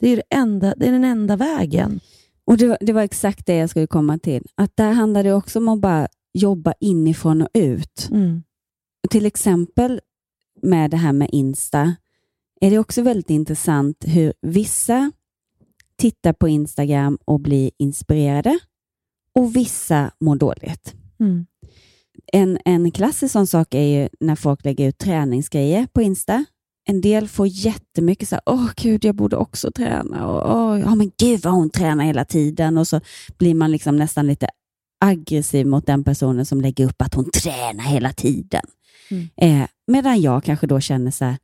Det 0.00 0.08
är, 0.08 0.16
det, 0.16 0.22
enda, 0.30 0.74
det 0.76 0.86
är 0.88 0.92
den 0.92 1.04
enda 1.04 1.36
vägen. 1.36 2.00
Och 2.46 2.56
det, 2.56 2.66
var- 2.66 2.78
det 2.80 2.92
var 2.92 3.02
exakt 3.02 3.46
det 3.46 3.56
jag 3.56 3.70
skulle 3.70 3.86
komma 3.86 4.18
till. 4.18 4.46
Att 4.54 4.76
där 4.76 4.92
handlar 4.92 5.24
det 5.24 5.32
också 5.32 5.58
om 5.58 5.68
att 5.68 5.80
bara 5.80 6.08
jobba 6.34 6.74
inifrån 6.80 7.42
och 7.42 7.48
ut. 7.54 8.08
Mm. 8.10 8.42
Till 9.10 9.26
exempel 9.26 10.00
med 10.62 10.90
det 10.90 10.96
här 10.96 11.12
med 11.12 11.28
Insta 11.32 11.96
är 12.60 12.70
det 12.70 12.78
också 12.78 13.02
väldigt 13.02 13.30
intressant 13.30 14.04
hur 14.06 14.32
vissa 14.42 15.12
tittar 15.96 16.32
på 16.32 16.48
Instagram 16.48 17.18
och 17.24 17.40
blir 17.40 17.70
inspirerade 17.78 18.58
och 19.34 19.56
vissa 19.56 20.10
mår 20.20 20.36
dåligt. 20.36 20.94
Mm. 21.20 21.46
En, 22.32 22.58
en 22.64 22.90
klassisk 22.90 23.32
sån 23.32 23.46
sak 23.46 23.74
är 23.74 24.00
ju 24.00 24.08
när 24.20 24.36
folk 24.36 24.64
lägger 24.64 24.88
ut 24.88 24.98
träningsgrejer 24.98 25.86
på 25.92 26.02
Insta. 26.02 26.44
En 26.86 27.00
del 27.00 27.28
får 27.28 27.46
jättemycket 27.46 28.28
så 28.28 28.34
här, 28.34 28.42
åh 28.46 28.70
gud, 28.76 29.04
jag 29.04 29.14
borde 29.14 29.36
också 29.36 29.70
träna. 29.72 30.26
Och, 30.26 30.56
åh, 30.56 30.80
ja, 30.80 30.94
men 30.94 31.12
gud 31.18 31.40
vad 31.40 31.52
hon 31.52 31.70
tränar 31.70 32.04
hela 32.04 32.24
tiden. 32.24 32.78
Och 32.78 32.88
så 32.88 33.00
blir 33.38 33.54
man 33.54 33.70
liksom 33.70 33.96
nästan 33.96 34.26
lite 34.26 34.48
aggressiv 35.04 35.66
mot 35.66 35.86
den 35.86 36.04
personen 36.04 36.46
som 36.46 36.60
lägger 36.60 36.84
upp 36.84 37.02
att 37.02 37.14
hon 37.14 37.30
tränar 37.30 37.84
hela 37.84 38.12
tiden. 38.12 38.64
Mm. 39.10 39.28
Eh, 39.36 39.68
medan 39.86 40.20
jag 40.20 40.44
kanske 40.44 40.66
då 40.66 40.80
känner 40.80 41.10
så 41.10 41.24
här, 41.24 41.38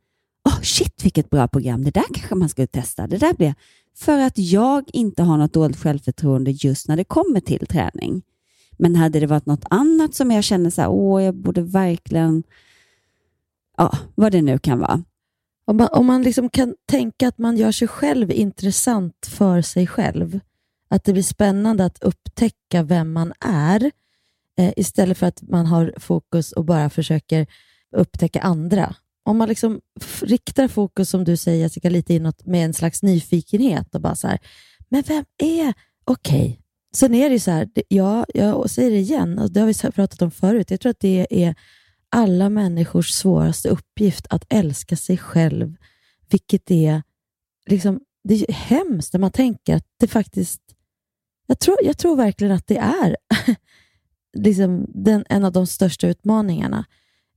åh 0.49 0.61
shit 0.61 1.05
vilket 1.05 1.29
bra 1.29 1.47
program, 1.47 1.83
det 1.83 1.91
där 1.91 2.05
kanske 2.13 2.35
man 2.35 2.49
skulle 2.49 2.67
testa. 2.67 3.07
Det 3.07 3.17
där 3.17 3.33
blir 3.33 3.55
för 3.97 4.19
att 4.19 4.37
jag 4.37 4.89
inte 4.93 5.23
har 5.23 5.37
något 5.37 5.53
dåligt 5.53 5.77
självförtroende 5.77 6.51
just 6.51 6.87
när 6.87 6.97
det 6.97 7.03
kommer 7.03 7.39
till 7.39 7.67
träning. 7.67 8.21
Men 8.77 8.95
hade 8.95 9.19
det 9.19 9.27
varit 9.27 9.45
något 9.45 9.65
annat 9.69 10.15
som 10.15 10.31
jag 10.31 10.43
känner 10.43 10.69
så 10.69 10.81
här, 10.81 10.89
åh, 10.89 11.23
jag 11.23 11.35
borde 11.35 11.61
verkligen, 11.61 12.43
ja, 13.77 13.97
vad 14.15 14.31
det 14.31 14.41
nu 14.41 14.59
kan 14.59 14.79
vara. 14.79 15.03
Om 15.65 15.77
man, 15.77 15.87
om 15.91 16.05
man 16.05 16.23
liksom 16.23 16.49
kan 16.49 16.75
tänka 16.85 17.27
att 17.27 17.37
man 17.37 17.57
gör 17.57 17.71
sig 17.71 17.87
själv 17.87 18.31
intressant 18.31 19.27
för 19.29 19.61
sig 19.61 19.87
själv, 19.87 20.39
att 20.91 21.03
det 21.03 21.13
blir 21.13 21.23
spännande 21.23 21.85
att 21.85 22.03
upptäcka 22.03 22.83
vem 22.83 23.13
man 23.13 23.33
är, 23.45 23.91
eh, 24.57 24.73
istället 24.75 25.17
för 25.17 25.27
att 25.27 25.41
man 25.41 25.65
har 25.65 25.93
fokus 25.97 26.51
och 26.51 26.65
bara 26.65 26.89
försöker 26.89 27.47
upptäcka 27.95 28.41
andra. 28.41 28.95
Om 29.23 29.37
man 29.37 29.49
liksom 29.49 29.81
riktar 30.21 30.67
fokus, 30.67 31.09
som 31.09 31.23
du 31.23 31.37
säger 31.37 31.59
Jessica, 31.59 31.89
lite 31.89 32.13
inåt 32.13 32.45
med 32.45 32.65
en 32.65 32.73
slags 32.73 33.03
nyfikenhet 33.03 33.95
och 33.95 34.01
bara 34.01 34.15
så 34.15 34.27
här, 34.27 34.39
men 34.89 35.03
vem 35.07 35.25
är, 35.37 35.73
okej. 36.05 36.61
Sen 36.95 37.13
är 37.13 37.29
det 37.29 37.33
ju 37.33 37.39
så 37.39 37.51
här, 37.51 37.69
ja, 37.87 38.25
jag 38.33 38.69
säger 38.69 38.91
det 38.91 38.97
igen, 38.97 39.39
och 39.39 39.51
det 39.51 39.59
har 39.59 39.67
vi 39.67 39.91
pratat 39.91 40.21
om 40.21 40.31
förut, 40.31 40.71
jag 40.71 40.79
tror 40.79 40.89
att 40.89 40.99
det 40.99 41.27
är 41.29 41.55
alla 42.09 42.49
människors 42.49 43.09
svåraste 43.09 43.69
uppgift 43.69 44.27
att 44.29 44.45
älska 44.49 44.97
sig 44.97 45.17
själv, 45.17 45.75
vilket 46.29 46.71
är 46.71 47.03
liksom, 47.65 47.99
det 48.23 48.33
är 48.33 48.53
hemskt 48.53 49.13
när 49.13 49.19
man 49.19 49.31
tänker 49.31 49.75
att 49.75 49.85
det 49.99 50.07
faktiskt, 50.07 50.61
jag 51.51 51.59
tror, 51.59 51.77
jag 51.83 51.97
tror 51.97 52.15
verkligen 52.15 52.53
att 52.53 52.67
det 52.67 52.77
är 52.77 53.17
liksom 54.37 54.85
den, 54.87 55.25
en 55.29 55.45
av 55.45 55.51
de 55.51 55.67
största 55.67 56.07
utmaningarna. 56.07 56.85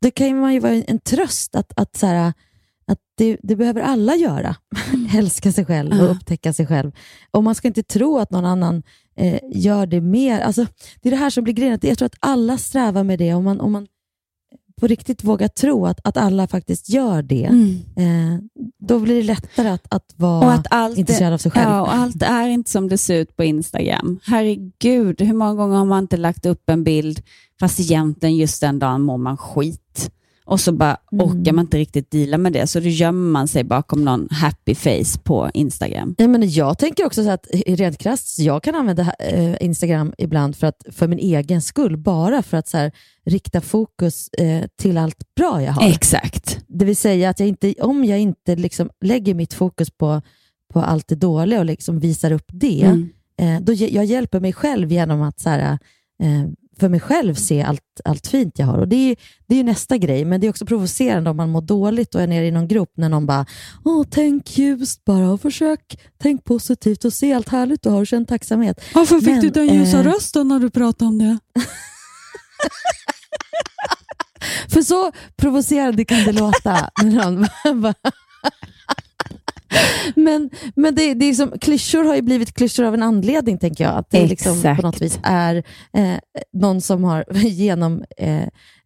Det 0.01 0.11
kan 0.11 0.53
ju 0.53 0.61
vara 0.61 0.73
en, 0.73 0.85
en 0.87 0.99
tröst 0.99 1.57
att, 1.57 1.73
att, 1.77 1.97
så 1.97 2.07
här, 2.07 2.33
att 2.87 2.99
det, 3.17 3.39
det 3.43 3.57
behöver 3.57 3.81
alla 3.81 4.17
göra. 4.17 4.57
Älska 5.17 5.53
sig 5.53 5.65
själv 5.65 6.01
och 6.01 6.11
upptäcka 6.11 6.53
sig 6.53 6.67
själv. 6.67 6.93
Och 7.31 7.45
man 7.45 7.55
ska 7.55 7.69
inte 7.69 7.83
tro 7.83 8.19
att 8.19 8.31
någon 8.31 8.45
annan 8.45 8.83
eh, 9.17 9.41
gör 9.53 9.87
det 9.87 10.01
mer. 10.01 10.41
Alltså, 10.41 10.67
det 11.01 11.09
är 11.09 11.11
det 11.11 11.17
här 11.17 11.31
som 11.31 11.45
blir 11.45 11.55
grejen. 11.55 11.79
Jag 11.83 11.99
tror 11.99 12.07
att 12.07 12.19
alla 12.21 12.59
strävar 12.59 13.05
med 13.05 13.19
det. 13.19 13.35
Om 13.35 13.45
man, 13.45 13.61
om 13.61 13.73
man 13.73 13.87
på 14.81 14.87
riktigt 14.87 15.25
vågar 15.25 15.49
tro 15.49 15.87
att, 15.87 16.01
att 16.05 16.17
alla 16.17 16.47
faktiskt 16.47 16.89
gör 16.89 17.23
det, 17.23 17.45
eh, 17.97 18.39
då 18.79 18.99
blir 18.99 19.17
det 19.17 19.23
lättare 19.23 19.69
att, 19.69 19.87
att 19.89 20.15
vara 20.17 20.63
Mm. 20.71 20.99
Intresserad 20.99 21.33
av 21.33 21.39
sig 21.39 21.51
själv. 21.51 21.71
Ja, 21.71 21.81
och 21.81 21.95
allt 21.95 22.23
är 22.23 22.49
inte 22.49 22.71
som 22.71 22.89
det 22.89 22.99
ser 22.99 23.15
ut 23.15 23.37
på 23.37 23.45
Instagram. 23.45 24.21
Herregud, 24.25 25.21
hur 25.21 25.35
många 25.35 25.55
gånger 25.55 25.77
har 25.77 25.85
man 25.85 26.05
inte 26.05 26.17
lagt 26.17 26.47
upp 26.47 26.71
en 26.71 26.85
bild 26.85 27.23
fast 27.61 27.81
egentligen 27.81 28.37
just 28.37 28.61
den 28.61 28.79
dagen 28.79 29.03
mår 29.03 29.19
man 29.19 29.37
skit. 29.37 30.11
Och 30.47 30.61
så 30.61 30.73
bara 30.73 30.97
Mm. 31.13 31.27
orkar 31.27 31.53
man 31.53 31.65
inte 31.65 31.79
riktigt 31.79 32.11
deala 32.11 32.39
med 32.39 32.53
det, 32.53 32.67
så 32.67 32.81
då 32.81 32.87
gömmer 32.89 33.31
man 33.31 33.49
sig 33.49 33.65
bakom 33.65 34.05
någon 34.05 34.29
happy 34.31 34.75
face 34.75 35.19
på 35.25 35.51
Instagram. 35.55 36.15
Ja, 36.19 36.29
men 36.29 36.51
jag 36.51 36.79
tänker 36.79 37.07
också 37.07 37.25
så 37.25 37.31
att 37.31 37.47
rent 37.67 37.99
krasst, 37.99 38.39
jag 38.39 38.63
kan 38.63 38.75
använda 38.75 39.15
eh, 39.19 39.55
Instagram 39.61 40.13
ibland 40.19 40.57
för, 40.57 40.67
att, 40.67 40.83
för 40.93 41.09
min 41.09 41.19
egen 41.19 41.63
skull, 41.63 41.97
bara 41.97 42.43
för 42.43 42.57
att 42.57 42.69
så 42.69 42.77
här, 42.79 42.93
rikta 43.27 43.61
fokus 43.61 44.29
eh, 44.29 44.65
till 44.83 44.99
allt 44.99 45.35
bra 45.37 45.63
jag 45.63 45.73
har. 45.73 45.89
Exakt. 45.89 46.59
Det 46.67 46.85
vill 46.85 46.97
säga 46.97 47.31
att 47.31 47.41
jag 47.41 47.49
inte, 47.49 47.75
om 47.81 48.05
jag 48.05 48.19
inte 48.21 48.57
liksom 48.57 48.91
lägger 49.01 49.35
mitt 49.35 49.55
fokus 49.55 49.91
på, 49.91 50.23
på 50.73 50.81
allt 50.81 51.09
det 51.09 51.15
dåliga 51.15 51.59
och 51.59 51.65
liksom 51.67 51.99
visar 51.99 52.33
upp 52.33 52.47
det, 52.53 52.83
Mm. 52.85 53.09
eh, 53.57 53.61
då 53.63 53.73
jag 53.73 54.05
hjälper 54.05 54.41
mig 54.41 54.53
själv 54.53 54.93
genom 54.93 55.23
att 55.23 55.41
så 55.41 55.49
här, 55.49 55.79
eh, 56.23 56.45
för 56.81 56.89
mig 56.89 57.01
själv 57.01 57.35
se 57.35 57.63
allt, 57.63 57.81
allt 58.05 58.27
fint 58.27 58.59
jag 58.59 58.67
har. 58.67 58.79
Och 58.79 58.89
Det 58.89 58.97
är, 58.97 59.17
det 59.47 59.55
är 59.55 59.59
ju 59.59 59.65
nästa 59.65 59.97
grej, 59.97 60.25
men 60.25 60.41
det 60.41 60.47
är 60.47 60.49
också 60.49 60.67
provocerande 60.67 61.31
om 61.31 61.37
man 61.37 61.51
mår 61.51 61.61
dåligt 61.61 62.15
och 62.15 62.21
är 62.21 62.27
nere 62.27 62.47
i 62.47 62.51
någon 62.51 62.69
grupp 62.69 62.93
när 62.97 63.09
någon 63.09 63.27
bara 63.27 63.47
Åh, 63.85 64.05
tänk 64.11 64.59
ljust 64.59 65.05
bara 65.05 65.31
och 65.31 65.41
försök 65.41 65.99
tänk 66.19 66.45
positivt 66.45 67.05
och 67.05 67.13
se 67.13 67.33
allt 67.33 67.49
härligt 67.49 67.83
du 67.83 67.91
har 67.91 68.01
och 68.01 68.07
känn 68.07 68.27
tacksamhet. 68.27 68.81
Varför 68.95 69.21
fick 69.21 69.41
du 69.41 69.51
den 69.51 69.67
ljusa 69.67 70.03
rösten 70.03 70.49
när 70.49 70.59
du 70.59 70.71
pratade 70.71 71.09
om 71.09 71.19
det? 71.19 71.39
För 74.69 74.83
så 74.83 75.13
provocerande 75.37 76.05
kan 76.05 76.25
det 76.25 76.33
låta. 76.33 76.91
Men 80.17 80.51
men 80.77 80.95
det, 80.95 81.15
det 81.15 81.27
är 81.27 81.35
som, 81.35 81.59
klyschor 81.61 82.05
har 82.05 82.15
ju 82.15 82.23
blivit 82.23 82.55
klyschor 82.55 82.85
av 82.85 82.95
en 82.95 83.03
anledning, 83.03 83.59
tänker 83.59 83.85
jag. 83.85 83.95
Att 83.97 84.11
det 84.11 84.27
liksom 84.27 84.63
på 84.77 84.83
något 84.83 85.03
vis 85.03 85.19
är 85.23 85.63
eh, 85.93 86.19
någon 86.53 86.81
som 86.81 87.05
har 87.05 87.25
genomlevt 87.35 88.07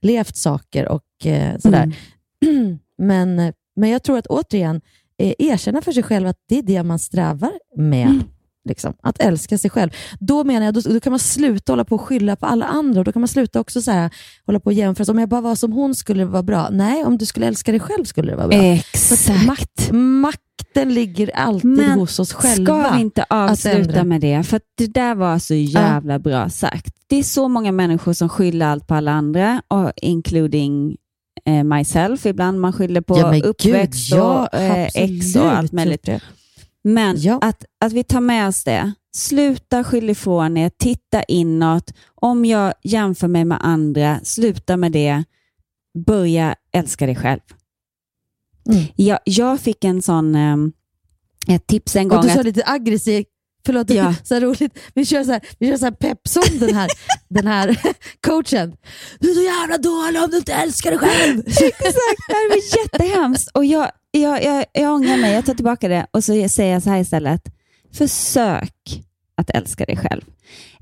eh, 0.03 0.33
saker 0.35 0.89
och 0.89 1.27
eh, 1.27 1.59
sådär. 1.59 1.97
men, 2.99 3.39
eh, 3.39 3.53
men 3.77 3.91
jag 3.91 4.03
tror 4.03 4.19
att 4.19 4.27
återigen, 4.27 4.81
eh, 5.19 5.33
erkänna 5.39 5.83
för 5.83 5.93
sig 5.93 6.03
själv 6.03 6.29
att 6.29 6.39
det 6.49 6.59
är 6.59 6.63
det 6.63 6.83
man 6.83 6.99
strävar 6.99 7.53
med. 7.77 8.23
Liksom, 8.69 8.95
att 9.03 9.21
älska 9.21 9.59
sig 9.59 9.71
själv. 9.71 9.91
Då 10.21 10.45
menar 10.45 10.67
jag, 10.67 10.75
då, 10.75 10.81
då 10.81 11.01
kan 11.01 11.13
man 11.13 11.19
sluta 11.19 11.73
hålla 11.73 11.85
på 11.85 11.95
och 11.95 12.01
skylla 12.01 12.37
på 12.37 12.47
alla 12.47 12.67
andra. 12.67 13.01
Och 13.01 13.05
då 13.05 13.13
kan 13.13 13.21
man 13.21 13.29
sluta 13.29 13.61
också 13.61 13.83
så 13.83 13.91
här, 13.91 14.11
hålla 14.47 14.61
på 14.61 14.67
och 14.67 14.73
jämföra. 14.73 15.05
Så 15.05 15.13
Om 15.13 15.19
jag 15.19 15.29
bara 15.29 15.41
var 15.41 15.55
som 15.55 15.73
hon 15.73 15.95
skulle 15.95 16.21
det 16.21 16.27
vara 16.27 16.43
bra. 16.43 16.69
Nej, 16.71 17.05
om 17.05 17.19
du 17.19 17.27
skulle 17.27 17.47
älska 17.47 17.71
dig 17.71 17.81
själv 17.81 18.05
skulle 18.05 18.33
det 18.33 18.37
vara 18.37 18.49
bra. 18.49 18.63
Exakt. 18.63 19.47
Makt, 19.47 19.91
makten 20.59 20.95
ligger 20.95 21.31
alltid 21.37 21.71
Men 21.71 21.99
hos 21.99 22.19
oss 22.19 22.33
själva. 22.33 22.85
Ska 22.85 22.95
vi 22.95 23.01
inte 23.01 23.25
avsluta 23.31 24.05
med 24.05 24.21
det? 24.21 24.43
För 24.43 24.57
att 24.57 24.63
det 24.75 24.87
där 24.87 25.15
var 25.15 25.39
så 25.39 25.55
jävla 25.55 26.19
bra 26.19 26.51
sagt. 26.51 26.95
Det 27.07 27.17
är 27.17 27.23
så 27.23 27.49
många 27.49 27.73
människor 27.73 28.13
som 28.13 28.29
skyller 28.29 28.67
allt 28.67 28.87
på 28.87 28.95
alla 28.95 29.13
andra, 29.13 29.63
och 29.69 29.93
including 29.97 30.97
eh, 31.45 31.65
myself. 31.65 32.27
Ibland 32.27 32.61
man 32.61 32.73
skyller 32.73 33.01
på 33.01 33.19
Ja, 33.19 33.37
uppväxt 33.45 34.11
gud, 34.11 34.19
ja, 34.19 34.49
och 34.53 34.61
eh, 34.61 34.89
ex 34.95 35.37
och 35.37 35.53
allt 35.53 35.73
möjligt. 35.73 36.09
Men 36.85 37.17
att, 37.41 37.65
att 37.81 37.93
vi 37.93 38.05
tar 38.05 38.21
med 38.21 38.49
oss 38.49 38.65
det. 38.65 38.93
Sluta 39.17 39.85
skylla 39.85 40.13
ifrån 40.13 40.57
er, 40.57 40.71
titta 40.79 41.23
inåt. 41.23 41.93
Om 42.15 42.45
jag 42.45 42.73
jämför 42.83 43.29
mig 43.29 43.45
med 43.45 43.59
andra, 43.61 44.21
sluta 44.23 44.77
med 44.77 44.93
det. 44.93 45.25
Börja 46.07 46.55
älska 46.73 47.07
dig 47.07 47.17
själv. 47.17 47.41
Mm. 48.69 48.85
Jag, 48.97 49.19
jag 49.25 49.61
fick 49.61 49.85
en 49.85 50.03
sån, 50.03 50.35
eh, 50.35 51.55
ett 51.55 51.67
tips 51.67 51.97
en 51.97 52.09
gång. 52.09 52.19
Och 52.19 52.25
du 52.25 52.31
sa 52.31 52.39
att- 52.41 52.45
lite 52.47 52.63
aggressivt, 52.67 53.27
Förlåt, 53.67 53.91
Ja. 53.91 54.15
så 54.25 54.41
roligt. 54.41 54.79
Vi 54.95 55.05
kör 55.05 55.25
så 55.25 55.33
här, 55.33 55.41
vi 55.59 55.69
kör 55.69 55.77
så 55.77 55.85
här 55.85 55.93
peppsång 55.93 56.59
den 56.59 56.75
här, 56.75 56.89
den 57.29 57.47
här 57.47 57.79
coachen. 58.27 58.77
Du 59.21 59.31
är 59.31 59.35
så 59.35 59.43
jävla 59.43 59.79
dålig 59.79 60.23
om 60.23 60.31
du 60.31 60.37
inte 60.37 60.53
älskar 60.53 60.91
dig 60.91 60.99
själv. 60.99 61.39
Exakt, 61.47 61.79
det 62.29 62.35
här 62.35 62.49
var 62.49 62.83
jättehemskt. 62.83 63.51
Och 63.55 63.65
jag, 63.65 63.91
jag, 64.11 64.45
jag, 64.45 64.65
jag 64.73 64.95
ångrar 64.95 65.17
mig, 65.17 65.33
jag 65.35 65.47
tar 65.47 65.55
tillbaka 65.55 65.89
det 65.89 66.07
och 66.11 66.25
så 66.25 66.49
säger 66.49 66.73
jag 66.73 66.83
så 66.83 66.91
här 66.91 67.01
istället. 67.01 67.43
Försök 67.95 69.03
att 69.35 69.51
älska 69.51 69.85
dig 69.85 69.97
själv. 69.97 70.23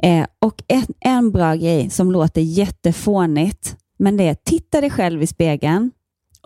Eh, 0.03 0.27
och 0.39 0.63
en, 0.69 0.87
en 1.01 1.31
bra 1.33 1.55
grej 1.55 1.91
som 1.91 2.13
låter 2.13 2.41
jättefånigt, 2.41 3.77
men 3.99 4.17
det 4.17 4.25
är 4.25 4.35
titta 4.45 4.81
dig 4.81 4.91
själv 4.91 5.23
i 5.23 5.27
spegeln 5.27 5.91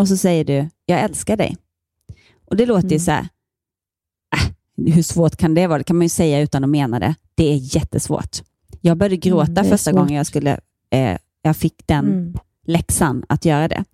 och 0.00 0.08
så 0.08 0.16
säger 0.16 0.44
du, 0.44 0.68
jag 0.86 1.00
älskar 1.00 1.36
dig. 1.36 1.56
Och 2.44 2.56
det 2.56 2.66
låter 2.66 2.88
ju 2.88 2.98
så 2.98 3.10
här, 3.10 3.28
äh, 4.36 4.50
hur 4.94 5.02
svårt 5.02 5.36
kan 5.36 5.54
det 5.54 5.66
vara? 5.66 5.78
Det 5.78 5.84
kan 5.84 5.96
man 5.96 6.04
ju 6.04 6.08
säga 6.08 6.40
utan 6.40 6.64
att 6.64 6.70
mena 6.70 6.98
det. 7.00 7.14
Det 7.34 7.52
är 7.52 7.76
jättesvårt. 7.76 8.42
Jag 8.80 8.96
började 8.96 9.16
gråta 9.16 9.42
Mm, 9.50 9.54
det 9.54 9.60
är 9.60 9.64
första 9.64 9.90
svårt. 9.90 10.00
gången 10.00 10.14
jag, 10.16 10.26
skulle, 10.26 10.60
eh, 10.90 11.16
jag 11.42 11.56
fick 11.56 11.86
den 11.86 12.06
Mm. 12.06 12.34
läxan 12.66 13.24
att 13.28 13.44
göra 13.44 13.68
det. 13.68 13.84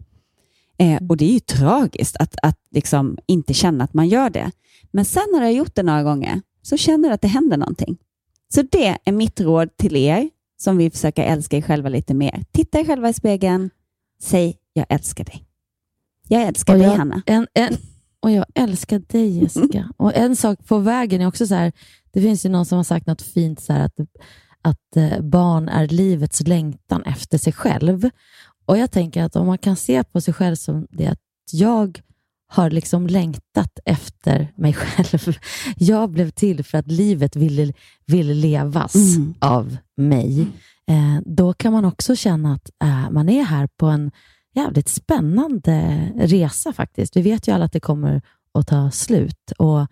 Eh, 0.79 1.03
och 1.09 1.17
det 1.17 1.25
är 1.25 1.33
ju 1.33 1.41
tragiskt 1.41 2.17
att, 2.17 2.37
att 2.43 2.59
liksom 2.71 3.19
inte 3.27 3.55
känna 3.55 3.85
att 3.85 3.95
man 3.95 4.09
gör 4.09 4.31
det. 4.31 4.51
Men 4.91 5.05
sen 5.05 5.23
när 5.33 5.39
jag 5.39 5.47
har 5.47 5.53
gjort 5.53 5.75
det 5.75 5.83
några 5.83 6.03
gånger 6.03 6.43
så 6.63 6.77
känner 6.77 7.09
jag 7.09 7.15
att 7.15 7.21
det 7.21 7.29
händer 7.29 7.57
någonting. 7.57 7.97
Så 8.55 8.63
det 8.63 8.97
är 9.05 9.13
mitt 9.13 9.41
råd 9.41 9.77
till 9.77 9.97
er 9.97 10.31
som 10.59 10.77
vill 10.77 10.93
försöka 10.93 11.25
älska 11.25 11.57
er 11.57 11.63
själva 11.63 11.89
lite 11.89 12.15
mer. 12.15 12.45
Titta 12.53 12.81
er 12.81 12.85
själva 12.85 13.09
i 13.09 13.13
spegeln. 13.13 13.71
Säg, 14.23 14.57
jag 14.73 14.87
älskar 14.89 15.25
dig. 15.25 15.46
Jag 16.29 16.43
älskar 16.43 16.73
Och 16.73 16.79
dig, 16.79 16.89
jag- 16.89 16.97
Hanna. 16.97 17.23
En, 17.27 17.47
en, 17.55 17.77
och 18.21 18.31
jag 18.31 18.45
älskar 18.55 18.99
dig 18.99 19.39
Jessica. 19.39 19.89
Och 19.97 20.15
en 20.17 20.37
sak 20.37 20.59
på 20.67 20.79
vägen 20.79 21.21
är 21.21 21.27
också 21.27 21.47
så 21.47 21.55
här, 21.55 21.73
det 22.13 22.21
finns 22.21 22.45
ju 22.47 22.49
någon 22.49 22.67
som 22.67 22.77
har 22.77 22.85
sagt 22.85 23.07
något 23.07 23.23
fint 23.23 23.61
så 23.61 23.73
att, 23.73 23.95
att 24.63 24.97
eh, 24.97 25.21
barn 25.21 25.69
är 25.69 25.89
livets 25.89 26.41
längtan 26.41 27.03
efter 27.03 27.39
sig 27.39 27.53
själv. 27.53 28.11
Och 28.67 28.79
jag 28.79 28.91
tänker 28.91 29.23
att 29.23 29.37
om 29.37 29.47
man 29.47 29.59
kan 29.59 29.77
se 29.77 30.05
på 30.05 30.21
sig 30.21 30.35
själv 30.35 30.57
som 30.57 30.87
det 30.91 31.07
att 31.07 31.19
jag 31.53 32.01
har 32.49 32.71
liksom 32.71 33.07
längtat 33.07 33.79
efter 33.85 34.53
mig 34.57 34.73
själv. 34.75 35.37
Jag 35.77 36.11
blev 36.11 36.31
till 36.31 36.65
för 36.65 36.79
att 36.79 36.87
livet 36.91 37.37
ville, 37.37 37.73
ville 38.07 38.35
levas 38.35 38.95
Mm. 38.95 39.35
av 39.39 39.77
mig. 39.97 40.41
Eh, 40.91 41.21
då 41.25 41.53
kan 41.53 41.73
man 41.73 41.85
också 41.85 42.17
känna 42.17 42.55
att 42.55 42.71
eh, 42.85 43.11
man 43.11 43.29
är 43.29 43.43
här 43.45 43.69
på 43.77 43.87
en 43.87 44.11
jävligt 44.57 44.89
spännande 44.89 46.09
resa 46.17 46.73
faktiskt. 46.73 47.17
Vi 47.17 47.23
vet 47.23 47.49
ju 47.49 47.53
alla 47.53 47.65
att 47.65 47.73
det 47.73 47.81
kommer 47.81 48.23
att 48.55 48.67
ta 48.67 48.91
slut. 48.91 49.53
Och 49.59 49.87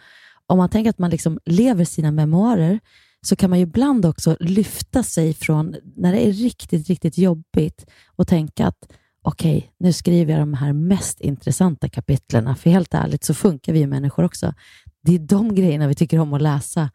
Om 0.47 0.59
man 0.59 0.69
tänker 0.69 0.91
att 0.91 0.99
man 0.99 1.11
liksom 1.11 1.39
lever 1.45 1.85
sina 1.85 2.11
memoarer 2.11 2.81
så 3.27 3.37
kan 3.37 3.51
man 3.51 3.59
ju 3.59 3.63
ibland 3.63 4.07
också 4.07 4.37
lyfta 4.41 5.03
sig 5.03 5.35
från, 5.35 5.77
när 5.97 6.13
det 6.13 6.29
är 6.29 6.33
riktigt, 6.33 6.89
riktigt 6.89 7.19
jobbigt 7.19 7.87
och 8.17 8.29
tänka 8.29 8.67
att 8.67 8.89
okej, 9.23 9.73
nu 9.79 9.93
skriver 9.93 10.33
jag 10.33 10.43
de 10.43 10.55
här 10.55 10.73
mest 10.73 11.21
intressanta 11.21 11.89
kapitlerna. 11.89 12.57
För 12.57 12.71
helt 12.71 12.95
ärligt 12.95 13.25
så 13.25 13.35
funkar 13.35 13.73
vi 13.73 13.87
människor 13.87 14.25
också. 14.25 14.55
Det 15.03 15.15
är 15.15 15.19
de 15.19 15.55
grejerna 15.55 15.89
vi 15.89 15.95
tycker 15.95 16.19
om 16.19 16.35
att 16.35 16.43
läsa 16.43 16.91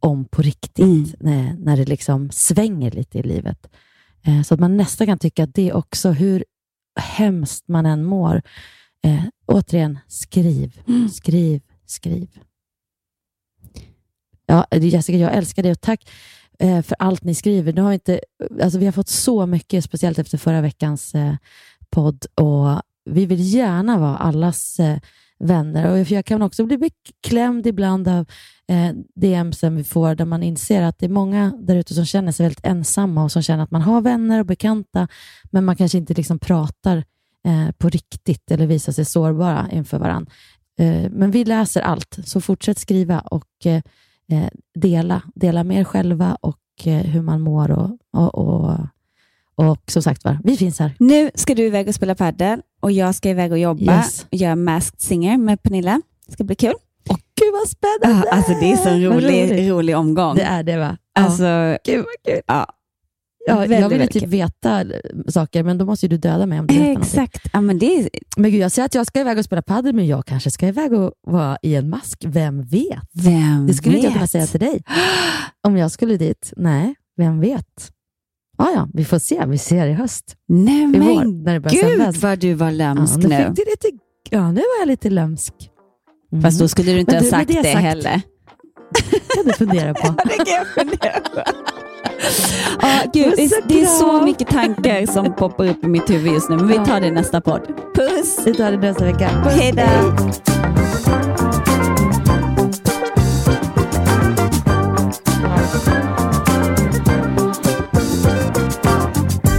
om 0.00 0.24
på 0.24 0.42
riktigt, 0.42 1.14
när, 1.20 1.54
när 1.58 1.76
det 1.76 1.84
liksom 1.84 2.30
svänger 2.30 2.90
lite 2.90 3.18
i 3.18 3.22
livet. 3.22 3.66
Eh, 4.22 4.42
så 4.42 4.54
att 4.54 4.60
man 4.60 4.76
nästan 4.76 5.06
kan 5.06 5.18
tycka 5.18 5.44
att 5.44 5.54
det 5.54 5.72
också, 5.72 6.10
hur 6.10 6.44
hemskt 7.00 7.68
man 7.68 7.86
än 7.86 8.04
mår, 8.04 8.42
eh, 9.04 9.24
återigen, 9.46 9.98
skriv, 10.08 10.80
skriv, 11.12 11.60
skriv. 11.86 12.28
Ja, 14.46 14.66
Jessica, 14.70 15.18
jag 15.18 15.34
älskar 15.34 15.62
dig 15.62 15.72
och 15.72 15.80
tack 15.80 16.10
eh, 16.58 16.82
för 16.82 16.96
allt 16.98 17.24
ni 17.24 17.34
skriver. 17.34 17.72
Nu 17.72 17.82
har 17.82 17.88
vi, 17.88 17.94
inte, 17.94 18.20
alltså 18.62 18.78
vi 18.78 18.84
har 18.84 18.92
fått 18.92 19.08
så 19.08 19.46
mycket, 19.46 19.84
speciellt 19.84 20.18
efter 20.18 20.38
förra 20.38 20.60
veckans 20.60 21.14
eh, 21.14 21.34
podd 21.90 22.26
och 22.34 22.82
vi 23.04 23.26
vill 23.26 23.54
gärna 23.54 23.98
vara 23.98 24.16
allas 24.16 24.80
eh, 24.80 24.98
vänner. 25.38 25.90
Och 25.90 26.10
jag 26.10 26.24
kan 26.24 26.42
också 26.42 26.66
bli 26.66 26.78
beklämd 26.78 27.66
ibland 27.66 28.08
av 28.08 28.26
eh, 28.70 28.92
DMsen 29.14 29.76
vi 29.76 29.84
får 29.84 30.14
där 30.14 30.24
man 30.24 30.42
inser 30.42 30.82
att 30.82 30.98
det 30.98 31.06
är 31.06 31.10
många 31.10 31.52
där 31.60 31.76
ute 31.76 31.94
som 31.94 32.06
känner 32.06 32.32
sig 32.32 32.44
väldigt 32.44 32.66
ensamma 32.66 33.24
och 33.24 33.32
som 33.32 33.42
känner 33.42 33.64
att 33.64 33.70
man 33.70 33.82
har 33.82 34.00
vänner 34.00 34.40
och 34.40 34.46
bekanta, 34.46 35.08
men 35.50 35.64
man 35.64 35.76
kanske 35.76 35.98
inte 35.98 36.14
liksom 36.14 36.38
pratar 36.38 36.96
eh, 37.46 37.70
på 37.78 37.88
riktigt 37.88 38.50
eller 38.50 38.66
visar 38.66 38.92
sig 38.92 39.04
sårbara 39.04 39.68
inför 39.72 39.98
varandra. 39.98 40.32
Eh, 40.78 41.10
men 41.10 41.30
vi 41.30 41.44
läser 41.44 41.80
allt, 41.80 42.18
så 42.24 42.40
fortsätt 42.40 42.78
skriva 42.78 43.20
och 43.20 43.66
eh, 43.66 43.82
dela. 44.74 45.22
Dela 45.34 45.64
med 45.64 45.80
er 45.80 45.84
själva 45.84 46.36
och 46.40 46.56
hur 46.84 47.22
man 47.22 47.40
mår 47.40 47.70
och, 47.70 47.98
och, 48.12 48.34
och, 48.34 48.78
och 49.54 49.90
som 49.90 50.02
sagt 50.02 50.24
var, 50.24 50.38
vi 50.44 50.56
finns 50.56 50.78
här. 50.78 50.94
Nu 50.98 51.30
ska 51.34 51.54
du 51.54 51.62
iväg 51.66 51.88
och 51.88 51.94
spela 51.94 52.14
padel 52.14 52.62
och 52.80 52.92
jag 52.92 53.14
ska 53.14 53.30
iväg 53.30 53.52
och 53.52 53.58
jobba 53.58 53.96
Yes. 53.96 54.26
och 54.30 54.34
göra 54.34 54.56
Masked 54.56 55.00
Singer 55.00 55.36
med 55.38 55.62
Pernilla. 55.62 56.02
Det 56.26 56.32
ska 56.32 56.44
bli 56.44 56.56
kul. 56.56 56.74
Gud 57.50 57.60
vad 57.60 57.68
spännande! 57.68 58.28
Ja, 58.30 58.36
alltså 58.36 58.52
det 58.60 58.72
är 58.72 58.76
så 58.76 58.88
en 58.88 59.04
rolig, 59.04 59.70
rolig 59.70 59.96
omgång. 59.96 60.36
Det 60.36 60.42
är 60.42 60.62
det 60.62 60.76
va? 60.76 60.96
Ja. 61.14 61.22
Alltså, 61.24 61.78
Gud 61.84 61.96
vad 62.04 62.34
kul. 62.34 62.42
Ja, 62.46 62.66
Ja, 63.46 63.66
jag 63.66 63.88
vill 63.88 64.00
ju 64.00 64.06
typ 64.06 64.22
kul. 64.22 64.30
veta 64.30 64.84
saker, 65.28 65.62
men 65.62 65.78
då 65.78 65.84
måste 65.84 66.06
ju 66.06 66.10
du 66.10 66.16
döda 66.16 66.46
mig 66.46 66.60
om 66.60 66.66
du 66.66 66.78
vet. 66.78 66.98
Exakt. 66.98 67.46
Ja, 67.52 67.60
men 67.60 67.78
det 67.78 67.86
är, 67.98 68.08
Men 68.36 68.50
gud, 68.50 68.60
jag 68.60 68.72
säger 68.72 68.86
att 68.86 68.94
jag 68.94 69.06
ska 69.06 69.20
iväg 69.20 69.38
och 69.38 69.44
spela 69.44 69.62
padel, 69.62 69.94
men 69.94 70.06
jag 70.06 70.26
kanske 70.26 70.50
ska 70.50 70.66
iväg 70.68 70.92
och 70.92 71.12
vara 71.26 71.58
i 71.62 71.74
en 71.74 71.90
mask. 71.90 72.24
Vem 72.26 72.62
vet? 72.62 72.98
vem 73.12 73.66
Det 73.66 73.74
skulle 73.74 73.96
inte 73.96 74.06
jag 74.06 74.10
vet? 74.10 74.18
kunna 74.18 74.26
säga 74.26 74.46
till 74.46 74.60
dig. 74.60 74.82
Om 75.66 75.76
jag 75.76 75.90
skulle 75.90 76.16
dit. 76.16 76.52
Nej, 76.56 76.94
vem 77.16 77.40
vet? 77.40 77.90
Ja, 78.58 78.70
ja, 78.74 78.88
vi 78.94 79.04
får 79.04 79.18
se. 79.18 79.44
Vi 79.46 79.58
ser 79.58 79.86
i 79.86 79.92
höst. 79.92 80.36
Nej 80.48 80.82
I 80.82 80.86
men 80.86 81.00
vår, 81.00 81.24
när 81.44 81.60
det 81.60 81.70
gud 81.70 81.80
sändas. 81.80 82.16
vad 82.22 82.38
du 82.38 82.54
var 82.54 82.70
lömsk 82.70 83.14
ja, 83.22 83.28
nu. 83.28 83.36
Fick 83.36 83.56
du 83.56 83.70
lite, 83.70 83.98
ja, 84.30 84.48
nu 84.52 84.60
var 84.60 84.80
jag 84.80 84.88
lite 84.88 85.10
lömsk. 85.10 85.54
Mm. 86.32 86.42
Fast 86.42 86.58
då 86.58 86.68
skulle 86.68 86.92
du 86.92 86.98
inte 87.00 87.12
Men 87.12 87.18
ha 87.18 87.24
du, 87.24 87.30
sagt 87.30 87.48
det, 87.48 87.54
det 87.62 87.72
sagt- 87.72 87.80
heller. 87.84 88.20
kan 89.34 89.44
du 89.44 89.52
fundera 89.52 89.94
på. 89.94 90.14
det 90.24 90.36
kan 90.44 90.54
jag 90.54 90.66
fundera 90.66 91.20
på. 91.20 91.42
Ja, 92.82 93.00
gud, 93.12 93.32
det, 93.36 93.44
är, 93.44 93.68
det 93.68 93.82
är 93.82 93.86
så 93.86 94.22
mycket 94.24 94.48
tankar 94.48 95.06
som 95.06 95.34
poppar 95.36 95.66
upp 95.68 95.84
i 95.84 95.86
mitt 95.88 96.10
huvud 96.10 96.32
just 96.32 96.48
nu, 96.50 96.56
men 96.56 96.68
vi 96.68 96.74
tar 96.74 97.00
det 97.00 97.06
i 97.06 97.10
nästa 97.10 97.40
podd. 97.40 97.60
Puss! 97.94 98.38
Vi 98.46 98.54
tar 98.54 98.70
det 98.70 98.76
nästa 98.78 99.04
vecka. 99.04 99.28
Hej 99.28 99.72
då! 99.72 100.16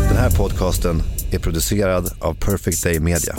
Den 0.09 0.17
här 0.17 0.37
podcasten 0.37 1.01
är 1.31 1.39
producerad 1.39 2.11
av 2.19 2.33
Perfect 2.33 2.83
Day 2.83 2.99
Media. 2.99 3.35